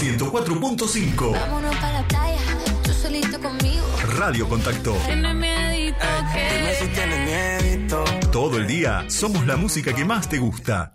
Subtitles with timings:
[0.00, 1.32] 104.5.
[1.32, 2.38] Vámonos para la playa,
[2.82, 3.84] tú solito conmigo.
[4.16, 4.96] Radio Contacto.
[5.04, 5.98] Tienes miedito
[6.32, 6.94] Dime si que...
[6.94, 8.04] tienes miedito.
[8.32, 10.92] Todo el día somos la música que más te gusta.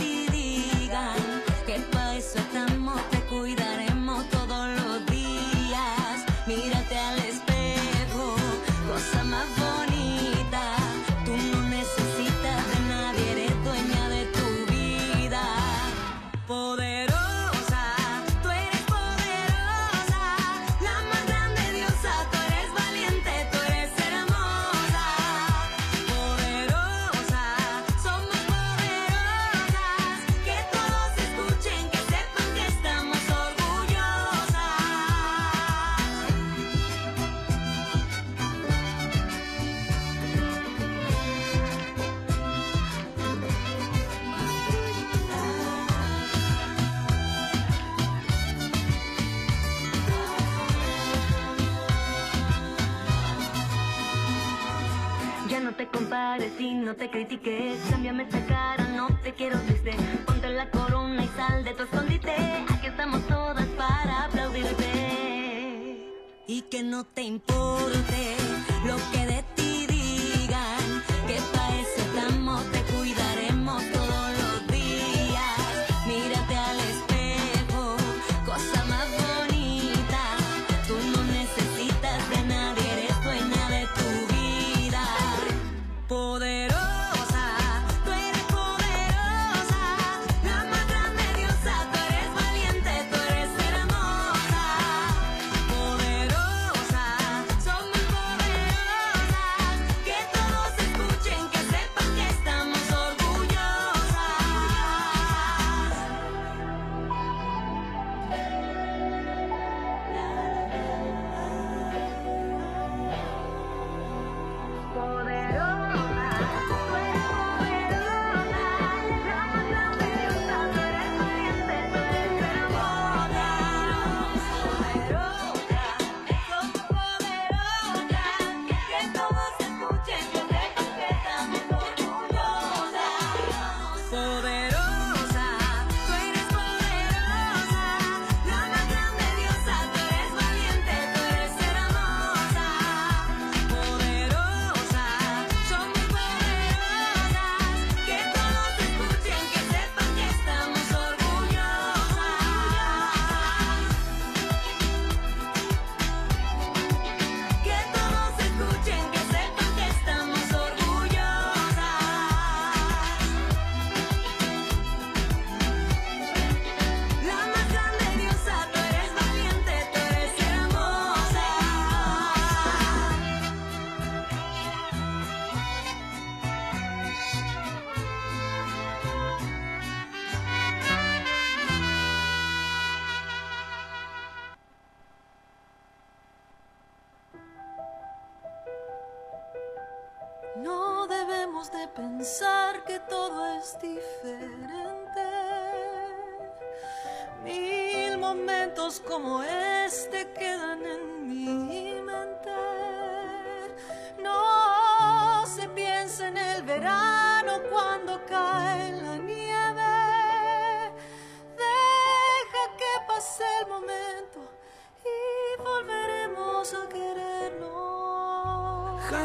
[56.59, 57.79] y no te critiques.
[57.91, 59.93] Cámbiame esa cara, no te quiero triste.
[60.27, 62.35] Ponte la corona y sal de tu escondite.
[62.69, 66.13] Aquí estamos todas para aplaudirte.
[66.47, 68.37] Y que no te importe
[68.85, 70.76] lo que de ti digan.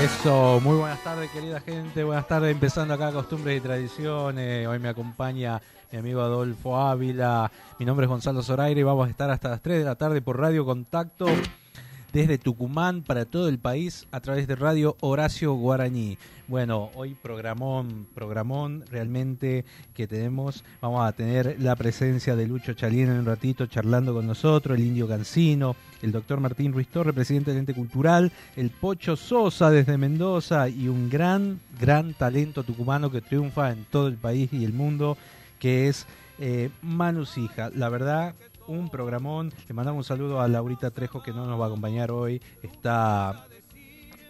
[0.00, 4.88] Eso, muy buenas tardes querida gente, buenas tardes, empezando acá Costumbres y Tradiciones, hoy me
[4.88, 5.60] acompaña
[5.90, 7.50] mi amigo Adolfo Ávila,
[7.80, 10.38] mi nombre es Gonzalo Zoraire vamos a estar hasta las 3 de la tarde por
[10.38, 11.26] Radio Contacto
[12.12, 16.18] desde Tucumán para todo el país a través de Radio Horacio Guaraní.
[16.46, 20.64] Bueno, hoy programón, programón realmente que tenemos.
[20.80, 24.86] Vamos a tener la presencia de Lucho Chalín en un ratito charlando con nosotros, el
[24.86, 29.98] Indio Cancino, el doctor Martín Ruiz Torre, presidente del ente cultural, el Pocho Sosa desde
[29.98, 34.72] Mendoza y un gran, gran talento tucumano que triunfa en todo el país y el
[34.72, 35.18] mundo,
[35.58, 36.06] que es
[36.38, 37.24] eh, Manu.
[37.74, 38.34] La verdad,
[38.68, 39.52] un programón.
[39.66, 42.40] Le mandamos un saludo a Laurita Trejo que no nos va a acompañar hoy.
[42.62, 43.46] Está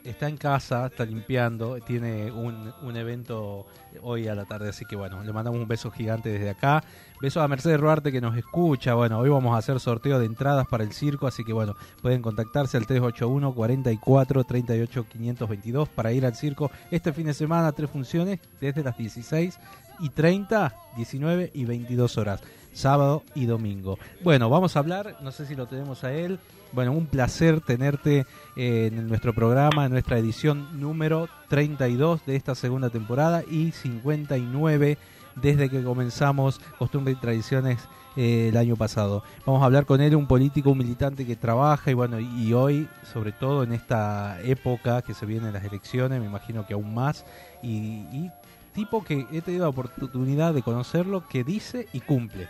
[0.04, 3.66] está en casa, está limpiando, tiene un, un evento
[4.02, 6.82] hoy a la tarde, así que bueno, le mandamos un beso gigante desde acá.
[7.20, 8.94] Besos a Mercedes Ruarte que nos escucha.
[8.94, 12.22] Bueno, hoy vamos a hacer sorteo de entradas para el circo, así que bueno, pueden
[12.22, 17.90] contactarse al 381 44 38 522 para ir al circo este fin de semana, tres
[17.90, 19.58] funciones desde las 16
[20.00, 22.40] y 30, 19 y 22 horas,
[22.72, 23.98] sábado y domingo.
[24.22, 26.38] Bueno, vamos a hablar, no sé si lo tenemos a él.
[26.72, 32.54] Bueno, un placer tenerte eh, en nuestro programa, en nuestra edición número 32 de esta
[32.54, 34.98] segunda temporada y 59
[35.36, 37.78] desde que comenzamos Costumbre y Tradiciones
[38.16, 39.22] eh, el año pasado.
[39.46, 42.88] Vamos a hablar con él, un político, un militante que trabaja y bueno, y hoy,
[43.12, 47.24] sobre todo en esta época que se vienen las elecciones, me imagino que aún más,
[47.62, 47.68] y,
[48.12, 48.30] y
[48.78, 52.46] tipo que he tenido la oportunidad de conocerlo, que dice y cumple.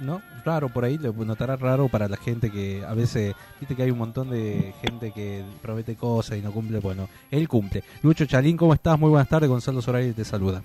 [0.00, 0.20] ¿no?
[0.44, 3.92] Raro por ahí, lo notará raro para la gente que a veces, viste que hay
[3.92, 7.84] un montón de gente que promete cosas y no cumple, bueno, él cumple.
[8.02, 8.98] Lucho Chalín, ¿cómo estás?
[8.98, 10.60] Muy buenas tardes, Gonzalo Soraya te saluda.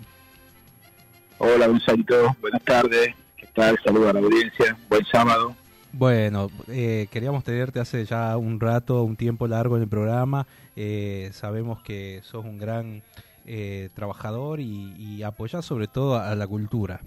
[1.37, 3.77] Hola Gonzalito, buenas tardes, ¿qué tal?
[3.83, 5.55] Saludos a la audiencia, buen sábado.
[5.91, 10.47] Bueno, eh, queríamos tenerte hace ya un rato, un tiempo largo en el programa.
[10.75, 13.03] Eh, sabemos que sos un gran
[13.51, 17.01] eh, trabajador y, y apoyás sobre todo a la cultura.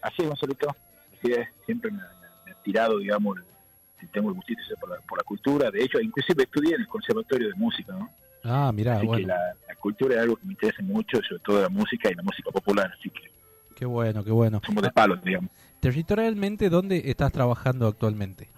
[0.00, 0.68] Así es, Gonzalito,
[1.12, 1.98] así es, siempre me,
[2.46, 5.70] me ha tirado, digamos, el- tengo el gustito por la, por la cultura.
[5.70, 8.10] De hecho, inclusive estudié en el Conservatorio de Música, ¿no?
[8.44, 11.70] Ah, que bueno, la, la cultura es algo que me interesa mucho, sobre todo la
[11.70, 13.30] música y la música popular, así que
[13.74, 14.60] qué bueno, qué bueno.
[14.64, 15.50] somos de palos, digamos.
[15.80, 18.50] Territorialmente, ¿dónde estás trabajando actualmente?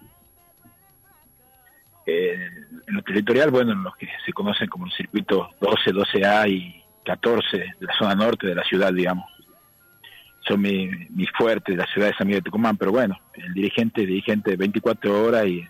[2.05, 2.37] Eh,
[2.87, 6.83] en lo territorial, bueno, en los que se conocen como el circuito 12, 12A y
[7.05, 9.25] 14 de la zona norte de la ciudad, digamos.
[10.47, 13.53] Son mi, mi fuerte de la ciudad de San Miguel de Tucumán, pero bueno, el
[13.53, 15.67] dirigente, dirigente 24 horas y,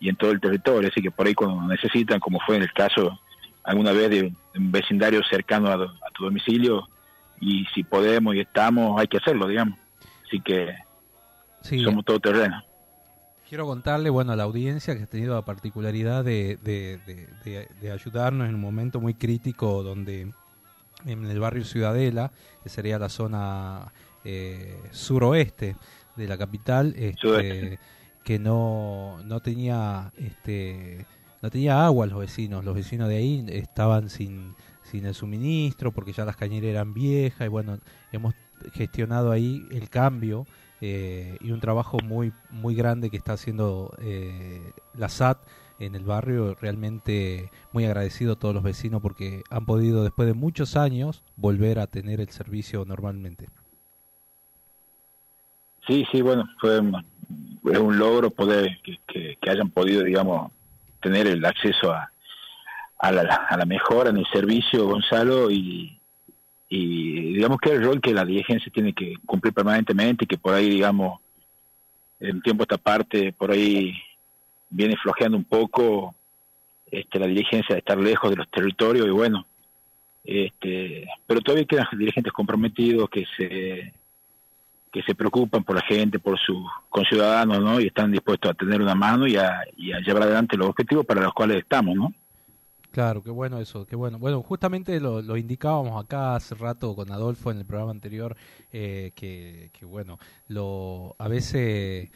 [0.00, 2.72] y en todo el territorio, así que por ahí cuando necesitan, como fue en el
[2.72, 3.20] caso
[3.62, 6.88] alguna vez de, de un vecindario cercano a, tu domicilio,
[7.40, 9.78] y si podemos y estamos, hay que hacerlo, digamos.
[10.26, 10.74] Así que
[11.60, 12.62] Sí, somos todo terreno.
[13.48, 17.68] Quiero contarle, bueno, a la audiencia que has tenido la particularidad de, de- de- de-
[17.80, 20.32] de ayudarnos en un momento muy crítico donde
[21.06, 22.32] en el barrio Ciudadela,
[22.62, 23.92] que sería la zona
[24.24, 25.76] eh, suroeste
[26.16, 27.78] de la capital, este,
[28.24, 31.04] que no, no tenía este
[31.42, 36.14] no tenía agua los vecinos, los vecinos de ahí estaban sin, sin el suministro porque
[36.14, 37.78] ya las cañeras eran viejas y bueno,
[38.12, 38.34] hemos
[38.72, 40.46] gestionado ahí el cambio
[40.86, 45.38] eh, y un trabajo muy muy grande que está haciendo eh, la SAT
[45.78, 50.34] en el barrio, realmente muy agradecido a todos los vecinos porque han podido después de
[50.34, 53.48] muchos años volver a tener el servicio normalmente.
[55.86, 60.52] Sí, sí, bueno, fue un, logro poder que, que- que hayan podido, digamos,
[61.00, 62.10] tener el acceso a,
[62.98, 65.93] a, la, a la mejora en el servicio, Gonzalo, y,
[66.76, 70.38] y digamos que es el rol que la dirigencia tiene que cumplir permanentemente y que
[70.38, 71.20] por ahí, digamos,
[72.18, 73.94] en tiempo esta parte, por ahí
[74.70, 76.16] viene flojeando un poco
[76.90, 79.46] este, la dirigencia de estar lejos de los territorios y bueno,
[80.24, 83.92] este, pero todavía quedan dirigentes comprometidos que se
[84.90, 87.80] que se preocupan por la gente, por sus conciudadanos, ¿no?
[87.80, 91.04] Y están dispuestos a tener una mano y a, y a llevar adelante los objetivos
[91.04, 92.14] para los cuales estamos, ¿no?
[92.94, 94.20] Claro, qué bueno eso, qué bueno.
[94.20, 98.36] Bueno, justamente lo, indicábamos acá hace rato con Adolfo en el programa anterior,
[98.70, 102.08] eh, que, que bueno, lo a veces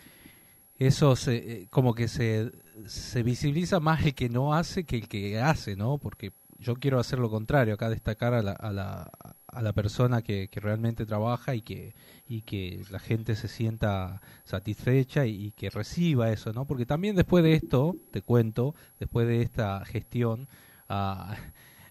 [0.78, 2.52] eso se, eh, como que se,
[2.86, 5.98] se visibiliza más el que no hace que el que hace, ¿no?
[5.98, 9.10] Porque yo quiero hacer lo contrario, acá destacar a la, a la,
[9.48, 11.94] a la persona que, que realmente trabaja y que,
[12.28, 16.66] y que la gente se sienta satisfecha y, y que reciba eso, ¿no?
[16.66, 20.48] Porque también después de esto, te cuento, después de esta gestión,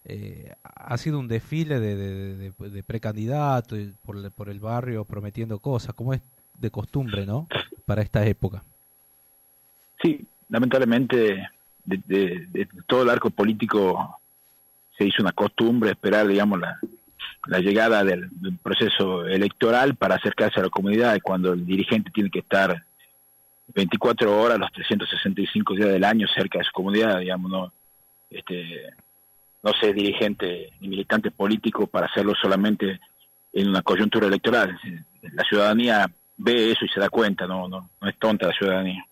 [0.06, 6.22] eh, ha sido un desfile de, de, precandidatos por, el- barrio prometiendo cosas, como es
[6.58, 7.48] de costumbre, ¿no?
[7.86, 8.64] Para esta época.
[10.02, 11.48] Sí, lamentablemente
[11.86, 14.20] de, todo el arco político
[14.98, 16.80] se hizo una costumbre esperar, digamos, la,
[17.48, 18.30] la llegada del,
[18.62, 22.84] proceso electoral para acercarse a la comunidad cuando el dirigente tiene que estar
[23.74, 27.72] 24 horas, los 365 días del año cerca de su comunidad, digamos, no,
[28.30, 28.94] este,
[29.64, 33.00] no ser dirigente ni militante político para hacerlo solamente
[33.54, 34.78] en una coyuntura electoral.
[35.34, 39.06] La ciudadanía ve eso y se da cuenta, no, no, no es tonta la ciudadanía.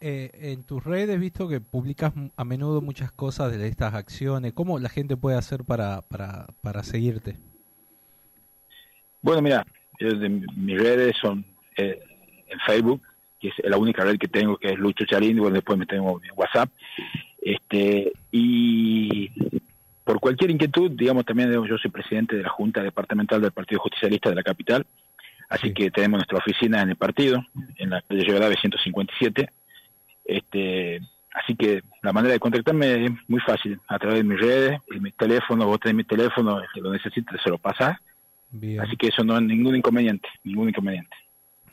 [0.00, 4.52] Eh, en tus redes he visto que publicas a menudo muchas cosas de estas acciones.
[4.52, 7.36] ¿Cómo la gente puede hacer para, para, para seguirte?
[9.20, 9.64] Bueno, mira,
[10.56, 11.44] mis redes son
[11.76, 12.00] eh,
[12.48, 13.00] en Facebook,
[13.38, 15.86] que es la única red que tengo, que es Lucho Charín, y bueno, después me
[15.86, 16.68] tengo en WhatsApp.
[17.44, 19.30] Este, y
[20.04, 24.28] por cualquier inquietud, digamos, también yo soy presidente de la Junta Departamental del Partido Justicialista
[24.30, 24.86] de la capital,
[25.48, 25.74] así Sí.
[25.74, 27.44] que tenemos nuestra oficina en el partido,
[27.76, 29.50] en la calle Rivadavia 157.
[30.24, 31.00] Este,
[31.34, 35.00] así que la manera de contactarme es muy fácil, a través de mis redes, y
[35.00, 37.96] mi teléfono, vos tenés mi teléfono, el que lo necesites se lo pasás.
[38.50, 38.80] Bien.
[38.80, 41.16] Así que eso no es ningún inconveniente, ningún inconveniente.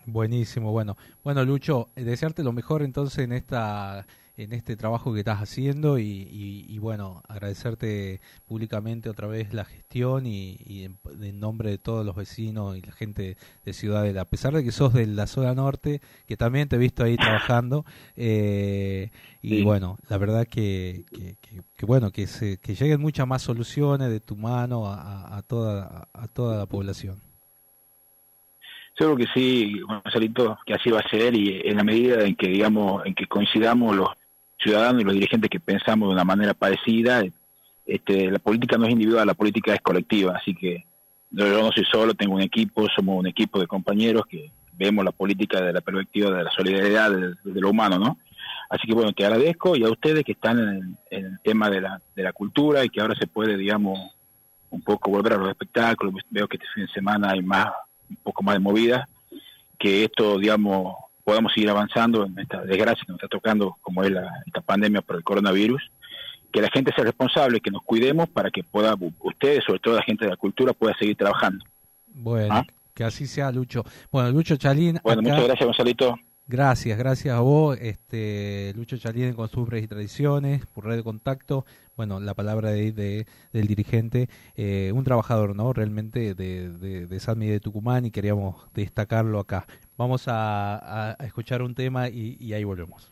[0.05, 0.97] Buenísimo, bueno.
[1.23, 4.07] Bueno, Lucho, eh, desearte lo mejor entonces en esta
[4.43, 9.65] en este trabajo que estás haciendo y, y- y, bueno, agradecerte públicamente otra vez la
[9.65, 14.21] gestión y, y en, en nombre de todos los vecinos y la gente de Ciudadela.
[14.21, 17.17] A pesar de que sos de la zona norte, que también te he visto ahí
[17.17, 19.09] trabajando, eh,
[19.41, 19.61] y Sí.
[19.63, 24.09] bueno, la verdad que, que, que- que bueno, que, se, que lleguen muchas más soluciones
[24.09, 27.19] de tu mano a, a- toda, a toda la población.
[28.97, 32.47] Seguro que sí, Gonzalito, que así va a ser y en la medida en que,
[32.49, 34.09] digamos, en que coincidamos los
[34.59, 37.23] ciudadanos y los dirigentes que pensamos de una manera parecida,
[37.85, 40.85] este, la política no es individual, la política es colectiva, así que
[41.31, 45.11] yo no soy solo, tengo un equipo, somos un equipo de compañeros que vemos la
[45.11, 48.17] política de la perspectiva de la solidaridad de, lo humano, ¿no?
[48.69, 51.69] Así que bueno, te agradezco y a ustedes que están en el, en el tema
[51.69, 54.11] de la, de la cultura y que ahora se puede, digamos,
[54.69, 56.13] un poco volver a los espectáculos.
[56.29, 57.67] Veo que este fin de semana hay más,
[58.09, 59.09] un poco más de movida,
[59.77, 60.95] que esto, digamos,
[61.29, 65.01] podamos seguir avanzando en esta desgracia que nos está tocando, como es la, esta pandemia
[65.01, 65.81] por el coronavirus.
[66.51, 70.01] Que la gente sea responsable, que nos cuidemos para que pueda, ustedes, sobre todo la
[70.01, 71.63] gente de la cultura, pueda seguir trabajando.
[72.07, 72.65] Bueno, ¿Ah?
[72.95, 73.83] que así sea, Lucho.
[74.11, 74.99] Bueno, Lucho Chalín.
[75.03, 76.15] Bueno, acá- muchas gracias, Gonzalito.
[76.47, 81.63] Gracias, gracias a vos, este Lucho Chalín, Costumbres y Tradiciones, por Red de Contacto.
[81.95, 85.71] Bueno, la palabra de, de- del dirigente, eh, un trabajador, ¿no?
[85.73, 89.67] Realmente de, de, de Salmi de Tucumán y queríamos destacarlo acá.
[89.99, 93.11] Vamos a, escuchar un tema y, ahí volvemos.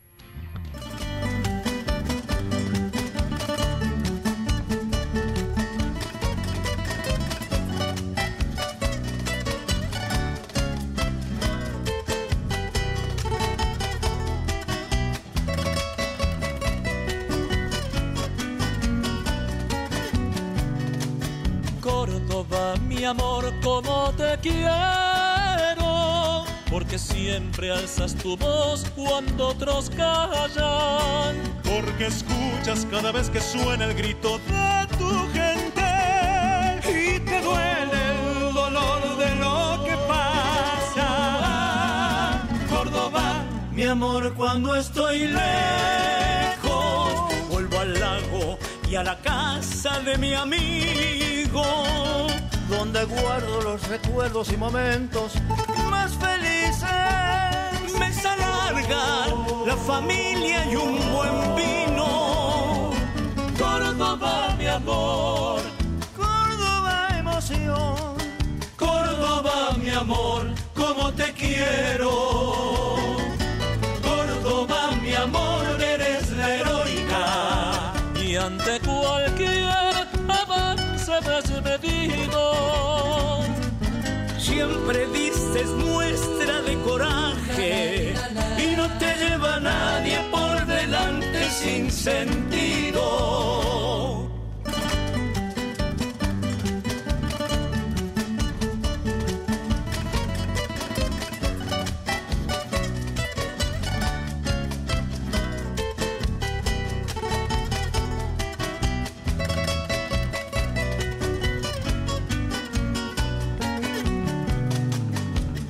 [21.81, 25.16] Córdoba, mi amor, como te quiero,
[26.69, 31.35] porque siempre alzas tu voz cuando otros callan.
[31.63, 35.81] Porque escuchas cada vez que suena el grito de tu gente
[36.89, 41.07] y te duele el dolor de lo que pasa.
[42.69, 46.69] Córdoba, Mi amor, cuando estoy lejos,
[47.49, 48.57] vuelvo al lago
[48.89, 51.63] y a la casa de mi amigo,
[52.69, 55.33] donde guardo los recuerdos y momentos
[56.79, 57.99] felices.
[57.99, 59.27] mesa larga,
[59.65, 62.91] la familia y un buen vino.
[63.57, 65.61] Córdoba, mi amor,
[66.15, 67.95] Córdoba emoción,
[68.75, 72.11] Córdoba, mi amor, como te quiero.
[74.01, 77.93] Córdoba, mi amor, eres la heroica.
[78.23, 82.43] Y ante cualquier avance desmedido,
[84.37, 85.07] siempre
[91.67, 93.01] sin sentido.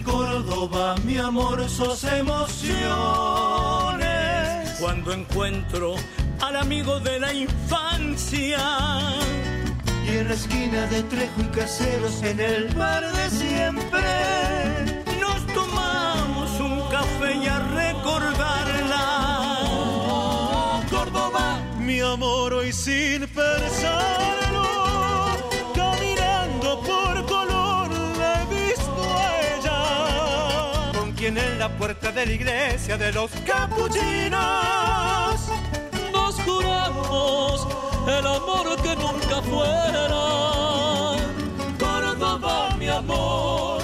[0.05, 3.46] Córdoba, mi amor, sos emociones.
[4.87, 5.95] Cuando encuentro
[6.39, 8.57] al amigo de la infancia,
[10.05, 13.99] y en la esquina de Trejo y Caseros, en el bar de siempre.
[15.19, 19.03] nos tomamos un café y a recordarla.
[20.89, 24.46] Córdoba, mi amor, hoy sin pensarlo,
[31.27, 34.39] Con quien en la puerta de la iglesia de los capuchinos
[36.13, 37.67] nos juramos
[38.07, 40.07] el amor que nunca fuera.
[41.77, 43.81] Córdoba, mi amor,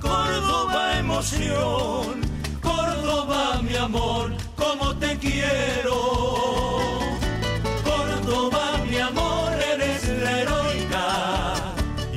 [0.00, 2.22] Córdoba, emoción.
[2.62, 6.78] Córdoba, mi amor, como te quiero.
[7.84, 11.54] Córdoba, mi amor, eres la heroica.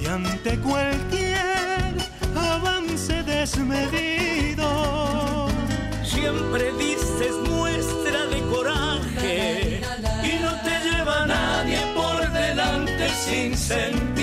[0.02, 1.94] y ante cualquier
[2.34, 4.21] avance desmedido.
[6.32, 9.82] Siempre dices muestra de coraje
[10.24, 14.21] y no te lleva nadie por delante sin sentido.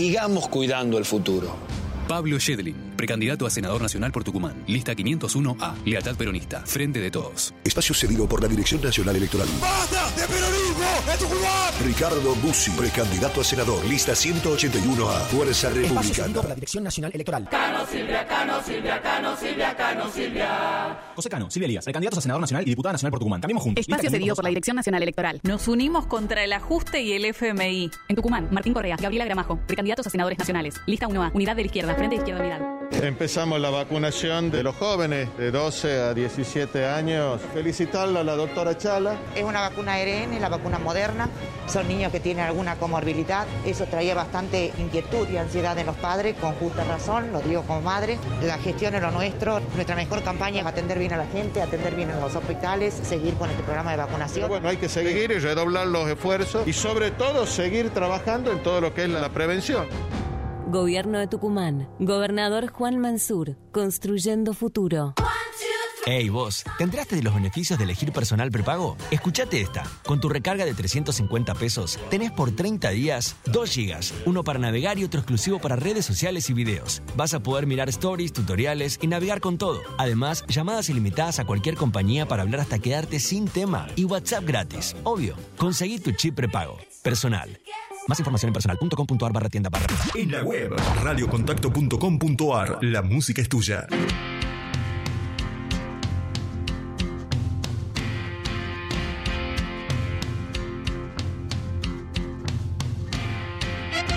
[0.00, 1.54] Sigamos cuidando el futuro.
[2.08, 4.64] Pablo Shedlin, precandidato a senador nacional por Tucumán.
[4.66, 5.74] Lista 501A.
[5.84, 6.62] Lealtad peronista.
[6.64, 7.52] Frente de todos.
[7.62, 9.46] Espacio cedido por la Dirección Nacional Electoral.
[9.60, 10.69] ¡Basta de peronismo!
[11.82, 13.84] Ricardo Bussi, precandidato a senador.
[13.84, 15.26] Lista 181A.
[15.26, 16.24] Fuerza Espacio Republicana.
[16.24, 17.48] cedido por la Dirección Nacional Electoral.
[17.50, 20.98] Cano, Silvia, Cano, Silvia, Cano, Silvia, Cano, Silvia.
[21.16, 23.40] José Cano, Silvia Elías, precandidatos a senador nacional y diputada nacional por Tucumán.
[23.40, 23.80] Cambiemos juntos.
[23.80, 25.40] Espacio cedido por la Dirección Nacional Electoral.
[25.42, 27.90] Nos unimos contra el ajuste y el FMI.
[28.08, 30.74] En Tucumán, Martín Correa, Gabriela Gramajo, precandidatos a senadores nacionales.
[30.86, 32.79] Lista 1A, Unidad de la Izquierda, Frente de Izquierda Unidad.
[32.92, 37.40] Empezamos la vacunación de los jóvenes de 12 a 17 años.
[37.54, 39.16] Felicitarla a la doctora Chala.
[39.34, 41.28] Es una vacuna ARN, la vacuna moderna.
[41.66, 43.46] Son niños que tienen alguna comorbilidad.
[43.64, 47.80] Eso traía bastante inquietud y ansiedad en los padres, con justa razón, lo digo como
[47.80, 48.18] madre.
[48.42, 49.60] La gestión es lo nuestro.
[49.76, 53.34] Nuestra mejor campaña es atender bien a la gente, atender bien en los hospitales, seguir
[53.34, 54.48] con este programa de vacunación.
[54.48, 58.80] Bueno, hay que seguir y redoblar los esfuerzos y sobre todo seguir trabajando en todo
[58.80, 59.86] lo que es la prevención.
[60.70, 61.88] Gobierno de Tucumán.
[61.98, 63.56] Gobernador Juan Mansur.
[63.72, 65.14] Construyendo futuro.
[66.06, 68.96] Hey vos, ¿te de los beneficios de elegir personal prepago?
[69.10, 69.82] Escuchate esta.
[70.06, 74.96] Con tu recarga de 350 pesos, tenés por 30 días 2 gigas, uno para navegar
[74.98, 77.02] y otro exclusivo para redes sociales y videos.
[77.16, 79.80] Vas a poder mirar stories, tutoriales y navegar con todo.
[79.98, 84.94] Además, llamadas ilimitadas a cualquier compañía para hablar hasta quedarte sin tema y WhatsApp gratis.
[85.02, 86.78] Obvio, conseguí tu chip prepago.
[87.02, 87.58] Personal.
[88.10, 89.86] Más información en personal.com.ar barra tienda barra.
[90.16, 92.78] En la web, radiocontacto.com.ar.
[92.82, 93.86] La música es tuya.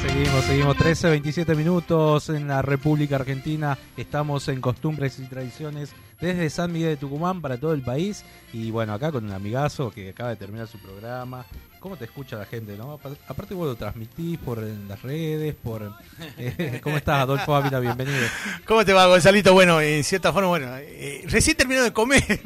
[0.01, 3.77] Seguimos, seguimos 13, 27 minutos en la República Argentina.
[3.95, 8.25] Estamos en costumbres y tradiciones desde San Miguel de Tucumán para todo el país.
[8.53, 11.45] Y bueno, acá con un amigazo que acaba de terminar su programa.
[11.83, 12.93] ¿Cómo te escucha la gente, no?
[12.93, 15.93] Apa- Aparte vos lo transmitís por las redes, por...
[16.37, 17.81] eh, ¿Cómo estás, Adolfo Ávila?
[17.81, 18.25] Bienvenido.
[18.65, 19.51] ¿Cómo te va, Gonzalito?
[19.53, 22.23] Bueno, en cierta forma, bueno, eh, recién termino de comer.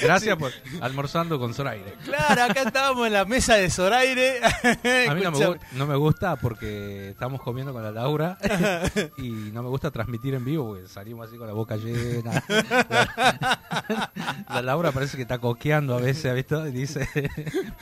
[0.00, 1.94] Gracias por almorzando con Zoraire.
[2.04, 4.42] claro, acá estábamos en la mesa de Zoraire.
[5.08, 8.38] A mí no me, no gusta porque estamos comiendo con la Laura
[9.16, 12.44] y no me gusta transmitir en vivo porque salimos así con la boca llena.
[12.48, 13.20] La,
[14.48, 16.56] la Laura parece que está coqueando a veces, ¿viste?
[16.68, 17.08] Y dice,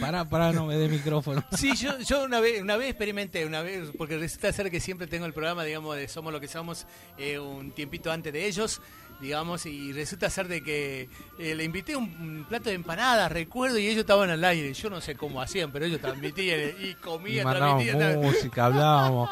[0.06, 1.44] para, para, no me dé micrófono.
[1.56, 5.06] Sí, yo, yo una vez una vez experimenté, una vez, porque resulta ser que siempre
[5.06, 6.86] tengo el programa, digamos, de Somos lo que somos,
[7.18, 8.80] eh, un tiempito antes de ellos,
[9.20, 13.78] digamos, y resulta ser de que eh, le invité un, un plato de empanadas, recuerdo,
[13.78, 14.72] y ellos estaban al aire.
[14.74, 18.20] Yo no sé cómo hacían, pero ellos transmitían y Y comían, mandábamos transmitían.
[18.20, 19.30] música, hablábamos.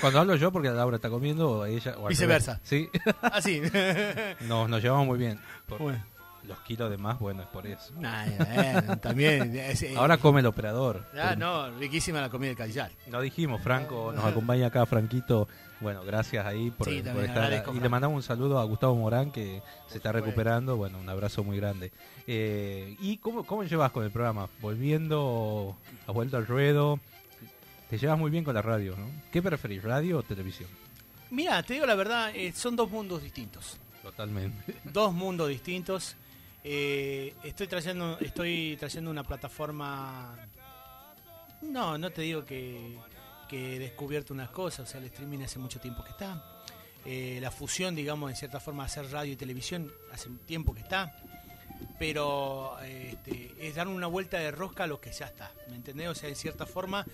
[0.00, 1.94] Cuando hablo yo, porque la Laura está comiendo, ella.
[1.98, 2.54] o Viceversa.
[2.54, 2.68] revés.
[2.68, 2.88] Sí.
[3.22, 3.60] Ah, sí.
[4.48, 5.40] Nos, nos llevamos muy bien.
[5.66, 6.04] Por Bueno.
[6.48, 7.92] Los kilos de más, bueno, es por eso.
[7.94, 9.54] Bueno, también.
[9.54, 11.06] es, eh, Ahora come el operador.
[11.14, 12.90] Ah, no, riquísima la comida de Callar.
[13.06, 15.46] No dijimos, Franco, nos acompaña acá Franquito.
[15.80, 17.44] Bueno, gracias ahí por, Sí, por estar.
[17.44, 20.76] agradezco, Y le mandamos un saludo a Gustavo Morán que se está recuperando.
[20.76, 21.92] Bueno, un abrazo muy grande.
[22.26, 24.48] Eh, ¿Y cómo, cómo llevas con el programa?
[24.60, 25.76] ¿Volviendo?
[26.06, 26.98] ¿Has vuelto al ruedo?
[27.90, 29.06] Te llevas muy bien con la radio, ¿no?
[29.30, 30.68] ¿Qué preferís, radio o televisión?
[31.30, 33.76] Mira, te digo la verdad, eh, son dos mundos distintos.
[34.02, 34.74] Totalmente.
[34.84, 36.16] Dos mundos distintos.
[36.64, 40.36] Eh, estoy trayendo, estoy trayendo una plataforma.
[41.62, 42.98] No, no te digo que,
[43.48, 44.88] que he descubierto unas cosas.
[44.88, 46.42] O sea, el streaming hace mucho tiempo que está.
[47.04, 51.16] Eh, la fusión, digamos, en cierta forma, hacer radio y televisión hace tiempo que está.
[51.98, 55.52] Pero este, es dar una vuelta de rosca a lo que ya está.
[55.68, 56.08] ¿Me entendés?
[56.08, 57.06] O sea, en cierta forma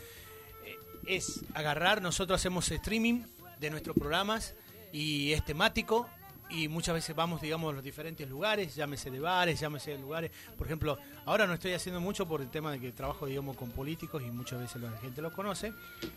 [0.65, 0.77] eh,
[1.07, 3.23] es agarrar, nosotros hacemos streaming
[3.61, 4.55] de nuestros programas
[4.93, 6.09] y es temático
[6.55, 10.31] y muchas veces vamos, digamos, a los diferentes lugares, llámese de bares, llámese de lugares.
[10.57, 13.71] Por ejemplo, ahora no estoy haciendo mucho por el tema de que trabajo, digamos, con
[13.71, 15.73] políticos y muchas veces la gente lo conoce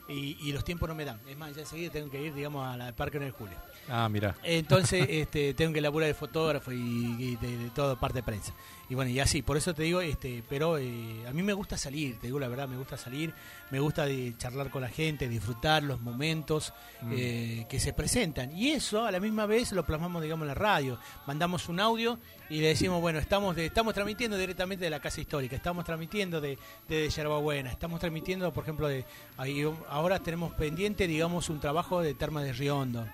[0.07, 1.19] y, los tiempos no me dan.
[1.27, 3.57] Es más, ya enseguida tengo que ir, digamos, al Parque 9 de Julio.
[3.89, 4.35] Ah, mira.
[4.43, 8.53] Entonces, este, tengo que laburar de fotógrafo y, y de, de toda parte de prensa.
[8.89, 11.77] Y bueno, y así, por eso te digo, este, pero eh, a mí me gusta
[11.77, 13.33] salir, te digo la verdad, me gusta salir,
[13.69, 17.13] me gusta de charlar con la gente, disfrutar los momentos Mm.
[17.15, 18.55] eh, que se presentan.
[18.57, 20.97] Y eso a la misma vez lo plasmamos, digamos, en la radio.
[21.27, 22.17] Mandamos un audio
[22.49, 26.39] y le decimos, bueno, estamos de, estamos transmitiendo directamente de la Casa Histórica, estamos transmitiendo
[26.41, 29.05] de, de Yerbabuena, estamos transmitiendo, por ejemplo, de
[29.37, 33.05] ahí, ahora tenemos pendiente, digamos, un trabajo de Terma de Riondo.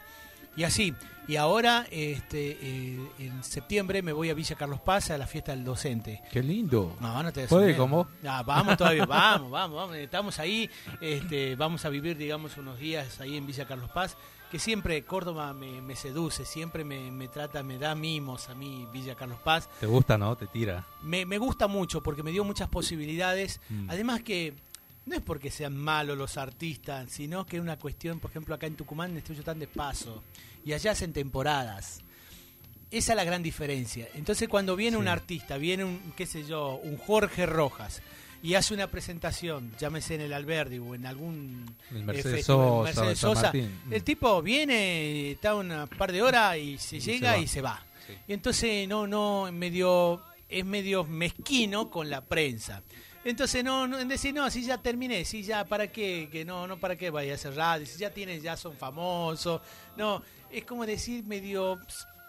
[0.56, 0.94] Y así,
[1.28, 5.54] y ahora este, eh, en septiembre me voy a Villa Carlos Paz a la fiesta
[5.54, 6.22] del docente.
[6.32, 6.98] Qué lindo.
[7.00, 8.08] No, no te ¿Puede vos?
[8.28, 9.96] Ah, vamos todavía, vamos, vamos, vamos.
[9.96, 14.18] Estamos ahí, este, vamos a vivir, digamos, unos días ahí en Villa Carlos Paz,
[14.52, 18.86] que siempre Córdoba me, me seduce, siempre me, me trata, me da mimos a mí
[18.92, 19.70] Villa Carlos Paz.
[19.80, 20.36] ¿Te gusta, no?
[20.36, 20.86] Te tira.
[21.02, 23.62] Me, me gusta mucho porque me dio muchas posibilidades.
[23.70, 23.90] Mm.
[23.90, 24.56] Además que
[25.06, 28.68] no es porque sean malos los artistas, sino que es una cuestión, por ejemplo, acá
[28.68, 30.24] en Tucumán estoy yo tan de paso
[30.66, 32.02] y allá hacen temporadas.
[32.90, 34.08] Esa es la gran diferencia.
[34.14, 38.02] Entonces cuando viene un artista, viene un, qué sé yo, un Jorge Rojas
[38.44, 42.84] y hace una presentación, llámese en el Alberdi o en algún El eh, Mercedes Sosa,
[42.84, 43.52] Mercedes el Sosa,
[44.04, 47.38] tipo viene, está una par de horas y se llega va.
[47.38, 47.84] y se va.
[48.28, 52.84] Y entonces no, no, medio, es medio mezquino con la prensa.
[53.26, 56.68] Entonces no, no en decir no, si ya terminé, si ya para qué, que no,
[56.68, 59.62] no para qué vaya a hacer radio, si ya tienen, ya son famosos,
[59.96, 61.80] no, es como decir medio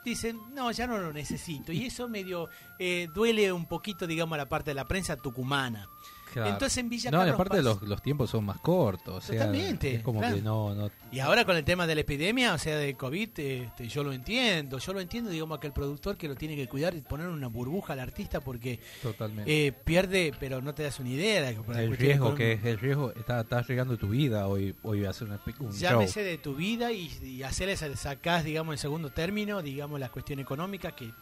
[0.04, 1.72] dicen, no, ya no lo necesito.
[1.72, 5.88] Y eso medio eh, duele un poquito, digamos, a la parte de la prensa tucumana.
[6.34, 6.50] Claro.
[6.50, 9.14] Entonces en Villa No, Carlos aparte Paz- los, los tiempos son más cortos.
[9.16, 10.36] O sea, Totalmente, Es como claro.
[10.36, 10.90] que no, no.
[11.12, 14.12] Y ahora con el tema de la epidemia, o sea, de COVID, este, yo lo
[14.12, 14.78] entiendo.
[14.78, 17.46] Yo lo entiendo, digamos, que el productor que lo tiene que cuidar y poner una
[17.48, 19.66] burbuja al artista porque Totalmente.
[19.66, 21.42] eh, pierde, pero no te das una idea.
[21.42, 25.04] de que el riesgo que es el riesgo está estás arriesgando tu vida hoy hoy
[25.04, 25.78] a hacer un, espe- un show.
[25.80, 30.40] Llámese de tu vida y, y hacerle sacás, digamos, en segundo término, digamos, la cuestión
[30.40, 31.12] económica que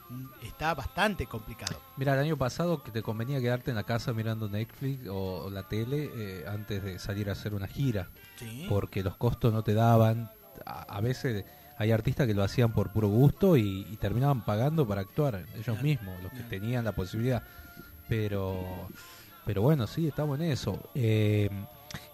[0.43, 1.79] está bastante complicado.
[1.97, 5.51] Mira, el año pasado que te convenía quedarte en la casa mirando Netflix o, o
[5.51, 8.67] la tele eh, antes de salir a hacer una gira, Sí.
[8.69, 10.31] porque los costos no te daban.
[10.67, 11.45] A, a veces
[11.79, 15.83] hay artistas que lo hacían por puro gusto y, y terminaban pagando para actuar ellos
[15.83, 17.43] mismos, los que tenían la posibilidad.
[18.09, 18.89] Pero,
[19.45, 20.79] pero bueno, sí, estamos en eso.
[20.95, 21.49] Eh,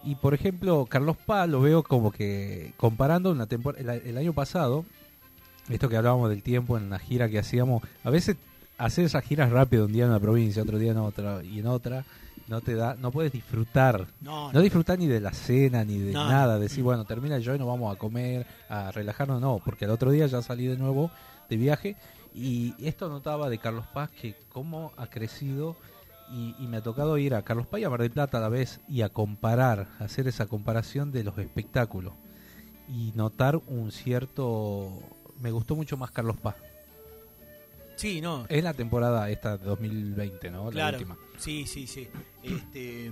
[0.05, 4.33] y por ejemplo, Carlos Paz lo veo como que comparando una temporada, el, el año
[4.33, 4.85] pasado,
[5.68, 8.37] esto que hablábamos del tiempo en la gira que hacíamos, a veces
[8.79, 11.66] hacer esas giras rápido un día en una provincia, otro día en otra y en
[11.66, 12.05] otra,
[12.48, 16.12] no te da, no puedes disfrutar, No, no, disfrutar ni de la cena ni de
[16.12, 16.28] No.
[16.28, 19.90] nada, decir bueno termina el y nos vamos a comer, a relajarnos, no, porque el
[19.90, 21.11] otro día ya salí de nuevo
[21.48, 21.96] de viaje
[22.34, 25.76] y esto notaba de Carlos Paz que cómo ha crecido
[26.30, 28.40] y, y me ha tocado ir a Carlos Paz y a Mar del Plata a
[28.40, 32.12] la vez y a comparar, hacer esa comparación de los espectáculos
[32.88, 34.90] y notar un cierto,
[35.40, 36.56] me gustó mucho más Carlos Paz.
[37.96, 38.46] Sí, no.
[38.48, 40.70] En la temporada esta de 2020, ¿no?
[40.70, 41.16] La última.
[41.38, 42.09] Sí, sí, sí.
[42.42, 43.11] Este,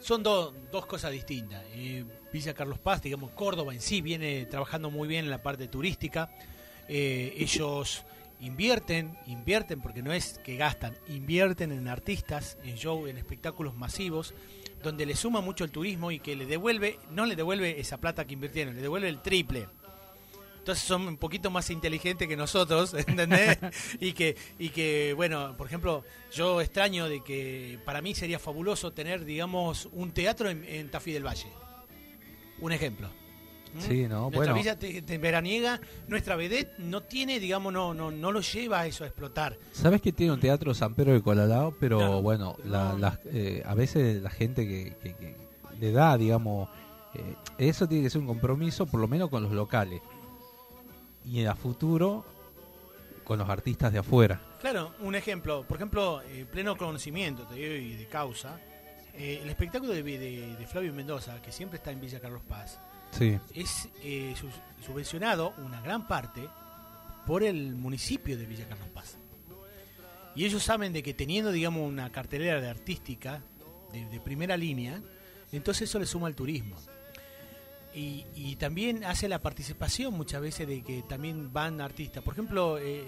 [0.00, 1.64] son do- dos cosas distintas.
[1.72, 5.68] Eh, Villa Carlos Paz, digamos, Córdoba en sí viene trabajando muy bien en la parte
[5.68, 6.30] turística.
[6.88, 8.04] Eh, ellos
[8.40, 14.32] invierten, invierten, porque no es que gastan, invierten en artistas, en show, en espectáculos masivos,
[14.82, 18.24] donde le suma mucho el turismo y que le devuelve, no le devuelve esa plata
[18.26, 19.66] que invirtieron, le devuelve el triple.
[20.68, 23.56] Entonces son un poquito más inteligentes que nosotros, ¿entendés?
[24.00, 28.92] y que, y que, bueno, por ejemplo, yo extraño de que para mí sería fabuloso
[28.92, 31.48] tener, digamos, un teatro en, en Tafí del Valle.
[32.60, 33.08] Un ejemplo.
[33.08, 33.80] ¿Mm?
[33.80, 34.54] Sí, no, Nuestra bueno.
[34.56, 38.86] villa te- te- veraniega, nuestra vedette no tiene, digamos, no, no, no lo lleva a
[38.86, 39.56] eso a explotar.
[39.72, 43.72] Sabes que tiene un teatro San Pedro de Colalao, pero bueno, la, la- eh, a
[43.74, 45.34] veces la gente que, que- que
[45.80, 46.68] le da, digamos,
[47.14, 50.02] eh, eso tiene que ser un compromiso, por lo menos con los locales.
[51.24, 52.24] Y a futuro,
[53.24, 54.40] con los artistas de afuera.
[54.60, 58.58] Claro, un ejemplo, por ejemplo, eh, pleno conocimiento, te digo, y de causa,
[59.14, 62.80] eh, el espectáculo de, de- de Flavio Mendoza, que siempre está en Villa Carlos Paz,
[63.10, 63.38] Sí.
[63.54, 64.48] es eh, su-
[64.84, 66.48] subvencionado una gran parte
[67.26, 69.18] por el municipio de Villa Carlos Paz.
[70.34, 73.42] Y ellos saben de que teniendo, digamos, una cartelera de artística
[73.92, 75.00] de, de primera línea,
[75.52, 76.76] entonces eso le suma al turismo.
[77.94, 82.22] Y, también hace la participación muchas veces de que también van artistas.
[82.22, 83.04] Por ejemplo, eh,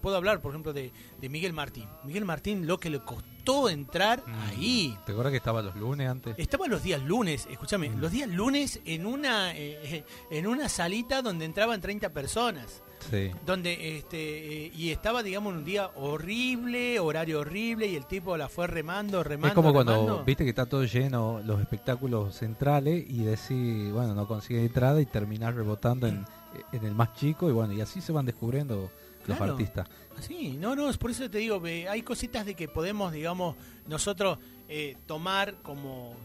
[0.00, 1.88] puedo hablar, por ejemplo, de, de Miguel Martín.
[2.04, 3.33] Miguel Martín, lo que le costó
[3.68, 4.96] entrar ahí.
[5.06, 6.34] ¿Te acuerdas que estaba los lunes antes?
[6.38, 8.00] Estaba los días lunes, escúchame, Mm.
[8.00, 12.82] los días lunes en una eh, en una salita donde entraban 30 personas.
[13.10, 13.30] Sí.
[13.44, 18.36] Donde este eh, y estaba digamos en un día horrible, horario horrible y el tipo
[18.36, 19.48] la fue remando, remando.
[19.48, 24.26] es como cuando viste que está todo lleno los espectáculos centrales y decís, bueno, no
[24.26, 26.24] consigue entrada y terminás rebotando en,
[26.72, 28.90] en el más chico y bueno, y así se van descubriendo
[29.26, 29.52] los Claro.
[29.52, 29.88] artistas.
[30.20, 33.56] Sí, no, no, es por eso te digo, hay cositas de que podemos, digamos,
[33.86, 36.16] nosotros eh, tomar como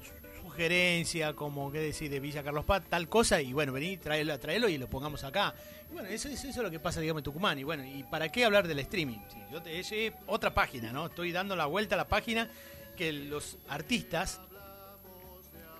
[0.41, 4.67] sugerencia, como qué decir, de Villa Carlos Paz, tal cosa, y bueno, vení, traelo, traelo
[4.69, 5.53] y lo pongamos acá.
[5.89, 7.57] Y bueno, eso, eso, eso es lo que pasa, digamos, en Tucumán.
[7.59, 9.19] Y bueno, ¿y para qué hablar del streaming?
[9.31, 9.91] Sí, yo te, es
[10.27, 11.07] otra página, ¿no?
[11.07, 12.49] Estoy dando la vuelta a la página
[12.95, 14.41] que los artistas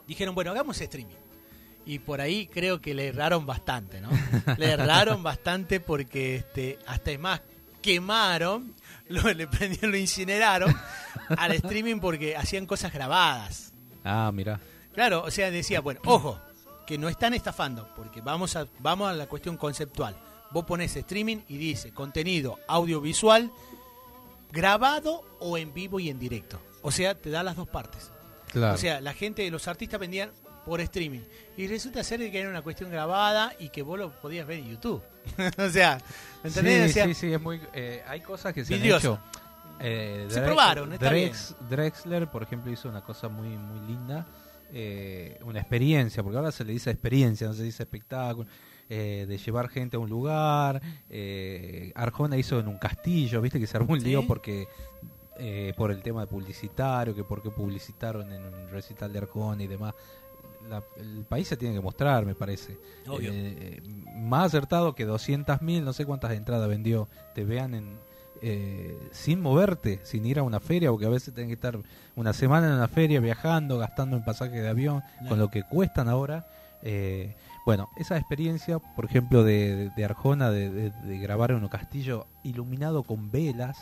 [0.08, 1.16] dijeron, bueno, hagamos streaming.
[1.90, 4.10] Y por ahí creo que le erraron bastante, ¿no?
[4.60, 7.42] le erraron bastante porque este, hasta es más,
[7.82, 8.76] quemaron,
[9.10, 10.72] lo, le prendieron, lo incineraron
[11.36, 13.74] al streaming porque hacían cosas grabadas.
[14.04, 14.60] Ah, mira.
[14.94, 16.40] Claro, o sea, decía, bueno, ojo,
[16.86, 20.16] que no están estafando, porque vamos a, vamos a la cuestión conceptual.
[20.52, 23.52] Vos pones streaming y dice contenido audiovisual
[24.52, 26.62] grabado o en vivo y en directo.
[26.84, 28.12] O sea, te da las dos partes.
[28.52, 28.76] Claro.
[28.76, 30.30] O sea, la gente, los artistas vendían
[30.70, 31.22] por streaming.
[31.58, 34.70] Y resulta ser que era una cuestión grabada y que vos lo podías ver en
[34.70, 35.02] YouTube.
[35.58, 35.98] o sea,
[36.44, 36.84] ¿me ¿entendés?
[36.86, 39.20] Sí, O sea, sí, sí, es muy, eh, hay cosas que se han hecho.
[39.82, 44.26] Eh, Se Drex- probaron, está Drex- Drexler, por ejemplo, hizo una cosa muy, muy linda.
[44.72, 48.48] eh, una experiencia, porque ahora se le dice experiencia, no se dice espectáculo.
[48.92, 50.82] eh, de llevar gente a un lugar.
[51.10, 54.26] eh, Arjona hizo en un castillo, viste que se armó un lío Sí.
[54.28, 54.68] porque
[55.42, 59.64] eh, por el tema de publicitario, que por qué publicitaron en un recital de Arjona
[59.64, 59.94] y demás.
[60.68, 62.78] La- el país se tiene que mostrar, me parece.
[63.08, 63.32] Obvio.
[63.34, 63.82] Eh,
[64.16, 67.98] más acertado que 200.000, no sé cuántas entradas vendió, te vean en,
[68.42, 71.78] eh, sin moverte, sin ir a una feria, porque a veces tienen que estar
[72.16, 75.30] una semana en una feria viajando, gastando en pasaje de avión, Claro.
[75.30, 76.48] con lo que cuestan ahora.
[76.82, 81.68] Eh, bueno, esa experiencia, por ejemplo, de, de- Arjona, de, de- de grabar en un
[81.70, 83.78] castillo iluminado con velas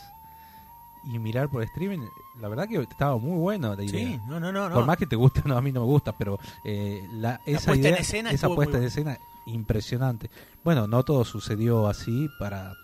[1.04, 2.00] y mirar por streaming,
[2.40, 4.06] la verdad que estaba muy bueno la idea.
[4.06, 6.16] Sí, no, no, no, Por más que te guste, no, a mí no me gusta,
[6.16, 10.30] pero eh, la, esa puesta en idea, escena esa puesta en escena impresionante.
[10.64, 12.74] Bueno, no todo sucedió así para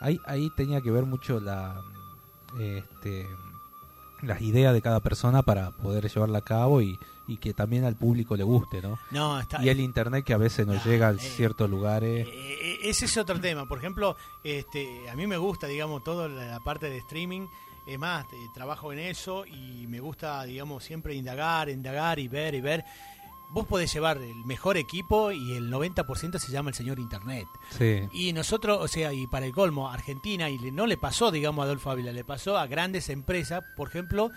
[0.00, 1.80] ahí ahí tenía que ver mucho la
[2.60, 3.26] este
[4.22, 6.98] las ideas de cada persona para poder llevarla a cabo y,
[7.32, 8.98] y que también al público le guste, ¿no?
[9.10, 12.26] No, está- y el internet que a veces nos llega a ciertos lugares.
[12.30, 13.66] Eh, ese es otro tema.
[13.66, 17.46] Por ejemplo, este, a mí me gusta, digamos, toda la, parte de streaming.
[17.86, 22.54] Es más, eh, trabajo en eso y me gusta, digamos, siempre indagar, indagar y ver
[22.54, 22.84] y ver.
[23.50, 27.46] Vos podés llevar el mejor equipo y el 90% se llama el señor Internet.
[27.76, 28.00] Sí.
[28.12, 31.62] Y nosotros, o sea, y para el colmo, Argentina, y le- no le pasó, digamos,
[31.62, 34.30] a Adolfo Ávila, le pasó a grandes empresas, por ejemplo,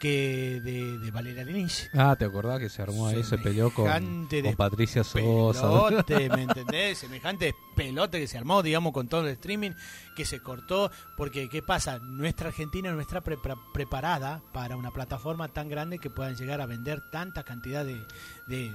[0.00, 1.90] que de, de Valeria Lynch.
[1.92, 5.60] Ah, ¿te acordás que se armó ahí, se peleó con, con Patricia Sosa?
[5.60, 6.98] pelote, ¿me entendés?
[6.98, 9.72] Semejante pelote que se armó, digamos, con todo el streaming,
[10.16, 11.98] que se cortó, porque ¿qué pasa?
[11.98, 16.62] Nuestra Argentina no está pre- pre- preparada para una plataforma tan grande que puedan llegar
[16.62, 18.00] a vender tanta cantidad de,
[18.46, 18.74] de,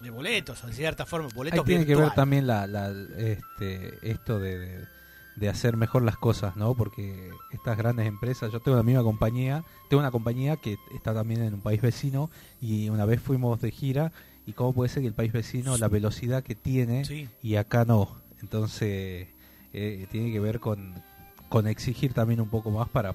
[0.00, 3.98] de boletos, o de cierta forma, boletos Ahí tiene que ver también la, la- este,
[4.08, 4.95] esto de, de-
[5.36, 6.74] de hacer mejor las cosas, ¿no?
[6.74, 11.42] Porque estas grandes empresas, yo tengo la misma compañía, tengo una compañía que está también
[11.42, 14.12] en un país vecino y una vez fuimos de gira
[14.46, 17.28] y cómo puede ser que el país vecino la velocidad que tiene Sí.
[17.42, 18.16] y acá no.
[18.40, 19.28] Entonces
[19.72, 20.94] eh, tiene que ver con,
[21.50, 23.14] con exigir también un poco más para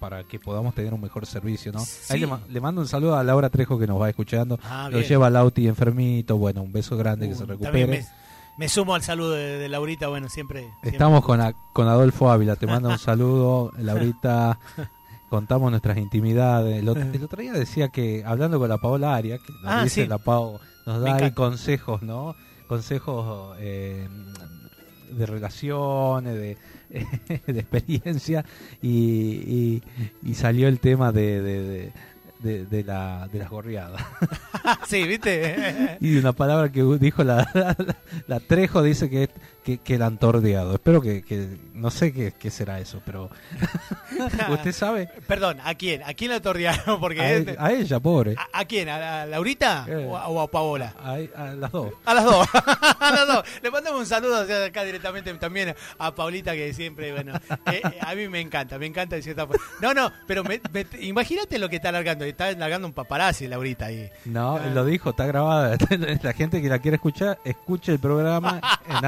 [0.00, 1.78] para que podamos tener un mejor servicio, ¿no?
[1.78, 2.18] Ahí Sí.
[2.18, 4.58] le, ma- le mando un saludo a Laura Trejo que nos va escuchando.
[4.62, 5.08] Ah, Lo bien.
[5.08, 8.06] lleva Lauti enfermito, bueno, un beso grande que se También recupere.
[8.56, 10.60] Me, sumo al saludo de, de Laurita, bueno, siempre...
[10.62, 14.58] siempre- Estamos con, a- con Adolfo Ávila, te mando un saludo, Laurita.
[15.28, 16.78] Contamos nuestras intimidades.
[16.78, 19.82] El otro, el otro día decía que, hablando con la Paola Aria, que nos Ah,
[19.82, 20.06] dice sí.
[20.08, 22.36] la Pau, nos da ahí consejos, ¿no?
[22.68, 24.06] Consejos eh,
[25.10, 26.56] de relaciones, de,
[27.52, 28.44] de experiencia,
[28.80, 29.82] y, y-
[30.22, 31.92] y salió el tema de, de, de-
[32.40, 34.02] de- de la, de las gorriadas.
[34.86, 35.96] sí, ¿viste?
[36.00, 37.76] Y una palabra que dijo la, la,
[38.26, 39.30] la Trejo dice que,
[39.64, 40.74] que, que la han tordeado.
[40.74, 43.30] Espero que, que no sé qué, qué será eso, pero
[44.50, 45.08] usted sabe.
[45.26, 46.02] Perdón, ¿a quién?
[46.02, 47.00] ¿A quién la tordearon?
[47.00, 48.34] Porque A, es- ella- a ella, pobre.
[48.38, 48.88] ¿A, a quién?
[48.88, 50.06] ¿A, la- Laurita Eh.
[50.08, 50.94] o, a, o a Paola?
[51.02, 51.16] A,
[51.54, 51.92] las dos.
[52.04, 52.46] A las dos.
[53.00, 53.44] a las dos.
[53.62, 57.34] Le mandamos un saludo acá directamente también a Paulita que siempre, bueno,
[57.66, 59.62] eh, eh, a mí me encanta, me encanta de cierta forma.
[59.80, 62.24] No, no, pero me- me- imagínate lo que está largando.
[62.24, 64.10] Está largando un paparazzi Laurita ahí.
[64.26, 64.66] No, Ah.
[64.72, 65.76] lo dijo, está grabada.
[66.22, 69.04] La gente que la quiere escuchar, escuche el programa en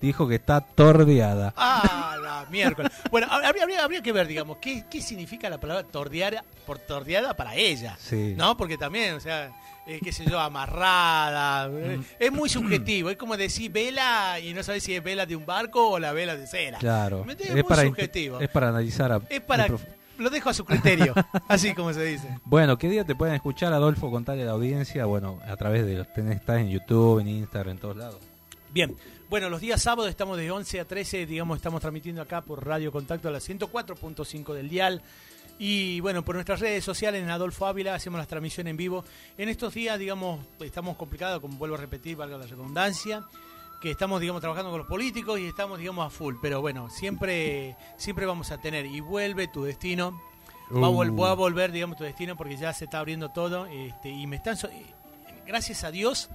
[0.00, 1.54] Dijo que está tordeada.
[1.56, 2.90] Ah, la miércoles.
[3.10, 7.34] Bueno, habría, habría- habría que ver, digamos, qué, qué significa la palabra tordear por tordeada
[7.34, 7.96] para ella.
[8.00, 8.34] Sí.
[8.36, 8.56] ¿No?
[8.56, 9.52] Porque también, o sea,
[9.86, 11.68] eh, qué sé yo, amarrada.
[11.72, 13.10] eh, es muy subjetivo.
[13.10, 16.12] Es como decir vela y no sabes si es vela de un barco o la
[16.12, 16.78] vela de cera.
[16.78, 17.24] Claro.
[17.24, 18.40] ¿Me Es muy para, subjetivo.
[18.40, 19.12] es para analizar.
[19.12, 19.68] A, Es para.
[20.18, 21.14] Lo dejo a su criterio.
[21.48, 22.28] así como se dice.
[22.44, 24.10] Bueno, ¿qué día te pueden escuchar, Adolfo?
[24.10, 25.04] Contarle a la audiencia.
[25.04, 28.18] Bueno, a través de los tenés, estás en YouTube, en Instagram, en todos lados.
[28.72, 28.96] Bien,
[29.28, 32.90] bueno, los días sábados estamos de 11 a 13, digamos, estamos transmitiendo acá por Radio
[32.90, 35.02] Contacto a la 104.5 del dial.
[35.58, 39.04] Y bueno, por nuestras redes sociales en Adolfo Ávila hacemos las transmisiones en vivo.
[39.36, 43.24] En estos días, digamos, estamos complicados, como vuelvo a repetir, valga la redundancia,
[43.82, 46.36] que estamos, digamos, trabajando con los políticos y estamos, digamos, a full.
[46.40, 48.86] Pero bueno, siempre, siempre vamos a tener.
[48.86, 50.20] Y vuelve tu destino.
[50.74, 51.20] Va, a vol- Uh.
[51.20, 53.66] va a volver, digamos, tu destino porque ya se está abriendo todo.
[53.66, 54.56] Este, y me están.
[54.56, 54.70] so-
[55.46, 56.30] gracias a Dios,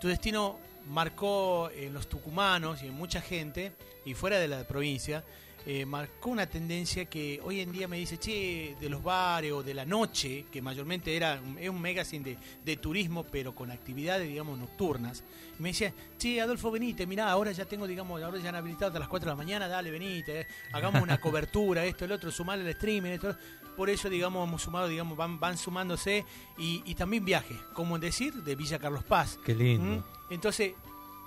[0.00, 0.58] tu destino
[0.88, 3.72] marcó en los tucumanos y en mucha gente,
[4.04, 5.24] y fuera de la provincia,
[5.64, 9.62] eh, marcó una tendencia que hoy en día me dice, che, de los bares o
[9.62, 13.70] de la noche, que mayormente era un- es un magazine de, de turismo, pero con
[13.70, 15.22] actividades, digamos, nocturnas.
[15.56, 18.88] Y me decía, che, Adolfo, venite, mirá, ahora ya tengo, digamos, ahora ya han habilitado
[18.88, 22.32] hasta las 4 de la mañana, dale, venite, eh, hagamos una cobertura, esto, el otro,
[22.32, 23.36] sumarle el streaming, esto.
[23.76, 26.24] Por eso, digamos, hemos sumado, digamos, van, van sumándose
[26.58, 29.38] y, y también viajes, como decir, de Villa Carlos Paz.
[29.44, 30.00] Qué lindo.
[30.28, 30.32] ¿Mm?
[30.34, 30.72] Entonces,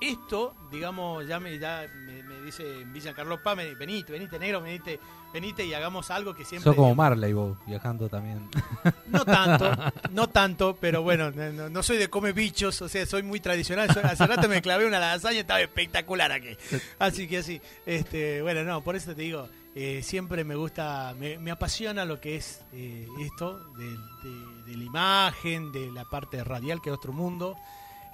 [0.01, 4.37] esto, digamos, ya me, ya me, me dice en Villa Carlos Paz, me, venite, venite
[4.37, 4.99] negro, venite,
[5.33, 6.65] venite y hagamos algo que siempre...
[6.69, 8.47] Sos como Marley vos, viajando también.
[9.07, 9.71] No tanto,
[10.11, 13.39] no tanto, pero bueno, no, no- no soy de come bichos, o sea, soy muy
[13.39, 13.89] tradicional.
[13.93, 16.57] Soy- hace rato me clavé una lasaña, estaba espectacular aquí.
[16.99, 21.37] Así que así, este, bueno, no, por eso te digo, eh, siempre me gusta, me,
[21.37, 23.85] me apasiona lo que es eh, esto, de,
[24.23, 27.55] de- de la imagen, de la parte radial, que es otro mundo,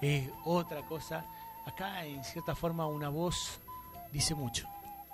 [0.01, 1.24] es otra cosa.
[1.66, 3.59] Acá, en cierta forma, una voz
[4.12, 4.68] dice mucho.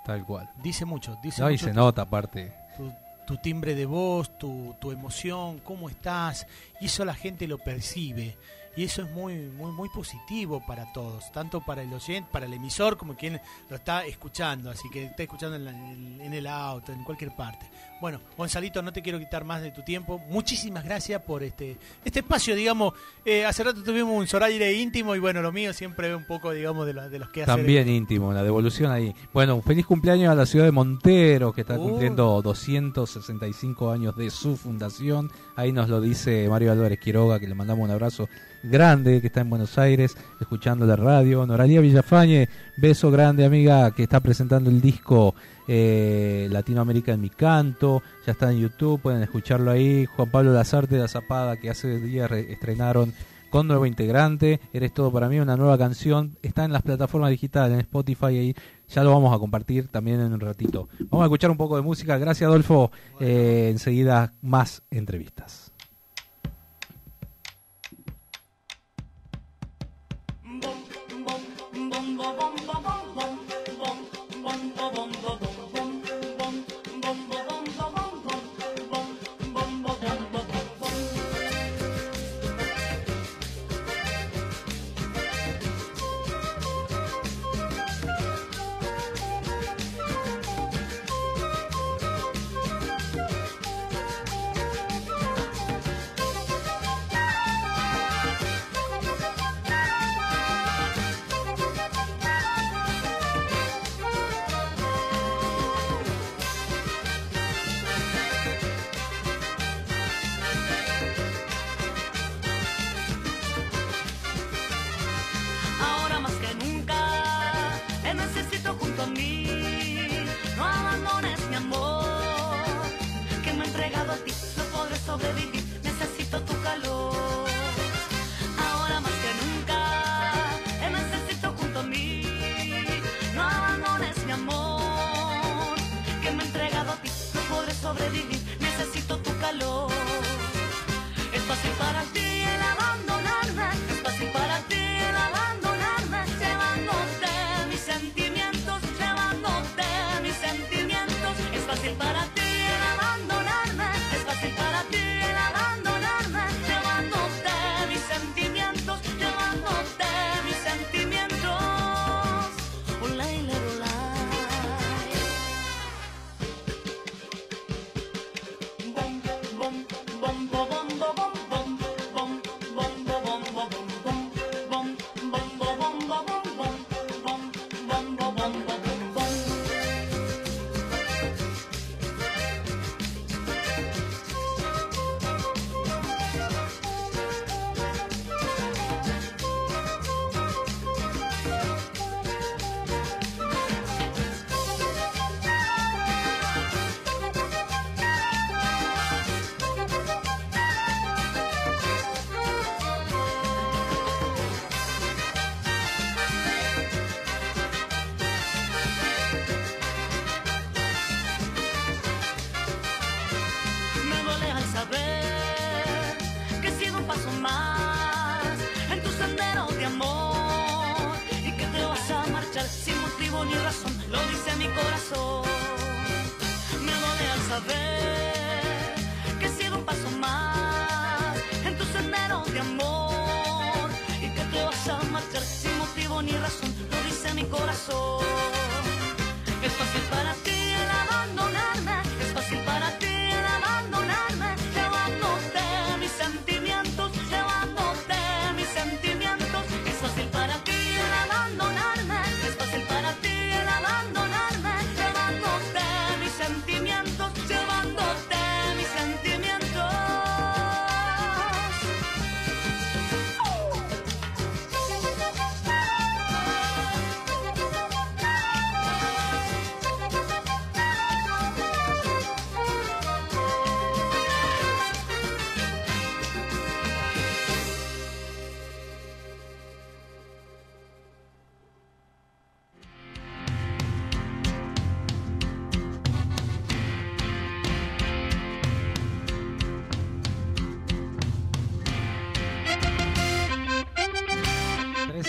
[0.05, 0.49] Tal cual.
[0.63, 2.53] Dice mucho, dice No, y mucho se tu- nota aparte.
[2.77, 2.91] tu,
[3.27, 6.47] tu timbre de voz, tu, tu emoción, cómo estás,
[6.79, 8.37] y eso la gente lo percibe.
[8.77, 12.53] Y eso es muy, muy, muy positivo para todos, tanto para el oyente, para el
[12.53, 16.91] emisor, como quien lo está escuchando, así que está escuchando en, la- en- el auto,
[16.93, 17.67] en cualquier parte.
[17.99, 20.19] Bueno, Gonzalito, no te quiero quitar más de tu tiempo.
[20.29, 22.93] Muchísimas gracias por este este espacio, digamos.
[23.25, 26.85] eh, hace rato tuvimos un soraire íntimo y bueno, lo mío siempre un poco, digamos,
[26.85, 27.55] de, lo- de los que hacen.
[27.55, 29.13] También íntimo, la devolución ahí.
[29.33, 31.89] Bueno, un feliz cumpleaños a la ciudad de Montero, que está Uh.
[31.89, 35.31] cumpliendo 265 años de su fundación.
[35.55, 38.29] Ahí nos lo dice Mario Álvarez Quiroga, que le mandamos un abrazo
[38.63, 41.45] grande, que está en Buenos Aires, escuchando la radio.
[41.45, 45.35] Noralía Villafañe, beso grande, amiga, que está presentando el disco
[45.67, 48.01] eh, Latinoamérica en mi canto.
[48.25, 50.05] Ya está en YouTube, pueden escucharlo ahí.
[50.05, 53.13] Juan Pablo Lazarte de la Zapada, que hace días re- estrenaron
[53.49, 54.59] con nuevo integrante.
[54.73, 56.37] Eres todo para mí, una nueva canción.
[56.41, 58.55] Está en las plataformas digitales, en Spotify ahí.
[58.89, 60.89] Ya lo vamos a compartir también en un ratito.
[61.09, 62.17] Vamos a escuchar un poco de música.
[62.17, 62.91] Gracias, Adolfo.
[63.19, 65.66] Eh, enseguida más entrevistas.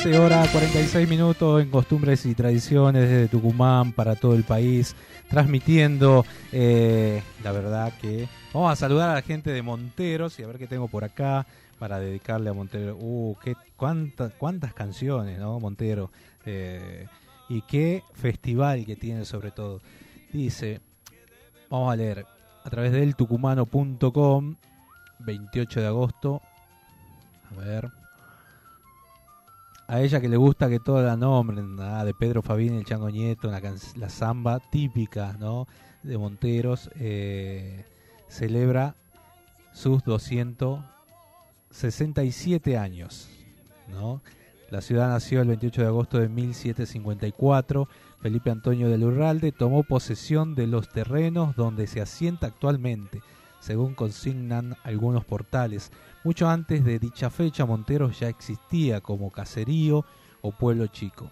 [0.08, 4.96] 13 horas 46 minutos en costumbres y tradiciones desde Tucumán para todo el país,
[5.28, 10.46] transmitiendo, eh, la verdad que vamos a saludar a la gente de Monteros y a
[10.46, 11.46] ver qué tengo por acá
[11.78, 12.96] para dedicarle a Montero.
[12.98, 15.60] Uh, qué, cuántas, cuántas canciones, ¿no?
[15.60, 16.10] Montero.
[16.46, 17.06] Eh,
[17.50, 19.82] y qué festival que tiene sobre todo.
[20.32, 20.80] Dice,
[21.68, 22.24] vamos a leer,
[22.64, 24.56] a través del tucumano.com,
[25.18, 26.40] 28 de agosto.
[27.50, 27.97] A ver.
[29.90, 33.08] A ella que le gusta que toda la nombren, ah, de Pedro Fabini, el Chango
[33.08, 33.62] Nieto, la,
[33.96, 35.66] la samba típica ¿no?
[36.02, 37.86] de Monteros, eh,
[38.28, 38.96] celebra
[39.72, 43.30] sus 267 años.
[43.88, 44.20] ¿no?
[44.68, 47.88] La ciudad nació el 28 de agosto de 1754.
[48.20, 53.22] Felipe Antonio de Lurralde tomó posesión de los terrenos donde se asienta actualmente,
[53.60, 55.92] según consignan algunos portales.
[56.24, 60.04] Mucho antes de dicha fecha, Monteros ya existía como caserío
[60.40, 61.30] o pueblo chico.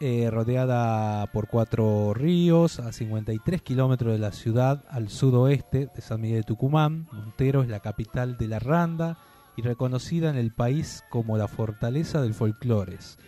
[0.00, 6.22] Eh, rodeada por cuatro ríos, a 53 kilómetros de la ciudad al sudoeste de San
[6.22, 9.18] Miguel de Tucumán, Monteros es la capital de la Randa
[9.56, 13.18] y reconocida en el país como la fortaleza del folclores.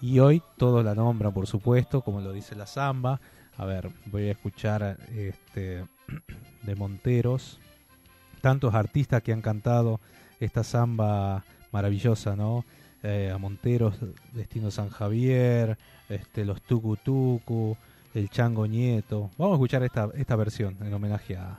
[0.00, 3.20] Y hoy todos la nombran, por supuesto, como lo dice la samba.
[3.56, 5.84] A ver, voy a escuchar este,
[6.62, 7.60] de Monteros
[8.42, 10.00] tantos artistas que han cantado
[10.40, 12.66] esta samba maravillosa, ¿no?
[13.02, 13.94] Eh, a Monteros,
[14.32, 15.78] Destino San Javier,
[16.08, 17.76] este, los Tucu Tucu,
[18.14, 19.30] el Chango Nieto.
[19.38, 21.58] Vamos a escuchar esta, esta versión en homenaje a,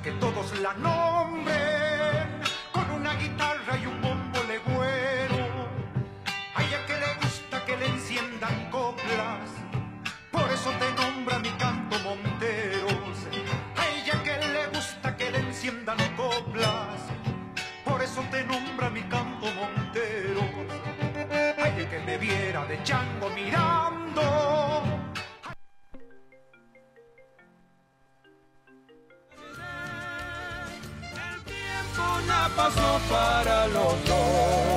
[0.00, 2.40] que todos la nombren
[2.72, 5.68] con una guitarra y un bombo legüero.
[6.54, 9.50] A ella que le gusta que le enciendan coplas,
[10.30, 13.18] por eso te nombra mi canto Monteros.
[13.76, 17.00] A ella que le gusta que le enciendan coplas,
[17.84, 20.44] por eso te nombra mi canto Monteros.
[21.58, 25.01] A ella que me viera de chango mirando
[32.50, 34.71] pasó para los dos.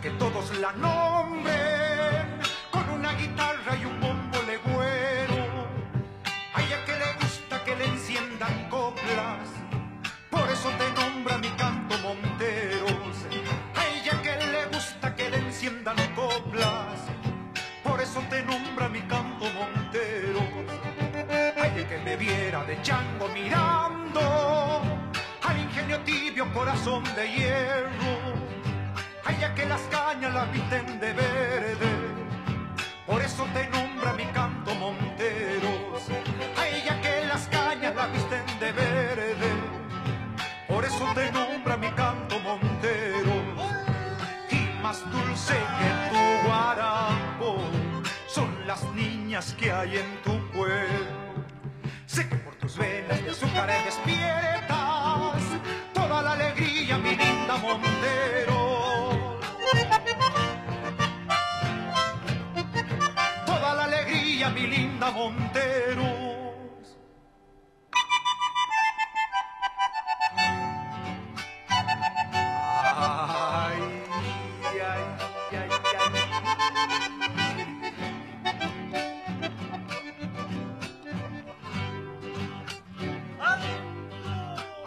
[0.00, 2.38] Que todos la nombren
[2.70, 5.68] con una guitarra y un bombo legüero.
[6.54, 9.48] A ella que le gusta que le enciendan coplas,
[10.30, 13.16] por eso te nombra mi canto Monteros.
[13.74, 16.98] A ella que le gusta que le enciendan coplas,
[17.82, 20.42] por eso te nombra mi canto Monteros.
[21.60, 24.82] A ella que me viera de chango mirando
[25.42, 28.43] al ingenio tibio corazón de hierro.
[29.26, 31.86] A ella que las cañas las visten de verde,
[33.06, 36.08] por eso te nombra mi canto Monteros.
[36.58, 39.50] A ella que las cañas las visten de verde,
[40.68, 43.70] por eso te nombra mi canto Monteros.
[44.50, 47.58] Y más dulce que tu guarapo
[48.26, 51.24] son las niñas que hay en tu pueblo.
[52.04, 54.53] Sé que por tus venas de azúcar despiertas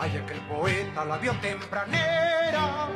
[0.09, 2.87] Ay, aquel poeta la vio tempranera,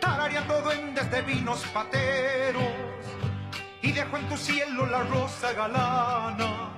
[0.00, 2.62] tarareando duendes de vinos pateros,
[3.82, 6.70] y dejó en tu cielo la rosa galana.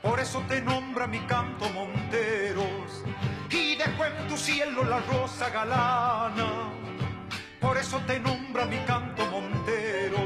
[0.00, 3.04] Por eso te nombra mi canto Monteros,
[3.50, 6.70] y dejó en tu cielo la rosa galana.
[7.60, 10.20] Por eso te nombra mi canto Monteros.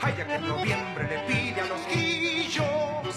[0.00, 3.16] Ay, Vaya que en noviembre le pide a los guillos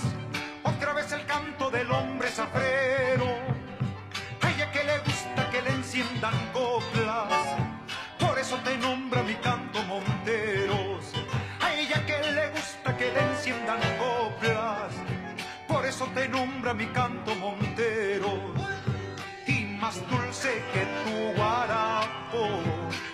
[0.63, 3.56] otra vez el canto del hombre zafrero.
[5.97, 7.57] Enciendan coplas,
[8.19, 11.11] por eso te nombra mi canto Monteros.
[11.59, 14.93] A ella que le gusta que le enciendan coplas,
[15.67, 18.31] por eso te nombra mi canto Monteros.
[19.47, 22.47] Y más dulce que tu guarapo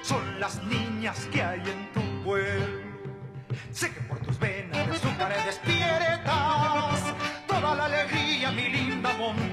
[0.01, 2.83] son las niñas que hay en tu pueblo.
[3.71, 6.99] Sé que por tus venas de azúcar despiertas
[7.47, 9.52] toda la alegría, mi linda Montero.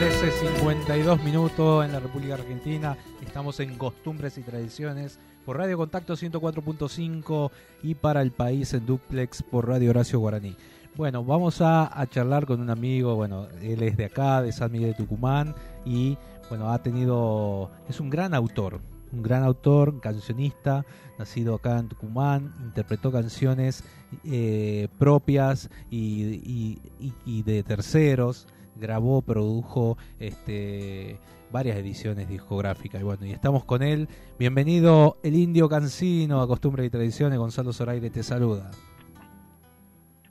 [0.00, 2.96] 13.52 minutos en la República Argentina.
[3.20, 7.50] Estamos en Costumbres y Tradiciones por Radio Contacto 104.5
[7.82, 10.56] y para el país en duplex por Radio Horacio Guaraní.
[10.96, 14.92] Bueno, vamos a, charlar con un amigo, bueno, él es de acá, de San Miguel
[14.92, 16.16] de Tucumán y
[16.48, 18.80] bueno, ha tenido, es un gran autor,
[19.12, 20.86] un gran autor, cancionista,
[21.18, 23.84] nacido acá en Tucumán, interpretó canciones
[24.24, 28.46] eh, propias y de terceros,
[28.80, 31.18] grabó, produjo este,
[31.50, 33.00] varias ediciones discográficas.
[33.00, 34.08] Y bueno, y estamos con él.
[34.38, 37.38] Bienvenido el indio cancino a Costumbre y Tradiciones.
[37.38, 38.70] Gonzalo Zoraire te saluda.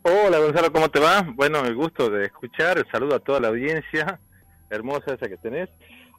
[0.02, 1.22] Hola Gonzalo, ¿cómo te va?
[1.36, 4.20] Bueno, el gusto de escuchar, el saludo a toda la audiencia
[4.70, 5.70] hermosa esa que tenés.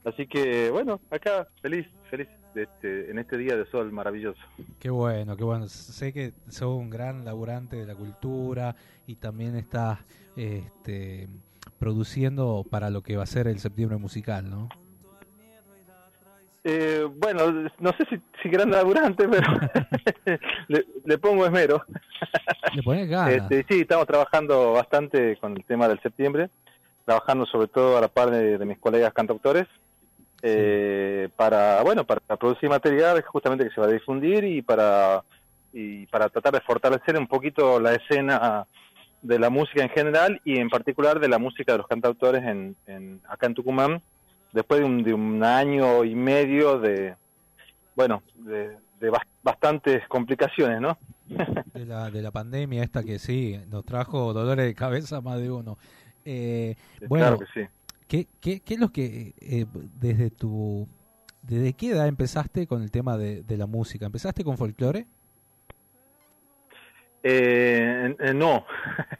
[0.04, 4.40] Así que bueno, acá feliz, feliz este, en este día de sol maravilloso.
[4.78, 5.68] Qué bueno, qué bueno.
[5.68, 8.76] Sé que sos un gran laburante de la cultura
[9.06, 9.98] y también estás
[10.36, 11.28] este,
[11.80, 14.68] produciendo para lo que va a ser el septiembre musical, ¿no?
[16.62, 19.48] Eh, bueno, no sé si, si gran laburante, pero
[20.68, 21.82] le, le pongo esmero.
[22.74, 23.32] Le pones ganas.
[23.32, 26.50] Este, sí, estamos trabajando bastante con el tema del septiembre,
[27.06, 29.66] trabajando sobre todo a la par de, de mis colegas cantautores,
[30.42, 35.24] eh, para, bueno, para producir material justamente que se va a difundir y para,
[35.72, 38.66] y para tratar de fortalecer un poquito la escena
[39.22, 42.76] de la música en general y en particular de la música de los cantautores en,
[42.86, 44.02] en- acá en Tucumán,
[44.52, 47.14] después de un, de un año y medio de,
[47.94, 50.96] bueno, de, de bas- bastantes complicaciones, ¿no?
[51.74, 55.50] de la, de la pandemia esta que sí, nos trajo dolores de cabeza más de
[55.50, 55.78] uno.
[56.24, 56.74] Eh,
[57.08, 57.68] bueno, Claro que sí.
[58.08, 59.66] ¿qué, qué, qué es lo que eh,
[60.00, 60.88] desde tu...
[61.42, 64.04] ¿Desde qué edad empezaste con el tema de, de la música?
[64.04, 65.06] ¿Empezaste con folclore?
[67.22, 68.64] Eh, eh, no,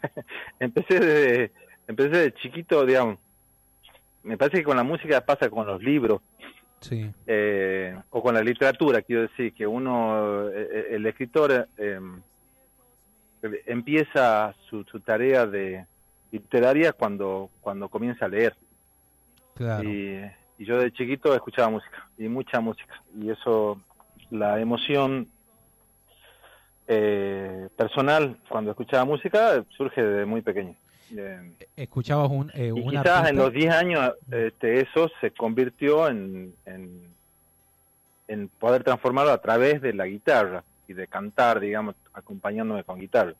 [0.59, 1.51] empecé de,
[1.87, 3.19] empecé de chiquito, digamos.
[4.23, 6.21] Me parece que con la música pasa con los libros
[6.79, 7.11] Sí.
[7.27, 11.99] eh, o con la literatura, quiero decir, que uno, eh, eh, el escritor eh,
[13.67, 15.85] empieza su, su tarea de
[16.31, 18.55] literaria cuando, cuando comienza a leer.
[19.55, 19.87] Claro.
[19.87, 20.21] Y,
[20.57, 23.01] y yo de chiquito escuchaba música, y mucha música.
[23.19, 23.79] Y eso,
[24.29, 25.27] la emoción
[26.93, 30.75] eh, personal cuando escuchaba música surge desde muy pequeño.
[31.15, 36.53] Eh, ¿Escuchabas un, eh, y quizás en los 10 años este, eso se convirtió en,
[36.65, 37.01] en,
[38.27, 43.35] en poder transformarlo a través de la guitarra y de cantar, digamos, acompañándome con guitarra.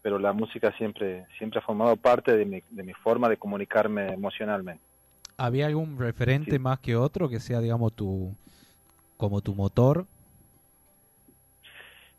[0.00, 4.12] Pero la música siempre siempre ha formado parte de mi, de mi forma de comunicarme
[4.12, 4.82] emocionalmente.
[5.36, 8.32] ¿Había algún referente más que otro que sea, digamos, tu
[9.16, 10.06] como tu motor?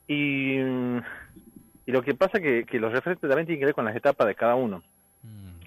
[0.08, 0.98] Y, mm,
[1.86, 4.28] y lo que pasa que, que los referentes también tienen que ver con las etapas
[4.28, 4.82] de cada uno.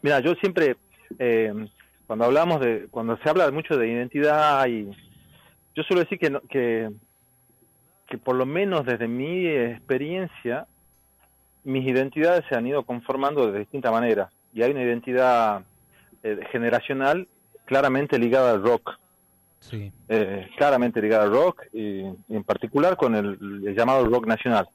[0.02, 0.76] Mira, yo siempre,
[1.18, 1.52] eh,
[2.06, 4.90] cuando hablamos de, cuando se habla mucho de identidad y
[5.74, 6.90] yo suelo decir que, no- que,
[8.06, 10.66] que por lo menos desde mi experiencia,
[11.64, 14.30] mis identidades se han ido conformando de distintas maneras.
[14.52, 15.62] Y hay una identidad
[16.22, 17.28] eh, generacional
[17.66, 18.98] claramente ligada al rock.
[19.60, 19.92] Sí.
[20.08, 24.66] eh, claramente ligada al rock y, y en particular con el, el llamado rock nacional.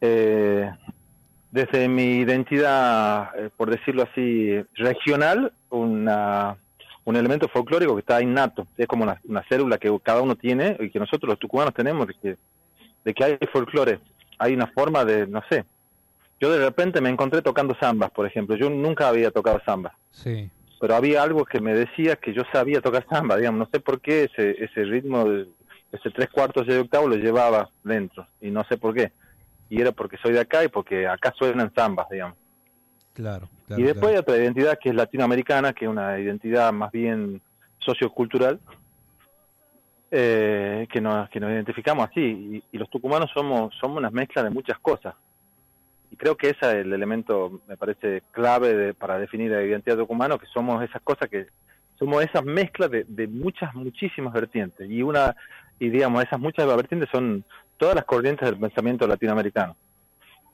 [0.00, 0.70] Eh,
[1.50, 6.56] desde mi identidad, eh, por decirlo así, regional, una,
[7.04, 10.76] un elemento folclórico que está innato, es como una, una célula que cada uno tiene
[10.80, 12.36] y que nosotros los tucumanos tenemos, de que,
[13.04, 14.00] de que hay folclore
[14.38, 15.64] hay una forma de, no sé,
[16.40, 20.50] yo de repente me encontré tocando zambas, por ejemplo, yo nunca había tocado zambas, Sí.
[20.84, 24.02] Pero había algo que me decía que yo sabía tocar samba, digamos, no sé por
[24.02, 25.48] qué ese, ese ritmo, de,
[25.90, 29.10] ese tres cuartos de octavo lo llevaba dentro, y no sé por qué,
[29.70, 32.36] y era porque soy de acá y porque acá suenan zambas, digamos.
[33.14, 33.48] Claro.
[33.66, 34.14] claro y después claro.
[34.14, 37.40] hay otra identidad que es latinoamericana, que es una identidad más bien
[37.78, 38.60] sociocultural,
[40.10, 42.20] eh, que, nos, que nos identificamos así.
[42.20, 45.14] Y, y los tucumanos somos, somos una mezcla de muchas cosas.
[46.14, 49.96] Y creo que ese es el elemento, me parece, clave de- para definir la identidad
[49.96, 51.46] tucumana, que somos esas cosas que
[51.98, 54.88] somos esas mezclas de, de muchas, muchísimas vertientes.
[54.88, 55.34] Y una,
[55.80, 57.42] y digamos, esas muchas vertientes son
[57.78, 59.74] todas las corrientes del pensamiento latinoamericano.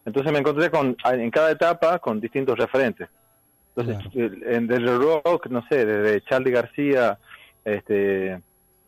[0.06, 3.10] Entonces me encontré con, en cada etapa con distintos referentes.
[3.76, 7.18] Entonces, el- en, desde rock, no sé, desde Charlie García,
[7.66, 8.40] este,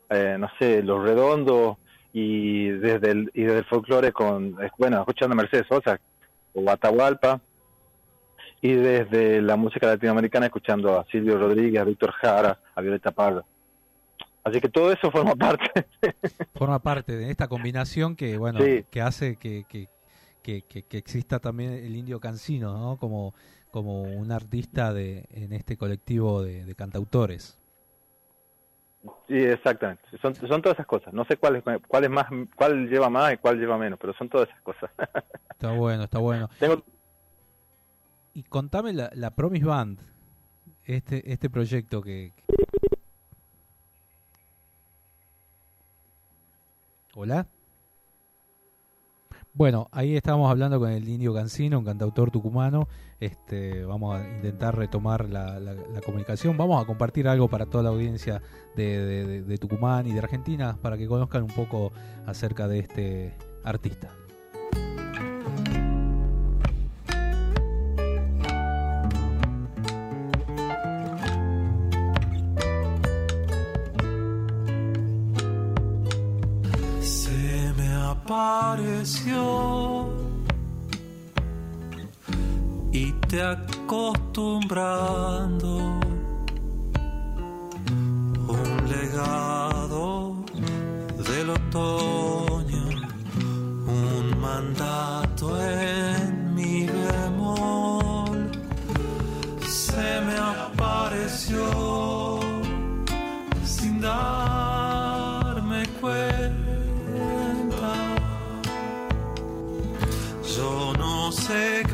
[0.08, 1.76] eh, no sé, Los Redondos,
[2.14, 6.00] y desde el, y desde el folclore con, eh, bueno, escuchando a Mercedes Sosa
[6.54, 7.40] o Atahualpa,
[8.60, 13.44] y desde la música latinoamericana escuchando a Silvio Rodríguez, a Víctor Jara, a Violeta Pardo.
[14.44, 15.86] Así que todo eso forma parte.
[16.54, 18.84] Forma parte de esta combinación que, bueno, Sí.
[18.90, 19.88] que hace que, que,
[20.42, 22.96] que, que- que exista también el indio cancino, ¿no?
[22.96, 23.34] Como,
[23.70, 27.56] como un artista de, en este colectivo de, de cantautores.
[29.26, 30.02] Sí, exactamente.
[30.20, 31.12] Son, son todas esas cosas.
[31.12, 32.26] No sé cuál es, cuál es más,
[32.56, 34.90] cuál lleva más y cuál lleva menos, pero son todas esas cosas.
[35.50, 36.48] Está bueno, está bueno.
[36.58, 36.82] Tengo-
[38.34, 39.98] Y contame la, la Promise Band,
[40.84, 42.32] este, este proyecto que...
[42.36, 42.42] que-
[47.14, 47.46] Hola.
[49.54, 52.88] Bueno, ahí estábamos hablando con el Indio Cancino, un cantautor tucumano.
[53.20, 56.56] Este, vamos a intentar retomar la, la- la comunicación.
[56.56, 58.40] Vamos a compartir algo para toda la audiencia
[58.76, 61.92] de, de- Tucumán y de Argentina para que conozcan un poco
[62.26, 64.08] acerca de este artista.
[78.32, 80.08] Me apareció
[82.92, 86.00] y te acostumbrando
[88.48, 90.36] un legado
[91.28, 92.41] del otoño,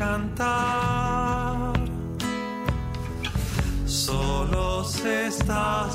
[0.09, 1.73] cantar,
[3.85, 5.87] solo sé esta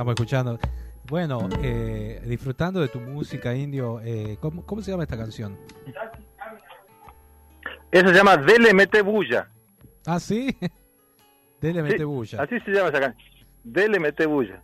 [0.00, 0.58] Estamos escuchando.
[1.10, 5.58] Bueno, eh, disfrutando de tu música indio, eh, ¿cómo, cómo se llama esta canción?
[7.90, 9.50] Eso se llama Dele Mete Bulla.
[10.06, 10.56] Ah, sí.
[11.60, 12.42] Dele Sí, mete bulla.
[12.42, 13.28] Así se llama esa canción.
[13.62, 14.62] Dele Mete Bulla.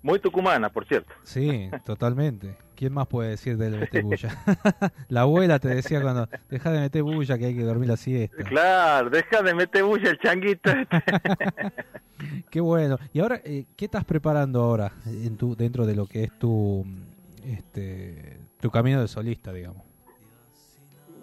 [0.00, 1.12] Muy tucumana, por cierto.
[1.24, 2.56] Sí, totalmente.
[2.78, 4.30] ¿Quién más puede decir dele mete bulla?
[5.08, 8.44] la abuela te decía cuando deja de meter bulla que hay que dormir la siesta.
[8.44, 10.70] Claro, deja de meter bulla el changuito.
[12.50, 12.96] Qué bueno.
[13.12, 16.86] Y ahora, eh, ¿qué estás preparando ahora en tu, dentro de lo que es tu,
[17.44, 19.82] este, tu camino de solista, digamos?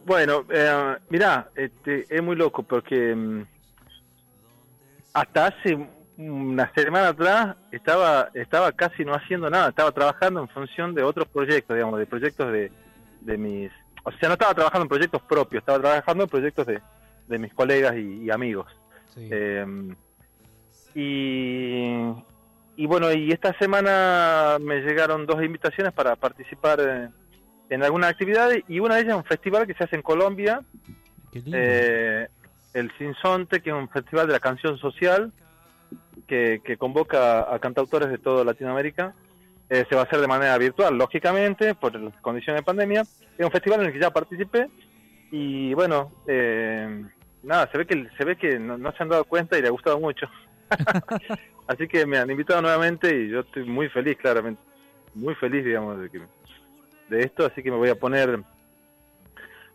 [0.05, 3.45] Bueno, eh, mirá, este, es muy loco porque mm,
[5.13, 5.87] hasta hace
[6.17, 11.27] una semana atrás estaba estaba casi no haciendo nada, estaba trabajando en función de otros
[11.27, 12.71] proyectos, digamos, de proyectos de,
[13.21, 13.71] de mis...
[14.03, 16.81] O sea, no estaba trabajando en proyectos propios, estaba trabajando en proyectos de,
[17.27, 18.67] de mis colegas y, y amigos.
[19.17, 19.65] Eh,
[20.93, 21.95] y,
[22.77, 27.09] y bueno, y esta semana me llegaron dos invitaciones para participar eh,
[27.69, 30.61] en algunas actividades y una de ellas es un festival que se hace en Colombia,
[31.33, 32.27] eh,
[32.73, 35.33] el Sinsonte, que es un festival de la canción social
[36.27, 39.13] que, que convoca a cantautores de toda Latinoamérica.
[39.69, 43.01] Eh, se va a hacer de manera virtual, lógicamente, por las condiciones de pandemia.
[43.01, 44.69] Es un festival en el que ya participé
[45.31, 47.03] y bueno, eh,
[47.43, 49.71] nada, se ve que se ve que no, se han dado cuenta y le ha
[49.71, 50.27] gustado mucho.
[51.67, 54.61] Así que me han invitado nuevamente y yo estoy muy feliz, claramente,
[55.13, 56.21] muy feliz, digamos, de, que,
[57.09, 57.45] de esto.
[57.45, 58.39] Así que me voy a poner,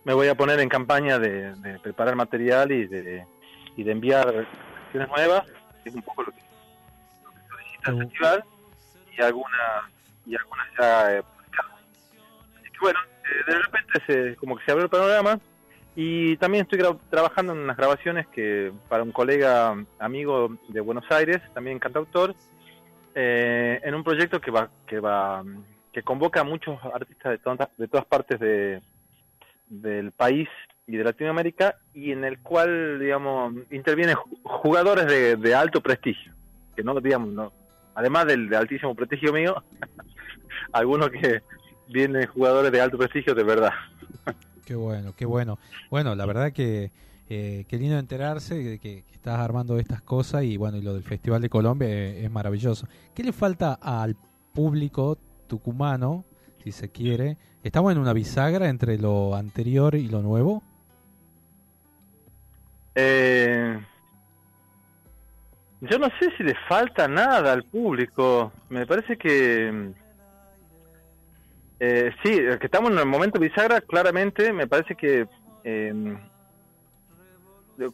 [0.04, 1.52] me voy a poner en campaña de,
[1.82, 3.26] preparar material y de,
[3.76, 4.46] y de enviar
[4.84, 5.44] canciones nuevas,
[5.84, 6.40] es un poco lo que,
[7.48, 8.44] solicita el festival
[9.16, 9.84] y algunas
[10.26, 11.22] y algunas ya eh,
[12.56, 15.40] Así que bueno, eh, de repente se, como que se abrió el panorama
[15.96, 21.40] y también estoy trabajando en unas grabaciones que para un colega amigo de Buenos Aires,
[21.52, 22.34] también cantautor,
[23.14, 25.44] eh, en un proyecto que va que va
[25.92, 28.80] que convoca a muchos artistas de, todas, de todas partes de,
[29.68, 30.48] del país
[30.86, 36.32] y de Latinoamérica y en el cual digamos intervienen jugadores de, de alto prestigio
[36.74, 37.52] que no digamos no
[37.94, 39.62] además del de altísimo prestigio mío
[40.72, 41.42] algunos que
[41.88, 43.72] vienen jugadores de alto prestigio de verdad
[44.70, 45.58] Qué bueno, qué bueno.
[45.90, 46.92] Bueno, la verdad que
[47.28, 51.02] eh, qué lindo enterarse de que, estás armando estas cosas y bueno, y lo del
[51.02, 52.86] Festival de Colombia es, maravilloso.
[53.12, 54.16] ¿Qué le falta al
[54.54, 55.18] público
[55.48, 56.24] tucumano,
[56.62, 57.36] si se quiere?
[57.64, 60.62] ¿Estamos en una bisagra entre lo anterior y lo nuevo?
[62.94, 63.78] Eh,
[65.80, 68.52] yo no sé si le falta nada al público.
[68.68, 69.92] Me parece que
[71.78, 75.26] eh, sí, que estamos en el momento bisagra, claramente me parece que
[75.64, 76.16] eh,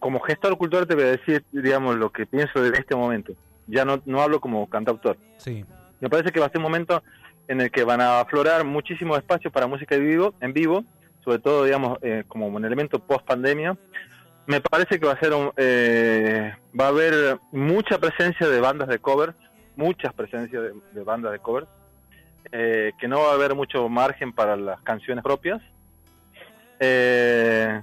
[0.00, 3.32] como gestor cultural te voy a decir, digamos, lo que pienso de este momento.
[3.68, 5.16] Ya no, no hablo como cantautor.
[5.38, 5.64] Sí.
[6.00, 7.02] Me parece que va a ser un momento
[7.48, 10.84] en el que van a aflorar muchísimos espacios para música en vivo, en vivo
[11.26, 13.76] sobre todo, digamos, eh, como un elemento post pandemia.
[14.46, 18.88] Me parece que va a ser un, eh, va a haber mucha presencia de bandas
[18.88, 19.34] de covers,
[19.74, 21.66] muchas presencias de, bandas de covers
[22.52, 25.60] eh, que no va a haber mucho margen para las canciones propias,
[26.78, 27.82] eh,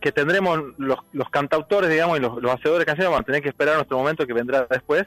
[0.00, 3.48] que tendremos los, los, cantautores, digamos, y los, hacedores de canciones van a tener que
[3.48, 5.06] esperar nuestro momento que vendrá después.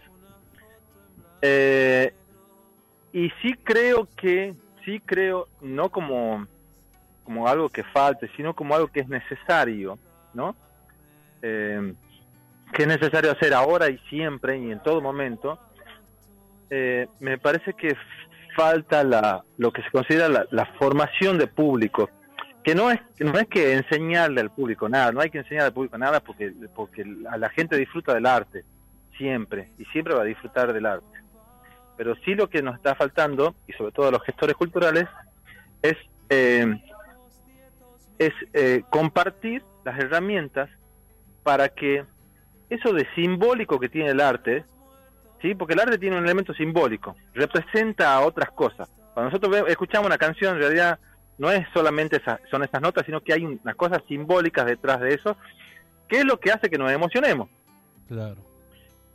[1.41, 2.13] Eh,
[3.11, 6.47] y sí creo que, sí creo, no como,
[7.25, 9.99] como algo que falte, sino como algo que es necesario,
[10.38, 10.55] ¿no?
[11.41, 15.59] que es necesario hacer ahora y siempre y en todo momento,
[16.69, 17.95] me parece que
[18.57, 22.09] falta la, lo que se considera la, formación de público,
[22.63, 25.73] que no es, no es que enseñarle al público nada, no hay que enseñarle al
[25.73, 28.65] público nada porque, porque a la gente disfruta del arte,
[29.15, 31.05] siempre, y siempre va a disfrutar del arte.
[31.97, 35.05] Pero sí lo que nos está faltando, y sobre todo a los gestores culturales,
[35.83, 35.95] es,
[36.29, 36.81] eh,
[38.17, 40.69] es eh, compartir las herramientas
[41.43, 42.03] para que
[42.69, 44.65] eso de simbólico que tiene el arte,
[45.41, 45.55] ¿sí?
[45.55, 48.89] Porque el arte tiene un elemento simbólico, representa a otras cosas.
[49.13, 50.99] Cuando nosotros escuchamos una canción, en realidad
[51.38, 55.13] no es solamente esa, son esas notas, sino que hay unas cosas simbólicas detrás de
[55.13, 55.38] eso,
[56.09, 57.47] que es lo que hace que nos emocionemos.
[58.09, 58.41] Claro.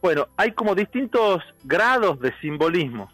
[0.01, 3.13] Bueno, hay como distintos grados de simbolismo,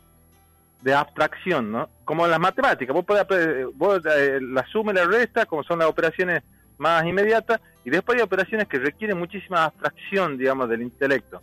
[0.82, 1.88] de abstracción, ¿no?
[2.04, 3.26] Como en las matemáticas, vos podés
[3.74, 6.44] vos, eh, la suma y la resta, como son las operaciones
[6.78, 11.42] más inmediatas, y después hay operaciones que requieren muchísima abstracción, digamos, del intelecto.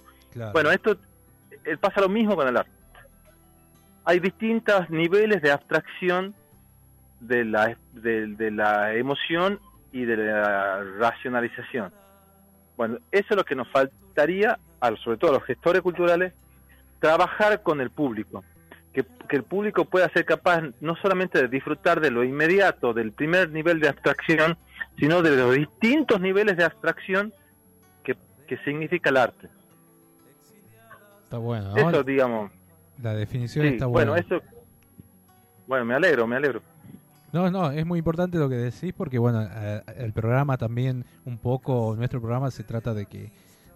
[0.54, 0.98] Bueno, esto
[1.64, 2.72] eh, pasa lo mismo con el arte.
[4.04, 6.36] Hay distintos niveles de abstracción
[7.20, 9.60] de la, de, la emoción
[9.92, 11.92] y de la racionalización.
[12.78, 14.60] Bueno, eso es lo que nos faltaría,
[15.04, 16.34] sobre todo a los gestores culturales,
[17.00, 18.44] trabajar con el público.
[18.94, 23.12] Que, que, el público pueda ser capaz no solamente de disfrutar de lo inmediato, del
[23.12, 24.58] primer nivel de abstracción,
[24.98, 27.34] sino de los distintos niveles de abstracción
[28.04, 28.16] que,
[28.48, 29.50] que significa el arte.
[31.24, 31.76] Está bueno.
[31.76, 32.52] Eso, digamos.
[33.02, 34.12] La definición está buena.
[34.12, 34.42] Bueno, eso.
[35.68, 36.62] Bueno, me alegro, me alegro.
[37.34, 39.46] No, no, es muy importante lo que decís porque, bueno,
[39.98, 43.32] el programa también, un poco, nuestro programa se trata de que,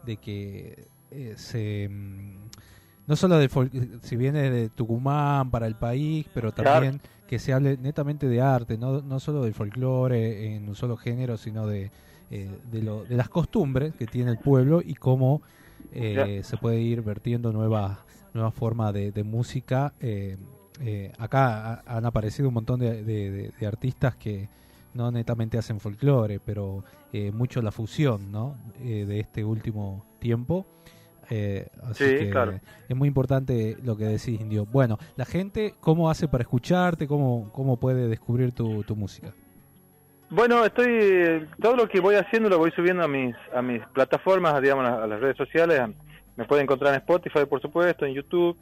[0.06, 1.90] de que eh, se.
[1.90, 2.50] Mm,
[3.08, 3.50] no solo de
[4.02, 8.76] si viene de Tucumán para el país, pero también que se hable netamente de arte,
[8.76, 11.92] no, no solo del folclore en un solo género, sino de,
[12.32, 15.44] eh, de, lo, de las costumbres que tiene el pueblo y cómo
[15.94, 18.00] eh, se puede ir vertiendo nuevas
[18.34, 19.94] nueva formas de, música.
[20.00, 20.38] Eh,
[20.82, 24.50] eh, acá han aparecido un montón de, artistas que
[24.96, 26.84] no netamente hacen folclore, pero
[27.34, 28.58] mucho la fusión ¿no?
[28.80, 30.66] de este último tiempo.
[31.30, 32.60] Eh, así Sí, que claro.
[32.88, 34.66] Es muy importante lo que decís, Indio.
[34.66, 37.08] Bueno, la gente, ¿cómo hace para escucharte?
[37.08, 39.34] ¿Cómo, cómo puede descubrir tu, tu música?
[40.32, 44.62] Bueno, estoy todo lo que voy haciendo lo voy subiendo a mis a mis plataformas,
[44.62, 45.82] digamos, a las redes sociales.
[46.36, 48.56] Me pueden encontrar en Spotify, por supuesto, en YouTube.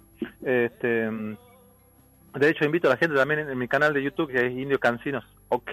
[0.43, 4.51] Este, de hecho, invito a la gente también en, mi canal de YouTube, que es
[4.53, 5.72] Indio Cancinos OK.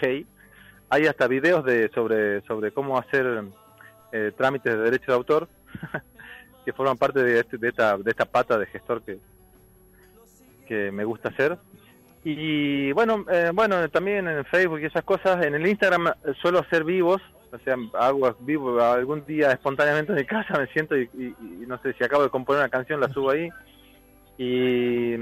[0.90, 3.44] Hay hasta videos de sobre sobre cómo hacer
[4.12, 5.48] eh, trámites de derecho de autor,
[6.64, 9.18] que forman parte de, este- de esta de esta pata de gestor que
[10.66, 11.58] que me gusta hacer.
[12.24, 15.44] Y bueno, eh, bueno, también en Facebook y esas cosas.
[15.44, 16.10] En el Instagram
[16.40, 17.20] suelo hacer vivos,
[17.52, 21.66] o sea, hago vivo algún día espontáneamente en mi casa, me siento y, y- y
[21.66, 23.50] no sé si acabo de componer una canción, la subo ahí.
[24.38, 25.16] Y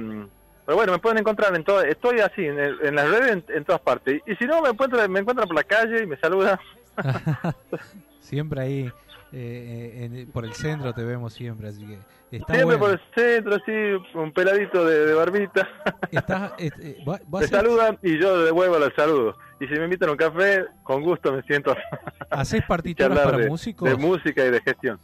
[0.65, 3.45] pero bueno, me pueden encontrar en todo, estoy así en, el- en las redes en,
[3.49, 4.23] en todas partes.
[4.27, 6.57] Y si no me encuentran, me encuentran por la calle y me saludan.
[8.21, 8.93] Siempre ahí,
[9.33, 11.99] eh, en- por el centro te vemos siempre, así que
[12.37, 13.73] está Siempre por el centro, así,
[14.19, 15.69] un peladito de, de barbita.
[16.11, 19.37] Estás, este, me hacés- saludan y yo devuelvo el saludo.
[19.61, 21.75] Y si me invitan a un café, con gusto me siento
[22.31, 23.89] ¿Haces partituras para de, músicos?
[23.89, 24.99] de música y de gestión.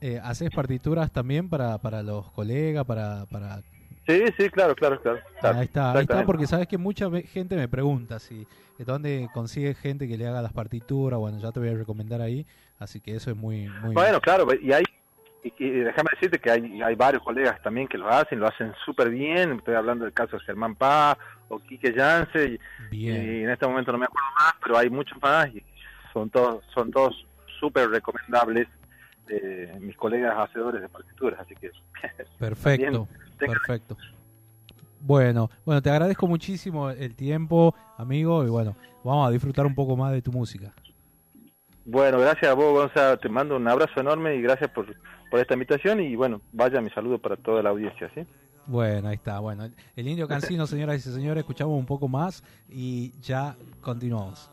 [0.00, 3.62] Eh, ¿Haces partituras también para, para los colegas, para, para
[4.04, 5.20] Sí, sí, claro, claro, claro.
[5.40, 9.28] claro, Ahí está, ahí está, porque sabes que mucha gente me pregunta si de dónde
[9.32, 11.20] consigue gente que le haga las partituras.
[11.20, 12.44] Bueno, ya te voy a recomendar ahí,
[12.82, 13.94] así que eso es muy, muy.
[13.94, 14.84] Bueno, claro, y hay
[15.42, 18.72] y, y déjame decirte que hay, hay varios colegas también que lo hacen, lo hacen
[18.84, 19.52] súper bien.
[19.52, 21.18] Estoy hablando del caso de Germán Paz
[21.48, 22.58] o Quique Yance,
[22.90, 25.62] y, y en este momento no me acuerdo más, pero hay muchos más y
[26.12, 27.26] son todos son todos
[27.58, 28.68] súper recomendables
[29.28, 31.70] eh, mis colegas hacedores de partituras, así que
[32.38, 33.08] Perfecto,
[33.38, 33.96] perfecto.
[35.00, 39.96] Bueno, bueno, te agradezco muchísimo el tiempo, amigo, y bueno, vamos a disfrutar un poco
[39.96, 40.72] más de tu música.
[41.84, 43.18] Bueno, gracias a vos, Gonzalo.
[43.18, 44.86] Te mando un abrazo enorme y gracias por,
[45.30, 46.00] por esta invitación.
[46.00, 48.24] Y bueno, vaya mi saludo para toda la audiencia, ¿sí?
[48.66, 49.38] Bueno, ahí está.
[49.40, 54.50] Bueno, el indio cansino, señoras y señores, escuchamos un poco más y ya continuamos.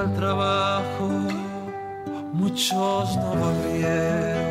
[0.00, 1.08] Al trabajo.
[2.32, 4.49] Muchos no volvieron.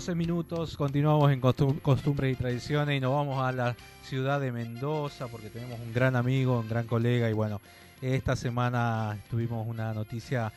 [0.00, 4.50] 12 minutos, continuamos en costum- costumbres y tradiciones y nos vamos a la ciudad de
[4.50, 7.60] Mendoza porque tenemos un gran amigo, un gran colega y bueno,
[8.00, 10.50] esta semana tuvimos una noticia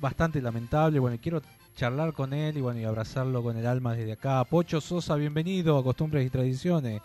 [0.00, 1.42] bastante lamentable, bueno, quiero
[1.74, 4.44] charlar con él y bueno, y abrazarlo con el alma desde acá.
[4.44, 7.02] Pocho Sosa, bienvenido a Costumbres y Tradiciones.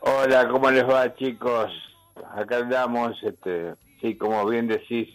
[0.00, 1.70] Hola, ¿cómo les va, chicos?
[2.34, 5.08] Acá andamos, este, sí, como bien decís,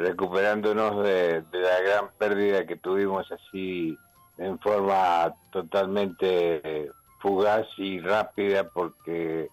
[0.00, 3.96] recuperándonos de, la gran pérdida que tuvimos así
[4.38, 6.90] en forma totalmente
[7.20, 9.48] fugaz y rápida porque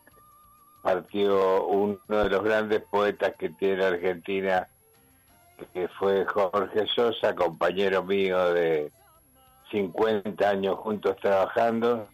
[0.81, 4.67] partió uno de los grandes poetas que tiene Argentina,
[5.73, 8.91] que fue Jorge Sosa, compañero mío de
[9.71, 12.07] 50 años juntos trabajando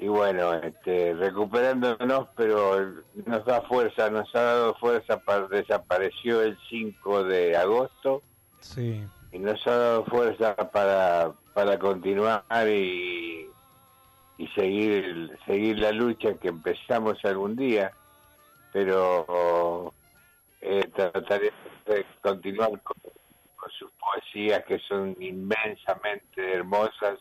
[0.00, 2.90] y bueno, este, recuperándonos, pero
[3.26, 8.22] nos da fuerza, nos ha dado fuerza, para, desapareció el 5 de agosto.
[8.60, 9.06] Sí.
[9.32, 13.46] y nos ha dado fuerza para, para continuar y,
[14.38, 17.92] y seguir, seguir la lucha que empezamos algún día,
[18.72, 19.92] pero
[20.62, 21.52] eh, trataré
[21.86, 22.96] de continuar con,
[23.56, 27.18] con sus poesías que son inmensamente hermosas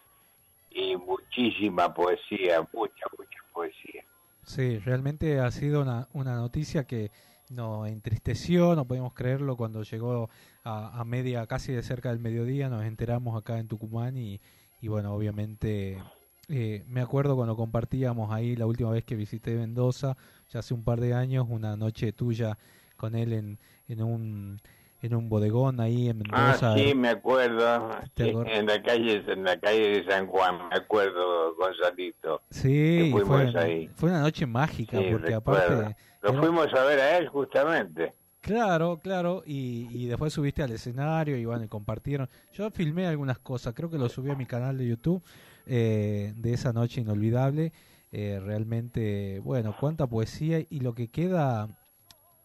[0.72, 4.04] y muchísima poesía, mucha, mucha poesía.
[4.44, 7.12] Sí, realmente ha sido una, una noticia que
[7.50, 10.30] nos entristeció, no podemos creerlo cuando llegó
[10.64, 14.40] a, a media, casi de cerca del mediodía, nos enteramos acá en Tucumán y,
[14.82, 15.98] y bueno, obviamente
[16.48, 20.18] eh, me acuerdo cuando compartíamos ahí la última vez que visité Mendoza,
[20.50, 22.58] ya hace un par de años, una noche tuya
[22.98, 24.60] con él en, en un
[25.02, 26.74] en un bodegón ahí en Mendoza.
[26.74, 27.90] Ah, sí, me acuerdo.
[28.14, 32.42] ¿Te Sí, acor- en la calle, en la calle de San Juan, me acuerdo, Gonzalito.
[32.50, 33.90] Sí, fue, ahí.
[33.96, 35.62] fue una noche mágica Sí, porque recuerdo.
[35.78, 35.96] aparte...
[36.22, 38.14] Lo era- fuimos a ver a él justamente.
[38.42, 42.30] Claro, claro, y, y después subiste al escenario y bueno, y compartieron.
[42.54, 45.22] Yo filmé algunas cosas, creo que lo subí a mi canal de YouTube
[45.66, 47.72] eh, de esa noche inolvidable.
[48.12, 51.68] Eh, realmente, bueno, cuánta poesía y lo que queda,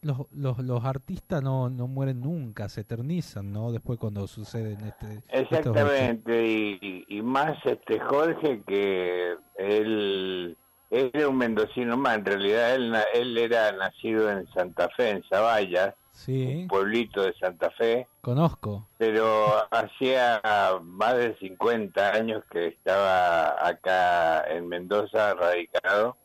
[0.05, 3.73] los, los, los artistas no, no mueren nunca, se eternizan, ¿no?
[3.73, 5.23] Después cuando suceden este.
[5.29, 10.57] Exactamente, y, y más este Jorge que él,
[10.91, 15.23] él era un mendocino más, en realidad él, él era nacido en Santa Fe, en
[15.29, 18.87] Zavalla, Sí, un pueblito de Santa Fe, conozco.
[18.99, 20.41] pero hacía
[20.85, 26.17] más de 50 años que estaba acá en Mendoza radicado,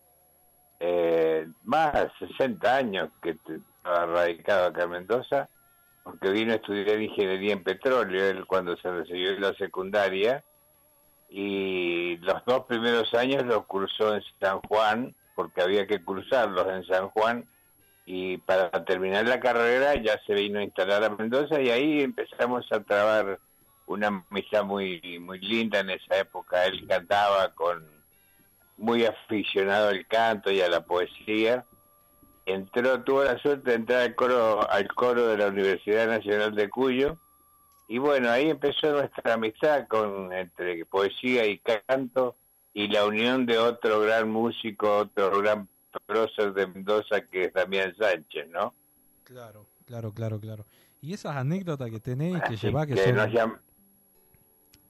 [0.80, 3.60] eh, más de 60 años que te-
[4.06, 5.50] radicado acá en Mendoza,
[6.04, 10.44] porque vino a estudiar ingeniería en petróleo él cuando se recibió en la secundaria,
[11.30, 16.86] y los dos primeros años los cursó en San Juan, porque había que cursarlos en
[16.86, 17.48] San Juan,
[18.12, 22.66] y para terminar la carrera ya se vino a instalar a Mendoza y ahí empezamos
[22.72, 23.38] a trabar
[23.86, 26.66] una amistad muy muy linda en esa época.
[26.66, 27.88] Él cantaba con
[28.78, 31.66] muy aficionado al canto y a la poesía.
[32.52, 36.70] Entró, tuvo la suerte de entrar al coro, al coro de la Universidad Nacional de
[36.70, 37.18] Cuyo
[37.88, 42.36] y bueno, ahí empezó nuestra amistad con entre poesía y canto
[42.74, 45.68] y la unión de otro gran músico, otro gran
[46.06, 48.74] prócer de Mendoza que es Damián Sánchez, ¿no?
[49.24, 50.66] Claro, claro, claro, claro.
[51.02, 53.16] Y esas anécdotas que tenéis, que llevás, que, que son...
[53.16, 53.60] nos llam-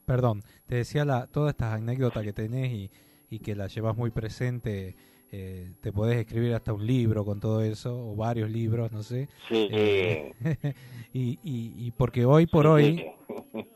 [0.05, 2.91] Perdón, te decía la, todas estas anécdotas que tenés y,
[3.29, 4.95] y que las llevas muy presente
[5.31, 9.29] eh, te podés escribir hasta un libro con todo eso, o varios libros, no sé.
[9.47, 9.67] Sí.
[9.71, 10.33] Eh,
[11.13, 13.05] y, y, y, porque hoy por hoy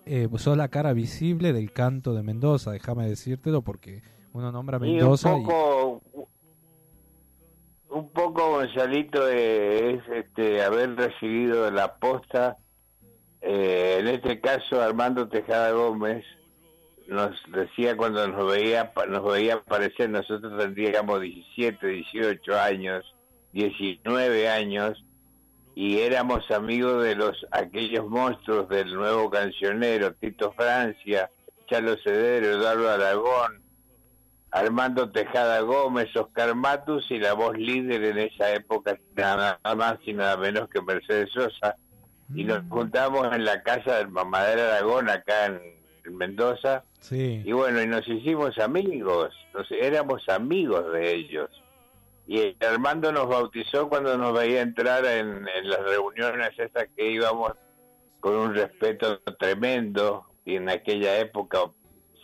[0.05, 4.01] eh, sos la cara visible del canto de Mendoza, déjame decírtelo, porque
[4.33, 6.01] uno nombra Mendoza y un poco,
[7.89, 12.57] un poco Gonzalito es este haber recibido la posta
[13.41, 16.25] eh, en este caso Armando Tejada Gómez
[17.07, 23.15] nos decía cuando nos veía nos veía aparecer nosotros tendríamos 17 18 años
[23.51, 25.03] 19 años
[25.75, 31.29] y éramos amigos de los aquellos monstruos del nuevo cancionero Tito Francia
[31.67, 33.63] Chalo Cedero Eduardo Aragón
[34.53, 40.13] Armando Tejada Gómez Oscar Matus y la voz líder en esa época nada más y
[40.13, 41.75] nada menos que Mercedes Sosa.
[42.35, 46.83] Y nos juntamos en la casa del Mamadera Aragón acá en en Mendoza.
[46.99, 47.41] Sí.
[47.45, 51.49] Y bueno, y nos hicimos amigos, nos, éramos amigos de ellos.
[52.25, 57.53] Y Armando nos bautizó cuando nos veía entrar en, en las reuniones esas que íbamos
[58.19, 60.25] con un respeto tremendo.
[60.45, 61.59] Y en aquella época,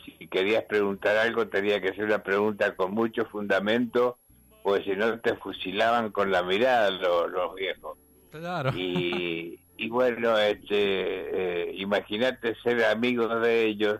[0.05, 4.17] si querías preguntar algo, tenía que ser una pregunta con mucho fundamento,
[4.63, 7.97] pues si no te fusilaban con la mirada los, los viejos.
[8.31, 8.71] Claro.
[8.75, 13.99] Y, y bueno, este, eh, imagínate ser amigos de ellos,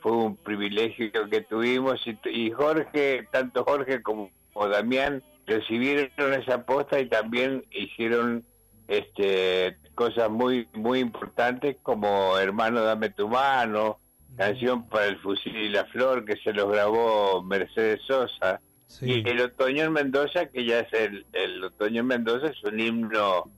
[0.00, 6.64] fue un privilegio que tuvimos y, y Jorge, tanto Jorge como, como, Damián recibieron esa
[6.64, 8.44] posta y también hicieron
[8.86, 13.98] este cosas muy muy importantes como Hermano Dame tu mano,
[14.36, 18.60] canción para el fusil y la flor que se los grabó Mercedes Sosa.
[18.86, 19.22] Sí.
[19.22, 22.80] Y el otoño en Mendoza, que ya es el, el otoño en Mendoza, es un
[22.80, 23.50] himno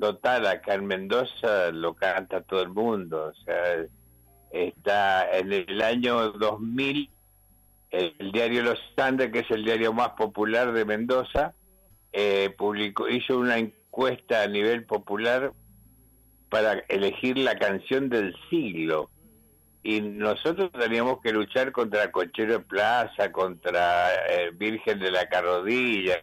[0.00, 3.86] total, acá en Mendoza lo canta todo el mundo, o sea,
[4.50, 7.10] está en el año 2000,
[7.90, 11.54] el, el diario Los Andes, que es el diario más popular de Mendoza,
[12.12, 15.52] eh, publicó, hizo una encuesta a nivel popular
[16.48, 19.10] para elegir la canción del siglo.
[19.82, 26.20] Y nosotros teníamos que luchar contra Cochero de Plaza, contra eh, Virgen de la Carrodilla,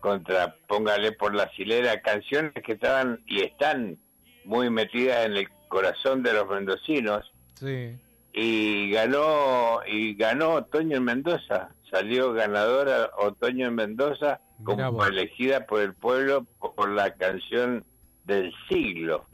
[0.00, 3.98] contra Póngale por la Silera, canciones que estaban y están
[4.44, 7.32] muy metidas en el corazón de los mendocinos.
[7.54, 7.96] Sí.
[8.32, 15.80] Y ganó y ganó Otoño en Mendoza, salió ganadora Otoño en Mendoza como elegida por
[15.80, 16.44] el pueblo
[16.76, 17.84] por la canción
[18.24, 19.26] del siglo.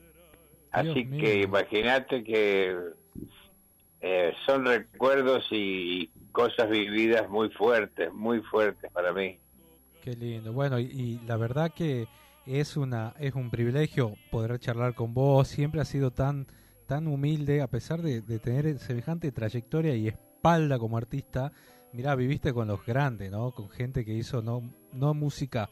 [0.71, 2.77] Así Dios que imagínate que
[4.01, 9.39] eh, son recuerdos y cosas vividas muy fuertes, muy fuertes para mí.
[10.05, 10.53] Qué lindo.
[10.53, 12.09] Bueno, y, y, la verdad que
[12.45, 15.49] es una es un privilegio poder charlar con vos.
[15.49, 16.47] Siempre has sido tan
[16.87, 21.53] tan humilde a pesar de, de tener semejante trayectoria y espalda como artista.
[21.95, 23.53] Mirá, viviste con los grandes, ¿no?
[23.53, 24.63] Con gente que hizo no
[24.93, 25.71] no música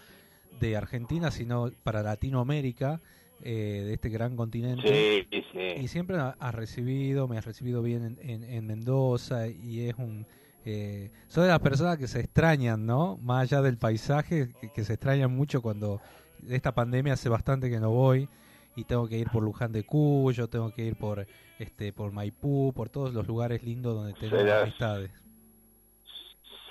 [0.58, 3.02] de Argentina, sino para Latinoamérica,
[3.42, 5.26] eh, de este gran continente.
[5.30, 5.82] Sí, sí.
[5.82, 10.26] Y siempre has recibido, me has recibido bien en, en, en Mendoza y es un
[10.64, 13.16] eh, son de las personas que se extrañan, ¿no?
[13.18, 16.00] Más allá del paisaje, que, que, se extrañan mucho cuando
[16.48, 18.28] esta pandemia hace bastante que no voy
[18.76, 21.26] y tengo que ir por Luján de Cuyo, tengo que ir por
[21.58, 25.10] este por Maipú, por todos los lugares lindos donde tengo Serás, amistades.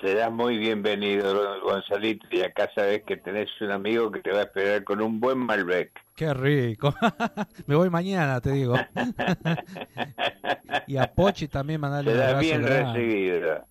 [0.01, 4.43] Serás muy bienvenido, Gonzalito, y acá sabes que tenés un amigo que te va a
[4.43, 5.91] esperar con un buen Malbec.
[6.15, 6.93] Qué rico.
[7.67, 8.75] Me voy mañana, te digo.
[10.87, 12.99] y a Pochi también mandarle un abrazo bien grande.
[12.99, 13.70] recibido.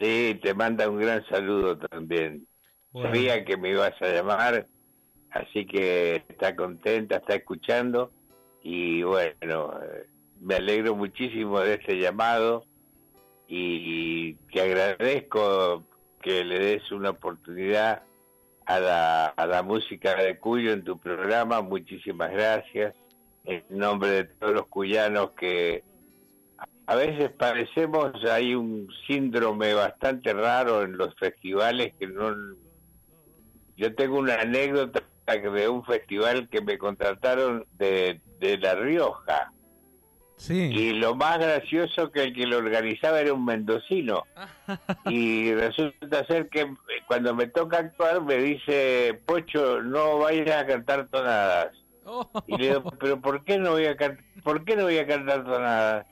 [0.00, 2.46] Sí, te manda un gran saludo también.
[2.90, 3.10] Bueno.
[3.10, 4.66] Sabía que me ibas a llamar,
[5.30, 8.10] así que está contenta, está escuchando
[8.62, 10.06] y bueno, eh,
[10.40, 12.64] me alegro muchísimo de este llamado
[13.46, 15.84] y te agradezco
[16.22, 18.02] que le des una oportunidad
[18.64, 21.60] a la, a la música de Cuyo en tu programa.
[21.60, 22.94] Muchísimas gracias.
[23.44, 25.82] En nombre de todos los cuyanos que
[26.90, 32.34] a veces parecemos, hay un síndrome bastante raro en los festivales que no...
[33.76, 39.52] Yo tengo una anécdota de un festival que me contrataron de, de La Rioja.
[40.34, 40.68] Sí.
[40.72, 44.24] Y lo más gracioso que el que lo organizaba era un mendocino.
[45.08, 46.74] y resulta ser que
[47.06, 51.72] cuando me toca actuar me dice, Pocho, no vayas a cantar tonadas.
[52.48, 53.96] Y le digo, pero ¿por qué no voy a,
[54.42, 56.06] ¿por qué no voy a cantar tonadas?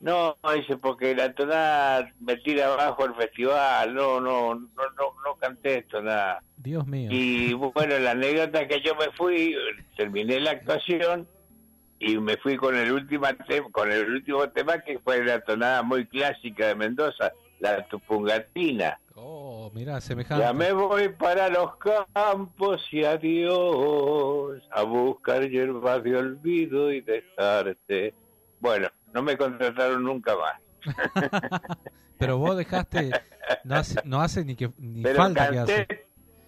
[0.00, 5.34] No, dice, porque la tonada me tira abajo el festival, no, no, no, no, no
[5.38, 6.42] canté esto, nada.
[6.56, 7.10] Dios mío.
[7.12, 9.54] Y bueno, la anécdota que yo me fui,
[9.98, 11.28] terminé la actuación
[11.98, 15.82] y me fui con el último tema, con el último tema que fue la tonada
[15.82, 18.98] muy clásica de Mendoza, la tupungatina.
[19.14, 20.42] Oh, mira, semejante.
[20.42, 28.14] Ya me voy para los campos y adiós, a buscar hierbas de olvido y dejarte.
[28.60, 30.60] Bueno, no me contrataron nunca más.
[32.18, 33.10] Pero vos dejaste,
[33.64, 35.86] no hace, no hace ni que ni Pero falta que hace.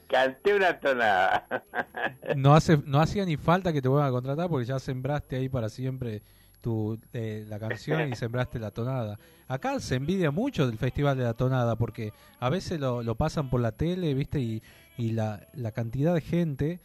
[0.08, 1.46] canté una tonada.
[2.36, 5.48] No hace, no hacía ni falta que te vuelvan a contratar porque ya sembraste ahí
[5.48, 6.22] para siempre
[6.60, 9.18] tu eh, la canción y sembraste la tonada.
[9.48, 13.50] Acá se envidia mucho del Festival de la Tonada porque a veces lo, lo pasan
[13.50, 14.38] por la tele, ¿viste?
[14.40, 14.62] Y,
[14.96, 16.80] y la, la cantidad de gente.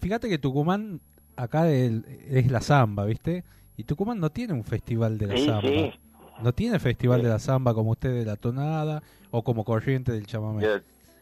[0.00, 1.00] Fíjate que Tucumán
[1.36, 3.44] acá el- es la samba, ¿viste?
[3.80, 5.62] Y Tucumán no tiene un festival de la Sí, samba.
[5.62, 5.92] sí.
[6.36, 10.26] No tiene festival de la samba como usted de la tonada o como corriente del
[10.26, 10.66] chamamé.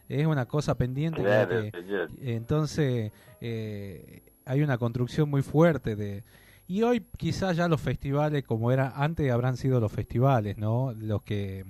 [0.08, 1.22] Es una cosa pendiente.
[1.22, 1.72] Claro, que-
[2.20, 6.24] entonces eh, hay una construcción muy fuerte de
[6.66, 11.22] y hoy quizás ya los festivales como era antes habrán sido los festivales no los
[11.22, 11.64] que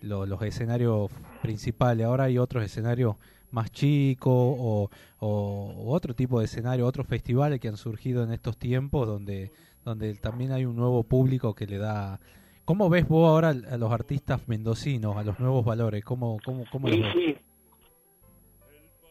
[0.00, 1.10] lo- los escenarios
[1.42, 3.16] principales ahora hay otros escenarios
[3.50, 5.28] más chicos o, o-
[5.76, 9.50] o otro tipo de escenario otros festivales que han surgido en estos tiempos donde
[9.84, 12.20] donde también hay un nuevo público que le da
[12.64, 16.02] ¿Cómo ves vos ahora a los artistas mendocinos, a los nuevos valores?
[16.02, 17.12] ¿Cómo, cómo, cómo los Sí, ves?
[17.12, 17.36] sí.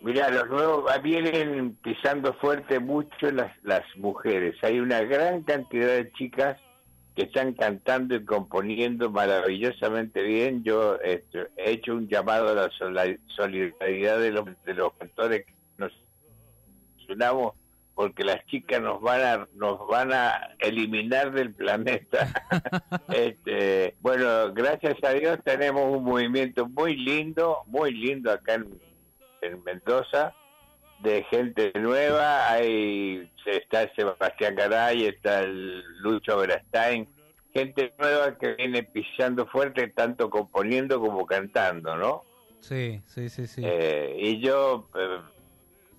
[0.01, 4.55] Mira, los nuevos ah, vienen pisando fuerte mucho las, las mujeres.
[4.63, 6.59] Hay una gran cantidad de chicas
[7.15, 10.63] que están cantando y componiendo maravillosamente bien.
[10.63, 12.69] Yo este, he hecho un llamado a la
[13.27, 15.93] solidaridad de los, de los cantores que nos
[17.07, 17.53] unamos
[17.95, 22.27] porque las chicas nos van a nos van a eliminar del planeta.
[23.13, 28.67] este, bueno, gracias a Dios tenemos un movimiento muy lindo, muy lindo acá en,
[29.41, 30.33] en Mendoza
[31.03, 37.07] de gente nueva, hay está Sebastián Garay, está el Lucho Verastain,
[37.53, 42.23] gente nueva que viene pisando fuerte tanto componiendo como cantando, ¿no?
[42.61, 43.61] Sí, sí, sí, sí.
[43.65, 45.19] Eh, y yo eh,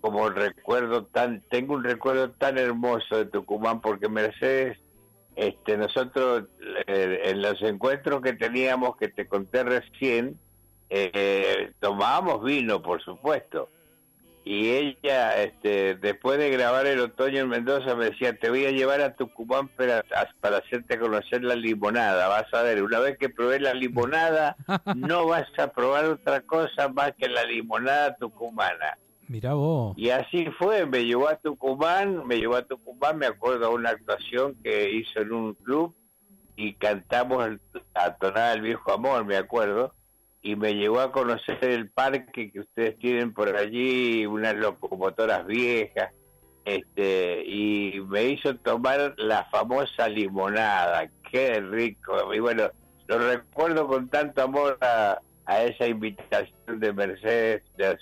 [0.05, 4.77] como recuerdo tan tengo un recuerdo tan hermoso de Tucumán porque Mercedes
[5.35, 6.45] este nosotros
[6.87, 10.39] eh, en los encuentros que teníamos que te conté recién
[10.91, 13.71] eh, tomábamos vino por supuesto.
[14.45, 18.73] Y ella este después de grabar el otoño en Mendoza me decía te voy a
[18.73, 20.05] llevar a Tucumán para,
[20.41, 22.83] para hacerte conocer la limonada vas a ver.
[22.83, 24.55] Una vez que probé la limonada
[24.97, 28.99] no vas a probar otra cosa más que la limonada tucumana
[29.29, 29.95] Mirá vos.
[29.97, 33.91] y así fue, me llevó a Tucumán, me llevó a Tucumán, me acuerdo de una
[33.91, 35.95] actuación que hizo en un club
[36.57, 37.61] y cantamos el-
[37.95, 39.93] la tonada del viejo amor, me acuerdo,
[40.43, 46.13] y me llevó a conocer el parque que ustedes tienen por allí, unas locomotoras viejas,
[46.67, 52.69] este, y me hizo tomar la famosa limonada, qué rico, y bueno,
[53.07, 57.97] lo recuerdo con tanto amor a, a esa invitación de Mercedes, de, a,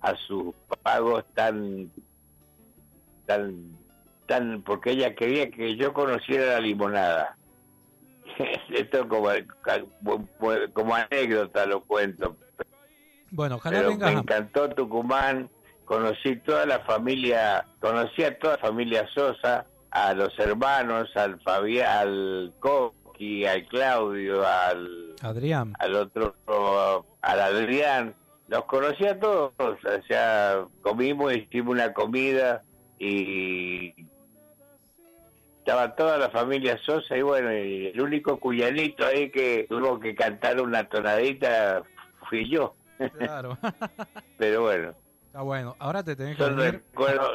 [0.00, 1.90] a sus pagos tan
[3.26, 3.76] tan
[4.26, 7.36] tan porque ella quería que yo conociera la limonada.
[8.70, 9.28] Esto como
[10.72, 12.36] como anécdota lo cuento.
[13.30, 15.50] Bueno, ojalá pero me encantó Tucumán.
[15.84, 21.88] Conocí toda la familia conocí a toda la familia Sosa a los hermanos al Fabián
[21.88, 25.72] al Coqui al Claudio al Adrián.
[25.78, 26.34] al otro,
[27.22, 28.14] al Adrián,
[28.48, 32.62] los conocí a todos, o sea, comimos, hicimos una comida
[32.98, 33.94] y
[35.58, 40.14] estaba toda la familia Sosa y bueno, y el único cuyanito ahí que tuvo que
[40.14, 41.82] cantar una tonadita
[42.28, 42.74] fui yo.
[43.18, 43.56] Claro.
[44.38, 44.94] Pero bueno,
[45.28, 45.76] Está bueno.
[45.78, 47.30] Ahora te tenés que venir recuerdos.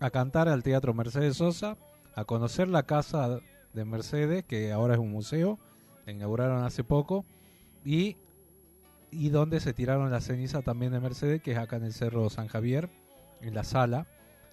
[0.00, 1.76] a cantar al Teatro Mercedes Sosa,
[2.16, 3.40] a conocer la casa
[3.74, 5.58] de Mercedes, que ahora es un museo,
[6.06, 7.26] la inauguraron hace poco,
[7.84, 8.16] y,
[9.10, 12.28] y donde se tiraron la ceniza también de Mercedes, que es acá en el Cerro
[12.30, 12.88] San Javier,
[13.40, 14.06] en la sala.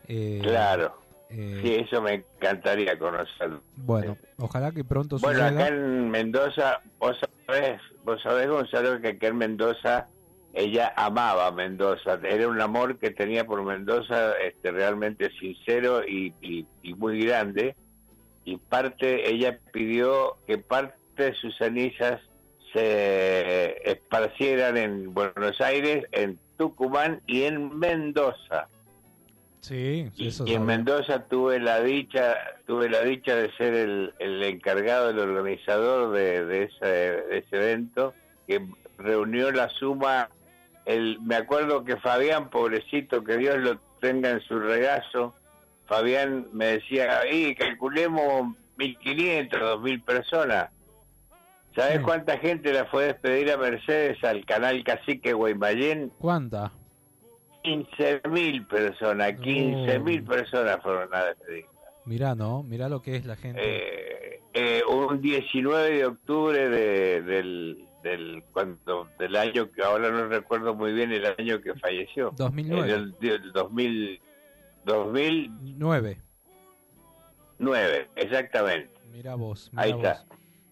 [0.07, 0.97] Eh, Claro.
[1.29, 3.61] eh, Sí, eso me encantaría conocerlo.
[3.75, 5.59] Bueno, ojalá que pronto Bueno, suceda.
[5.65, 10.07] acá en Mendoza, vos sabés, vos sabés, Gonzalo, que acá en Mendoza
[10.53, 16.33] ella amaba a Mendoza, era un amor que tenía por Mendoza este, realmente sincero y,
[16.41, 17.75] y- y muy grande,
[18.45, 22.21] y parte, ella pidió que parte de sus cenizas
[22.77, 28.67] se esparcieran en Buenos Aires, en Tucumán y en Mendoza.
[29.61, 30.77] Sí, sí, eso Y en sabía.
[30.77, 32.35] Mendoza tuve la dicha,
[32.67, 37.55] tuve la dicha de ser el, el encargado, el organizador de, de ese, de ese
[37.57, 38.13] evento,
[38.45, 38.65] que
[38.99, 40.29] reunió la suma,
[40.85, 45.33] el, me acuerdo que Fabián, pobrecito, que Dios lo tenga en su regazo,
[45.87, 50.69] Fabián me decía, y calculemos 1.500, 2.000 personas.
[51.77, 52.03] ¿Sabes Sí.
[52.03, 56.11] cuánta gente la fue a despedir a Mercedes al canal Cacique Guaymallén?
[56.19, 56.71] ¿Cuánta?
[57.63, 61.65] 15 mil personas, 15 mil personas fueron a despedir.
[62.05, 62.63] Mirá, ¿no?
[62.63, 63.61] Mirá lo que es la gente.
[63.63, 70.27] Eh, eh, un 19 de octubre de- del, del, cuando, del año que ahora no
[70.27, 72.31] recuerdo muy bien el año que falleció.
[72.37, 72.89] 2009.
[72.89, 74.19] En el, del 2000,
[74.85, 76.17] 2009,
[77.59, 78.09] 9.
[78.15, 78.89] exactamente.
[79.11, 79.69] Mirá vos.
[79.73, 80.03] Mirá Ahí vos.
[80.05, 80.25] está.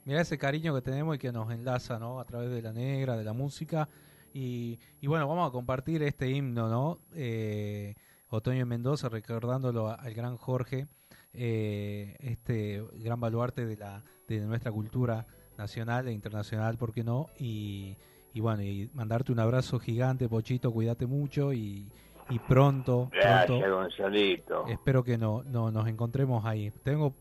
[0.05, 2.19] Mirá ese cariño que tenemos y que nos enlaza, ¿no?
[2.19, 3.89] A través de la negra, de la música.
[4.33, 6.99] Y, y bueno, vamos a compartir este himno, ¿no?
[7.13, 7.95] Eh,
[8.29, 10.87] Otoño en Mendoza, recordándolo a- al gran Jorge,
[11.33, 15.25] eh, este gran baluarte de, la, de nuestra cultura
[15.57, 17.27] nacional e internacional, ¿por qué no?
[17.39, 17.97] Y,
[18.33, 21.89] y bueno, y mandarte un abrazo gigante, Pochito, cuídate mucho y,
[22.29, 24.67] y pronto, Gracias, pronto Gonzalito.
[24.67, 26.71] espero que no, no nos encontremos ahí.
[26.83, 27.13] Tengo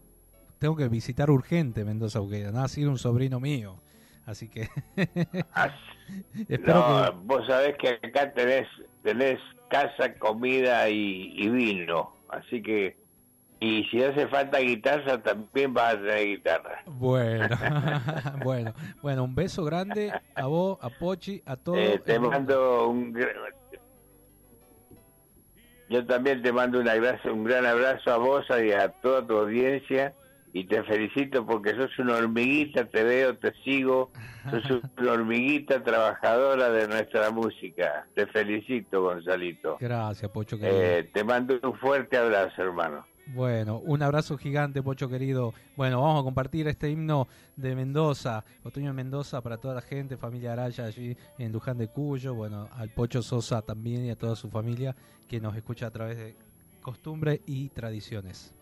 [0.65, 3.77] tengo que visitar urgente Mendoza, porque ha sido un sobrino mío.
[4.25, 4.71] Así que
[6.49, 8.67] espero No, que vos sabés que acá tenés,
[9.03, 9.39] tenés
[9.69, 12.15] casa, comida y, y vino.
[12.31, 12.97] Así que,
[13.61, 16.83] y si hace falta guitarra, también vas a tener guitarra.
[16.87, 17.47] bueno,
[18.43, 18.73] bueno,
[19.03, 21.77] bueno, un beso grande a vos, a Pochi, a todos.
[21.79, 23.15] Eh, te mando un
[25.91, 29.37] yo también te mando un abrazo, un gran abrazo a vos y a toda tu
[29.37, 30.15] audiencia
[30.55, 34.13] y te felicito porque sos una hormiguita, te veo, te sigo,
[34.49, 38.07] sos una hormiguita trabajadora de nuestra música.
[38.15, 39.77] Te felicito, Gonzalito.
[39.81, 40.81] Gracias, Pocho querido.
[40.81, 43.05] Eh, te mando un fuerte abrazo, hermano.
[43.27, 45.55] Bueno, un abrazo gigante, Pocho querido.
[45.75, 47.27] Bueno, vamos a compartir este himno
[47.57, 51.89] de Mendoza, Otoño en Mendoza, para toda la gente, familia Araya allí en Luján de
[51.89, 52.33] Cuyo.
[52.33, 54.95] Bueno, al Pocho Sosa también y a toda su familia
[55.29, 56.37] que nos escucha a través de
[56.81, 58.55] costumbre y tradiciones.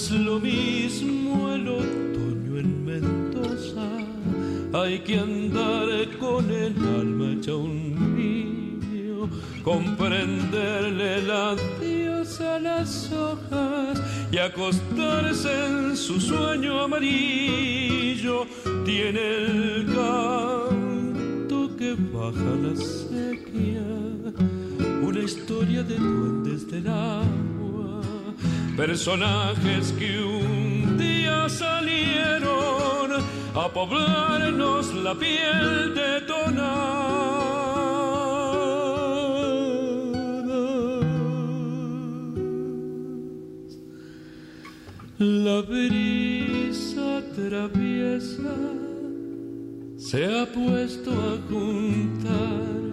[0.00, 3.86] Es lo mismo el otoño en Mendoza,
[4.72, 9.28] hay que andar con el alma hecha un niño,
[9.62, 14.02] comprenderle el adiós a las hojas
[14.32, 18.46] y acostarse en su sueño amarillo.
[18.86, 23.84] Tiene el canto que baja la sequía,
[25.02, 27.59] una historia de duendes del agua
[28.86, 33.12] personajes que un día salieron
[33.54, 37.10] a poblarnos la piel detonada.
[45.18, 48.56] La brisa traviesa
[49.98, 52.89] se ha puesto a juntar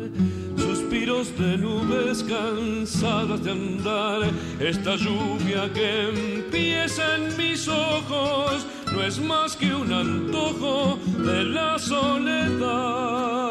[1.08, 4.30] de nubes cansadas de andar.
[4.60, 11.80] Esta lluvia que empieza en mis ojos no es más que un antojo de la
[11.80, 13.47] soledad.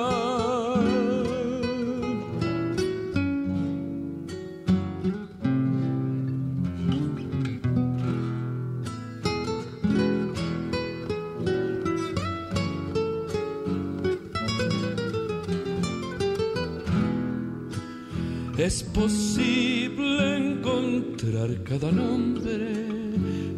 [18.66, 22.88] Es posible encontrar cada nombre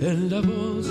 [0.02, 0.86] en la voz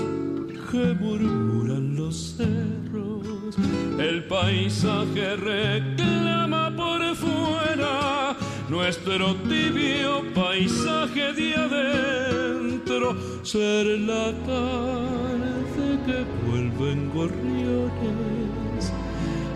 [0.71, 3.55] que murmuran los cerros.
[3.99, 8.35] El paisaje reclama por fuera
[8.67, 13.15] nuestro tibio paisaje de adentro.
[13.43, 18.56] Ser la tarde que vuelven gorriones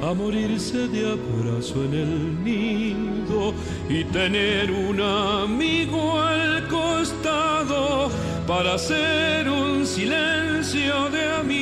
[0.01, 3.53] a morirse de abrazo en el nido
[3.87, 8.09] y tener un amigo al costado
[8.47, 11.61] para hacer un silencio de amigos.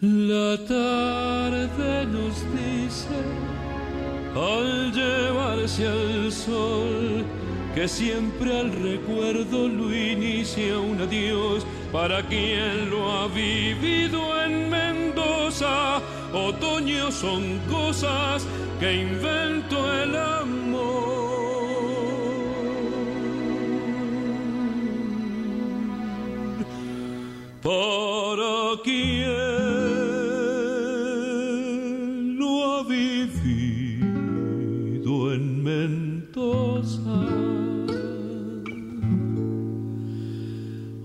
[0.00, 3.20] La tarde nos dice
[4.34, 7.01] al llevarse al sol
[7.74, 16.00] que siempre al recuerdo lo inicia un adiós para quien lo ha vivido en Mendoza.
[16.34, 18.46] Otoño son cosas
[18.78, 21.12] que inventó el amor.
[27.62, 29.61] Para quien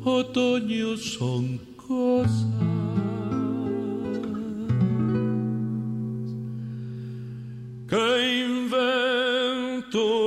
[0.07, 2.45] otoño son cosas
[7.89, 10.26] que invento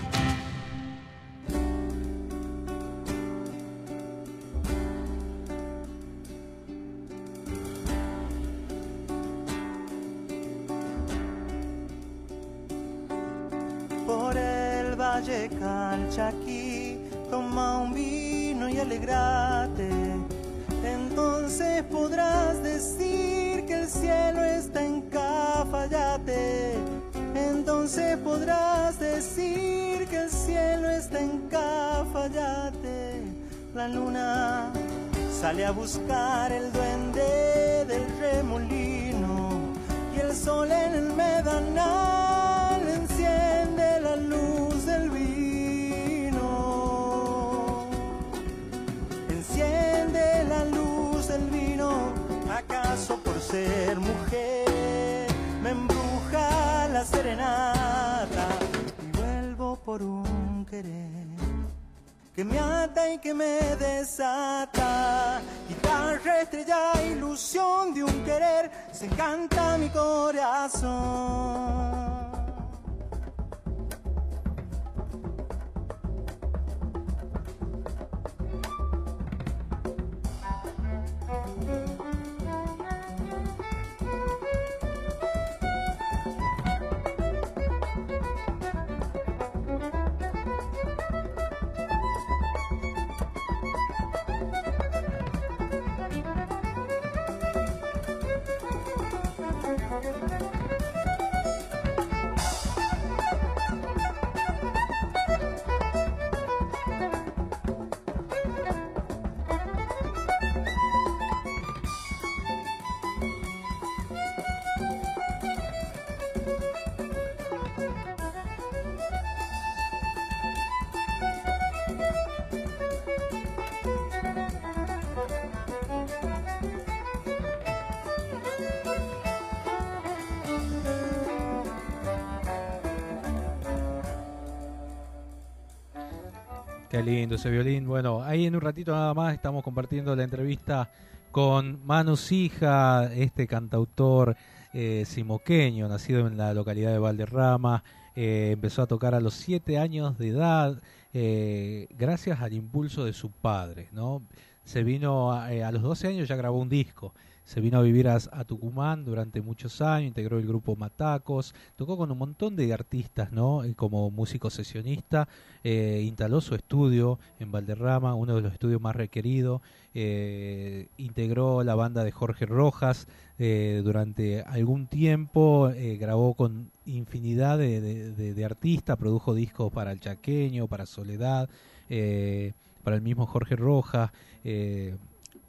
[138.31, 140.89] ahí en un ratito nada más estamos compartiendo la entrevista
[141.31, 144.37] con Manu Sija, este cantautor
[144.73, 147.83] eh, simoqueño, nacido en la localidad de Valderrama.
[148.15, 150.81] Eh, empezó a tocar a los siete años de edad,
[151.13, 154.21] eh, gracias al impulso de su padre, ¿no?
[154.63, 157.13] Se vino a, a los 12 años ya grabó un disco.
[157.51, 162.09] Se vino a vivir a, Tucumán durante muchos años, integró el grupo Matacos, tocó con
[162.09, 163.61] un montón de artistas, ¿no?
[163.75, 165.27] Como músico sesionista,
[165.61, 169.61] eh, instaló su estudio en Valderrama, uno de los estudios más requeridos,
[169.93, 178.45] eh, integró la banda de Jorge Rojas eh, durante algún tiempo, grabó con infinidad de,
[178.45, 181.49] artistas, produjo discos para El Chaqueño, para Soledad,
[181.89, 184.09] para el mismo Jorge Rojas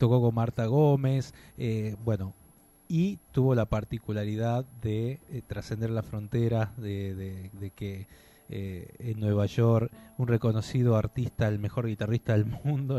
[0.02, 2.34] tocó con Marta Gómez, eh, bueno,
[2.88, 8.08] y tuvo la particularidad de eh, trascender las fronteras, de, de, de que
[8.48, 12.98] eh, en Nueva York un reconocido artista, el mejor guitarrista del mundo,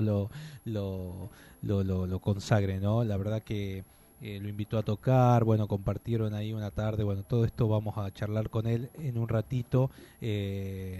[0.63, 3.03] lo, consagre, ¿no?
[3.03, 3.83] La verdad que
[4.21, 8.49] lo invitó a tocar, bueno, compartieron ahí una tarde, bueno, todo esto vamos a charlar
[8.49, 9.91] con él en un ratito,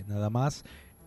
[0.10, 0.66] nada más.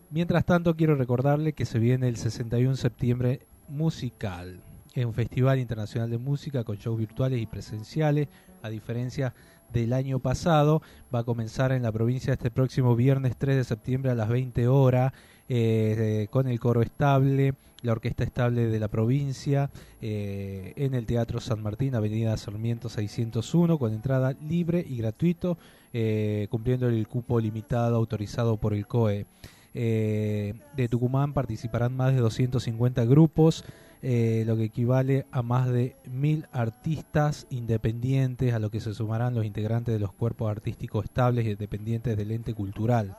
[0.09, 4.63] Mientras tanto, quiero recordarle que se viene el 61 de septiembre musical,
[4.97, 8.29] es un festival internacional de música con shows virtuales y presenciales,
[8.63, 9.35] a diferencia
[9.71, 10.81] del año pasado.
[11.13, 14.67] Va a comenzar en la provincia este próximo viernes 3 de septiembre a las 20
[14.67, 15.13] horas.
[15.49, 19.69] eh, con el coro estable, la orquesta estable de la provincia,
[20.01, 25.57] eh, en el Teatro San Martín, Avenida Sarmiento 601, con entrada libre y gratuito,
[25.93, 29.25] eh, cumpliendo el cupo limitado autorizado por el COE.
[29.73, 33.63] de Tucumán participarán más de 250 grupos,
[34.01, 39.45] lo que equivale a más de mil artistas independientes, a lo que se sumarán los
[39.45, 43.17] integrantes de los cuerpos artísticos estables y dependientes del ente cultural.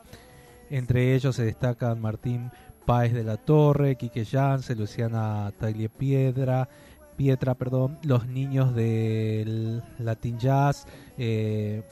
[0.69, 2.51] Entre ellos se destacan Martín
[2.85, 6.69] Páez de la Torre, Quique Yance, Luciana Taglie Piedra,
[7.15, 10.87] Pietra, perdón, los niños del Latin Jazz,
[11.17, 11.83] eh,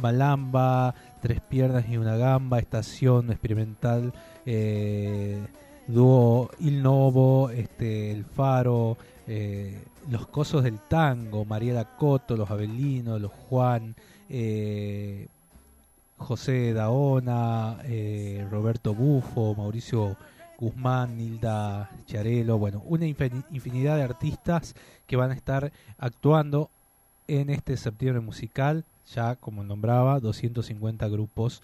[0.00, 4.12] Malamba, Tres Piernas y una Gamba, Estación Experimental,
[4.44, 5.44] eh,
[5.88, 8.96] Dúo Il Novo, este, El Faro,
[9.26, 13.94] eh, Los Cosos del Tango, Mariela Coto, Los Avelinos, Los Juan,
[14.28, 15.28] eh,
[16.18, 20.16] José Daona, eh, Roberto Bufo, Mauricio
[20.58, 24.74] Guzmán, Nilda Chiarello, bueno, una infinidad de artistas
[25.06, 26.70] que van a estar actuando
[27.28, 28.84] en este septiembre musical,
[29.14, 31.62] ya como nombraba, 250 grupos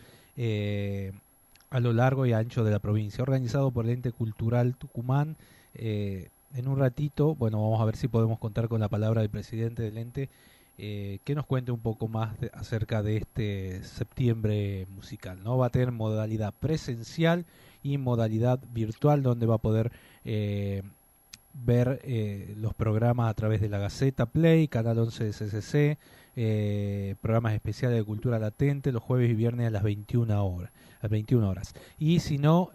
[1.73, 5.37] a lo largo y ancho de la provincia, organizado por el ente cultural Tucumán.
[5.75, 9.31] Eh, en un ratito, bueno, vamos a ver si podemos contar con la palabra del
[9.31, 10.29] presidente del ente
[10.77, 15.43] eh, que nos cuente un poco más acerca de este septiembre musical.
[15.43, 15.57] ¿no?
[15.57, 17.47] Va a tener modalidad presencial
[17.83, 19.93] y modalidad virtual donde va a poder
[20.27, 20.83] eh,
[21.55, 25.99] ver eh, los programas a través de la Gaceta Play, Canal 11 de CCC,
[26.35, 30.71] eh, programas especiales de cultura latente los jueves y viernes a las 21 horas.
[31.03, 31.75] A las 21 horas.
[31.99, 32.71] Y si no,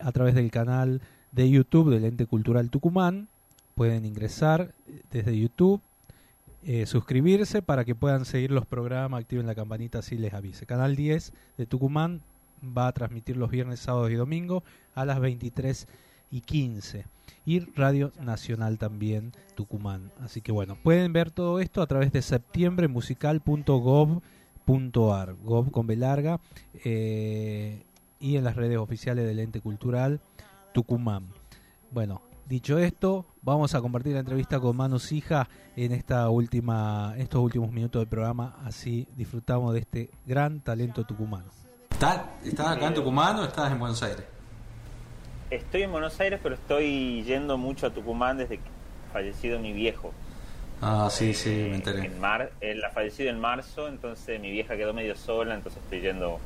[0.00, 1.00] a través del canal
[1.32, 3.28] de YouTube del Ente Cultural Tucumán,
[3.74, 4.72] pueden ingresar
[5.10, 5.80] desde YouTube
[6.66, 10.64] eh, suscribirse para que puedan seguir los programas, activen la campanita si les avise.
[10.64, 12.22] Canal 10 de Tucumán
[12.64, 14.62] va a transmitir los viernes, sábados y domingos
[14.94, 15.86] a las 23
[16.30, 17.04] y 15.
[17.44, 20.10] Y Radio Nacional también Tucumán.
[20.20, 24.22] Así que bueno, pueden ver todo esto a través de septiembremusical.gov.ar,
[24.66, 26.40] gov con B larga,
[26.84, 27.82] eh,
[28.20, 30.20] y en las redes oficiales del ente cultural
[30.72, 31.28] Tucumán.
[31.90, 37.40] Bueno, Dicho esto, vamos a compartir la entrevista con Manu Sija en esta última, estos
[37.40, 41.46] últimos minutos del programa, así disfrutamos de este gran talento tucumano.
[41.90, 42.20] ¿Estás,
[42.58, 44.26] acá en Tucumán o estás en Buenos Aires?
[45.48, 48.68] Estoy en Buenos Aires, pero estoy yendo mucho a Tucumán desde que
[49.10, 50.12] fallecido mi viejo.
[50.80, 52.06] Ah, sí, sí, me eh, enteré.
[52.06, 56.00] En mar, él ha fallecido en marzo, entonces mi vieja quedó medio sola, entonces estoy
[56.00, 56.38] yendo,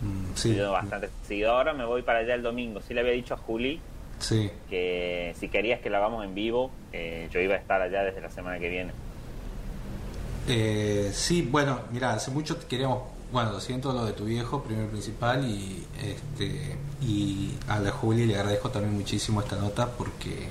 [0.00, 1.52] mm, estoy yendo bastante seguido.
[1.52, 2.80] Ahora me voy para allá el domingo.
[2.80, 3.80] Sí le había dicho a Juli
[4.18, 4.50] Sí.
[4.68, 8.20] Que si querías que lo hagamos en vivo, eh, yo iba a estar allá desde
[8.20, 8.92] la semana que viene.
[10.48, 13.02] Eh, sí, bueno, mira, hace mucho queríamos,
[13.32, 18.26] bueno, lo siento lo de tu viejo, primero principal, y este y a la Juli
[18.26, 20.48] le agradezco también muchísimo esta nota porque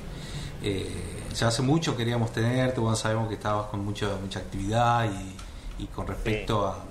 [0.62, 5.84] eh, ya hace mucho queríamos tenerte, bueno, sabemos que estabas con mucha mucha actividad y,
[5.84, 6.84] y con respecto a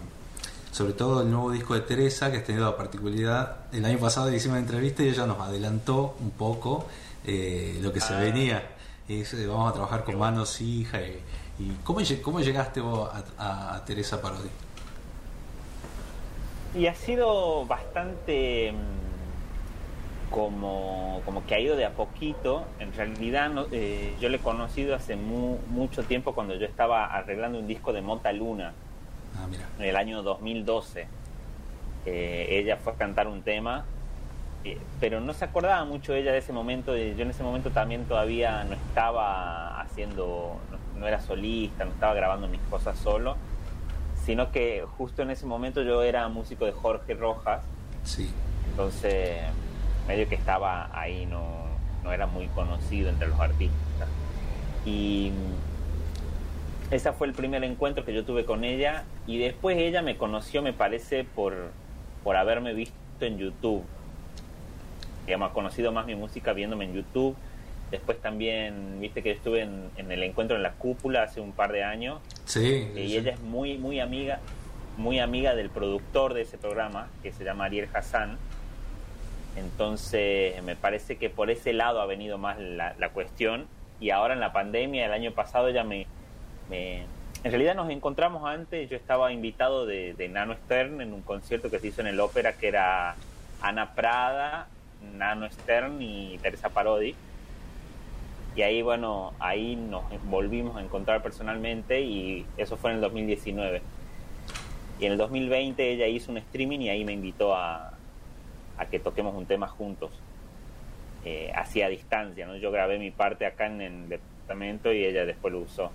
[0.74, 4.28] sobre todo el nuevo disco de Teresa, que ha tenido la particularidad, el año pasado
[4.28, 6.86] le hicimos una entrevista y ella nos adelantó un poco
[7.24, 8.18] eh, lo que se ah.
[8.18, 8.70] venía.
[9.06, 10.98] Y vamos a trabajar con manos hija.
[11.00, 13.08] Y, ¿cómo, ¿Cómo llegaste vos
[13.38, 14.48] a, Teresa Parodi?
[16.74, 19.03] Y ha sido bastante mm,
[20.35, 22.65] como, como que ha ido de a poquito.
[22.78, 27.66] En realidad eh, yo le he conocido hace mucho tiempo cuando yo estaba arreglando un
[27.66, 28.73] disco de Mota Luna
[29.36, 29.47] Ah,
[29.78, 31.06] en el año 2012.
[32.06, 33.85] ella fue a cantar un tema,
[34.65, 36.97] eh, pero no se acordaba mucho ella de ese momento.
[36.97, 40.56] Yo en ese momento también todavía no estaba haciendo,
[40.97, 43.36] no, era solista, no estaba grabando mis cosas solo,
[44.24, 47.62] sino que justo en ese momento yo era músico de Jorge Rojas.
[48.05, 48.31] Sí.
[48.70, 49.39] Entonces,
[50.06, 51.64] medio que estaba ahí, no,
[52.02, 54.09] no era muy conocido entre los artistas.
[54.85, 55.32] Y
[56.90, 60.62] ese fue el primer encuentro que yo tuve con ella y después ella me conoció,
[60.62, 61.70] me parece, por,
[62.22, 63.82] por haberme visto en YouTube.
[65.26, 67.35] Digamos, ha conocido más mi música viéndome en YouTube.
[67.90, 71.85] Después también, viste que estuve en, el encuentro en la cúpula hace un par de
[71.85, 72.20] años.
[72.44, 72.90] Sí.
[72.94, 74.40] Y ella es muy, muy amiga,
[74.98, 78.39] muy amiga del productor de ese programa, que se llama Ariel Hassan.
[79.56, 83.66] Entonces, me parece que por ese lado ha venido más la, la cuestión.
[84.01, 86.06] Y ahora en la pandemia, el año pasado, ella me,
[86.70, 91.78] en realidad nos encontramos antes, yo estaba invitado de, Nano Stern en un concierto que
[91.78, 93.16] se hizo en el ópera que era
[93.60, 94.68] Ana Prada,
[95.16, 97.14] Nano Stern y Teresa Parodi.
[98.56, 103.82] Y ahí, bueno, ahí nos volvimos a encontrar personalmente y eso fue en el 2019.
[105.01, 107.93] Y en el 2020 ella hizo un streaming y ahí me invitó a,
[108.78, 110.10] a que toquemos un tema juntos.
[111.24, 112.56] eh, hacía distancia, ¿no?
[112.56, 115.90] Yo grabé mi parte acá en el departamento y ella después lo usó.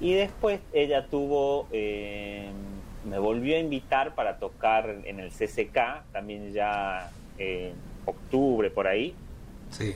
[0.00, 2.50] Y después ella tuvo, eh,
[3.08, 7.72] me volvió a invitar para tocar en el CCK, también ya en
[8.04, 9.14] octubre por ahí.
[9.70, 9.94] Sí.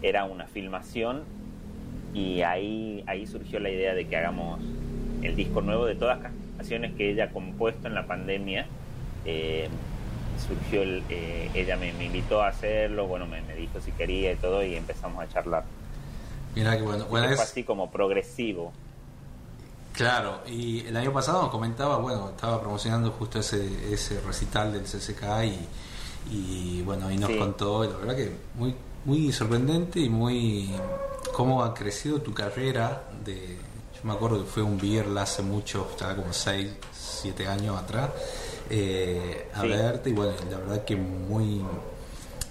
[0.00, 1.24] Era una filmación
[2.14, 4.60] y ahí, ahí surgió la idea de que hagamos
[5.22, 8.66] el disco nuevo de todas las canciones que ella ha compuesto en la pandemia.
[9.24, 9.68] Eh,
[10.38, 14.32] surgió el, eh, ella me, me, invitó a hacerlo, bueno, me, me, dijo si quería
[14.32, 15.64] y todo y empezamos a charlar.
[16.54, 17.40] Mira que bueno, bueno es...
[17.40, 18.72] así como progresivo.
[19.92, 24.82] Claro, y el año pasado nos comentaba, bueno, estaba promocionando justo ese, ese recital del
[24.82, 27.38] CCK y, y bueno, ahí nos sí.
[27.38, 28.74] contó, la verdad que muy,
[29.06, 30.70] muy sorprendente y muy
[31.32, 33.56] cómo ha crecido tu carrera de
[33.96, 38.10] yo me acuerdo que fue un Birla hace mucho, estaba como 6, 7 años atrás,
[38.70, 39.68] eh, a sí.
[39.68, 41.62] verte y bueno, la verdad que muy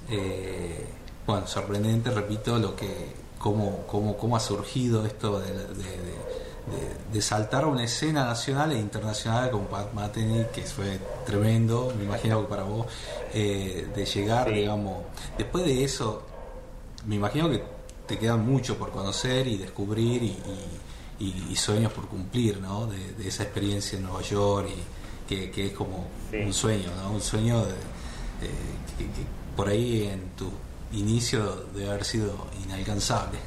[0.10, 0.86] eh,
[1.26, 7.64] bueno, sorprendente, repito, lo que cómo, cómo, cómo ha surgido esto de, de, de saltar
[7.64, 12.48] a una escena nacional e internacional como Pat Mateni, que fue tremendo, me imagino que
[12.48, 12.88] para vos,
[13.34, 14.56] eh, de llegar, sí.
[14.56, 15.04] digamos,
[15.38, 16.24] después de eso,
[17.06, 17.64] me imagino que
[18.08, 20.38] te queda mucho por conocer y descubrir y,
[21.20, 22.88] y, y sueños por cumplir, ¿no?
[22.88, 26.38] De, de, esa experiencia en Nueva York y que, que es como sí.
[26.38, 27.12] un sueño, ¿no?
[27.12, 28.50] Un sueño de, eh,
[28.98, 30.52] que, que por ahí en tu
[30.94, 33.40] inicio de haber sido inalcanzable.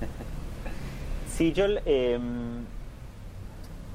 [1.40, 2.18] Sí, yo eh,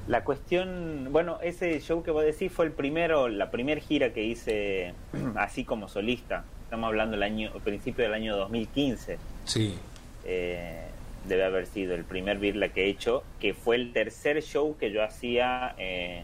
[0.08, 4.24] la cuestión, bueno, ese show que vos decís fue el primero, la primera gira que
[4.24, 4.96] hice
[5.36, 6.44] así como solista.
[6.64, 9.20] Estamos hablando del año, principio del año 2015.
[9.46, 9.76] Sí.
[10.24, 10.85] Eh,
[11.28, 14.92] debe haber sido el primer Birla que he hecho, que fue el tercer show que
[14.92, 16.24] yo hacía eh,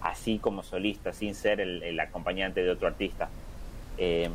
[0.00, 3.28] así como solista, sin ser el, acompañante de otro artista.
[3.98, 4.30] Eh,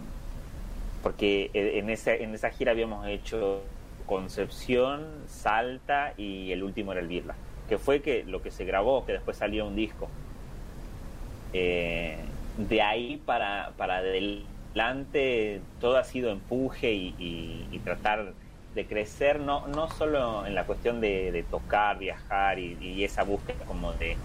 [1.02, 3.64] porque en esa, en esa gira habíamos hecho
[4.06, 7.36] Concepción, Salta y el último era el Birla,
[7.68, 10.10] que fue que lo que se grabó, que después salió un disco.
[11.52, 12.18] Eh,
[12.58, 18.34] de ahí para, para adelante todo ha sido empuje y tratar
[18.76, 23.64] de crecer, no, no solo en la cuestión de, de tocar, viajar y, esa búsqueda
[23.66, 24.18] como de,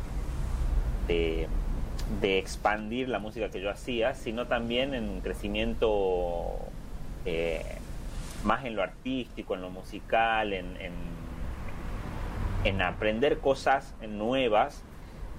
[1.07, 6.59] de, expandir la música que yo hacía, sino también en un crecimiento
[7.25, 7.63] eh,
[8.45, 10.93] más en lo artístico, en lo musical, en, en,
[12.65, 14.83] en aprender cosas nuevas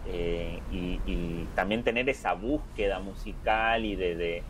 [0.07, 4.44] eh, y, también tener esa búsqueda musical y de,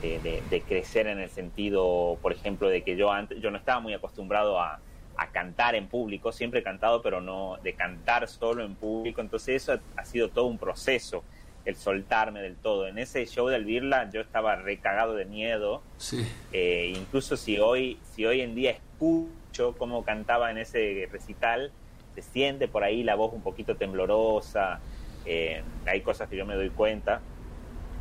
[0.00, 3.80] de, de, crecer en el sentido, por ejemplo, de que yo antes yo no estaba
[3.80, 4.80] muy acostumbrado a,
[5.16, 9.62] a, cantar en público, siempre he cantado, pero no de cantar solo en público, entonces
[9.62, 11.22] eso ha, ha sido todo un proceso
[11.64, 12.86] el soltarme del todo.
[12.86, 15.82] En ese show del Birla yo estaba recagado de miedo.
[15.98, 16.26] Sí.
[16.52, 21.72] Eh, incluso si hoy, si hoy en día escucho cómo cantaba en ese recital,
[22.14, 24.80] se siente por ahí la voz un poquito temblorosa.
[25.26, 27.20] Eh, hay cosas que yo me doy cuenta.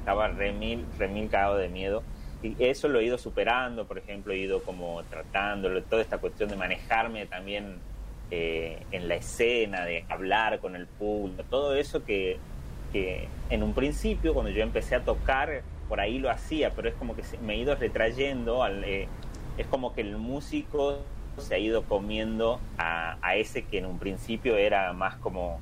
[0.10, 2.02] Estaba remil, remil cagado de miedo.
[2.41, 6.49] Y eso lo he ido superando, por ejemplo, he ido como tratándolo, toda esta cuestión
[6.49, 7.76] de manejarme también
[8.31, 12.40] eh, en la escena, de hablar con el público, todo eso que
[12.91, 16.95] que en un principio, cuando yo empecé a tocar, por ahí lo hacía, pero es
[16.95, 19.07] como que me he ido retrayendo, al, eh,
[19.57, 20.99] es como que el músico
[21.38, 25.60] se ha ido comiendo a, a, ese que en un principio era más como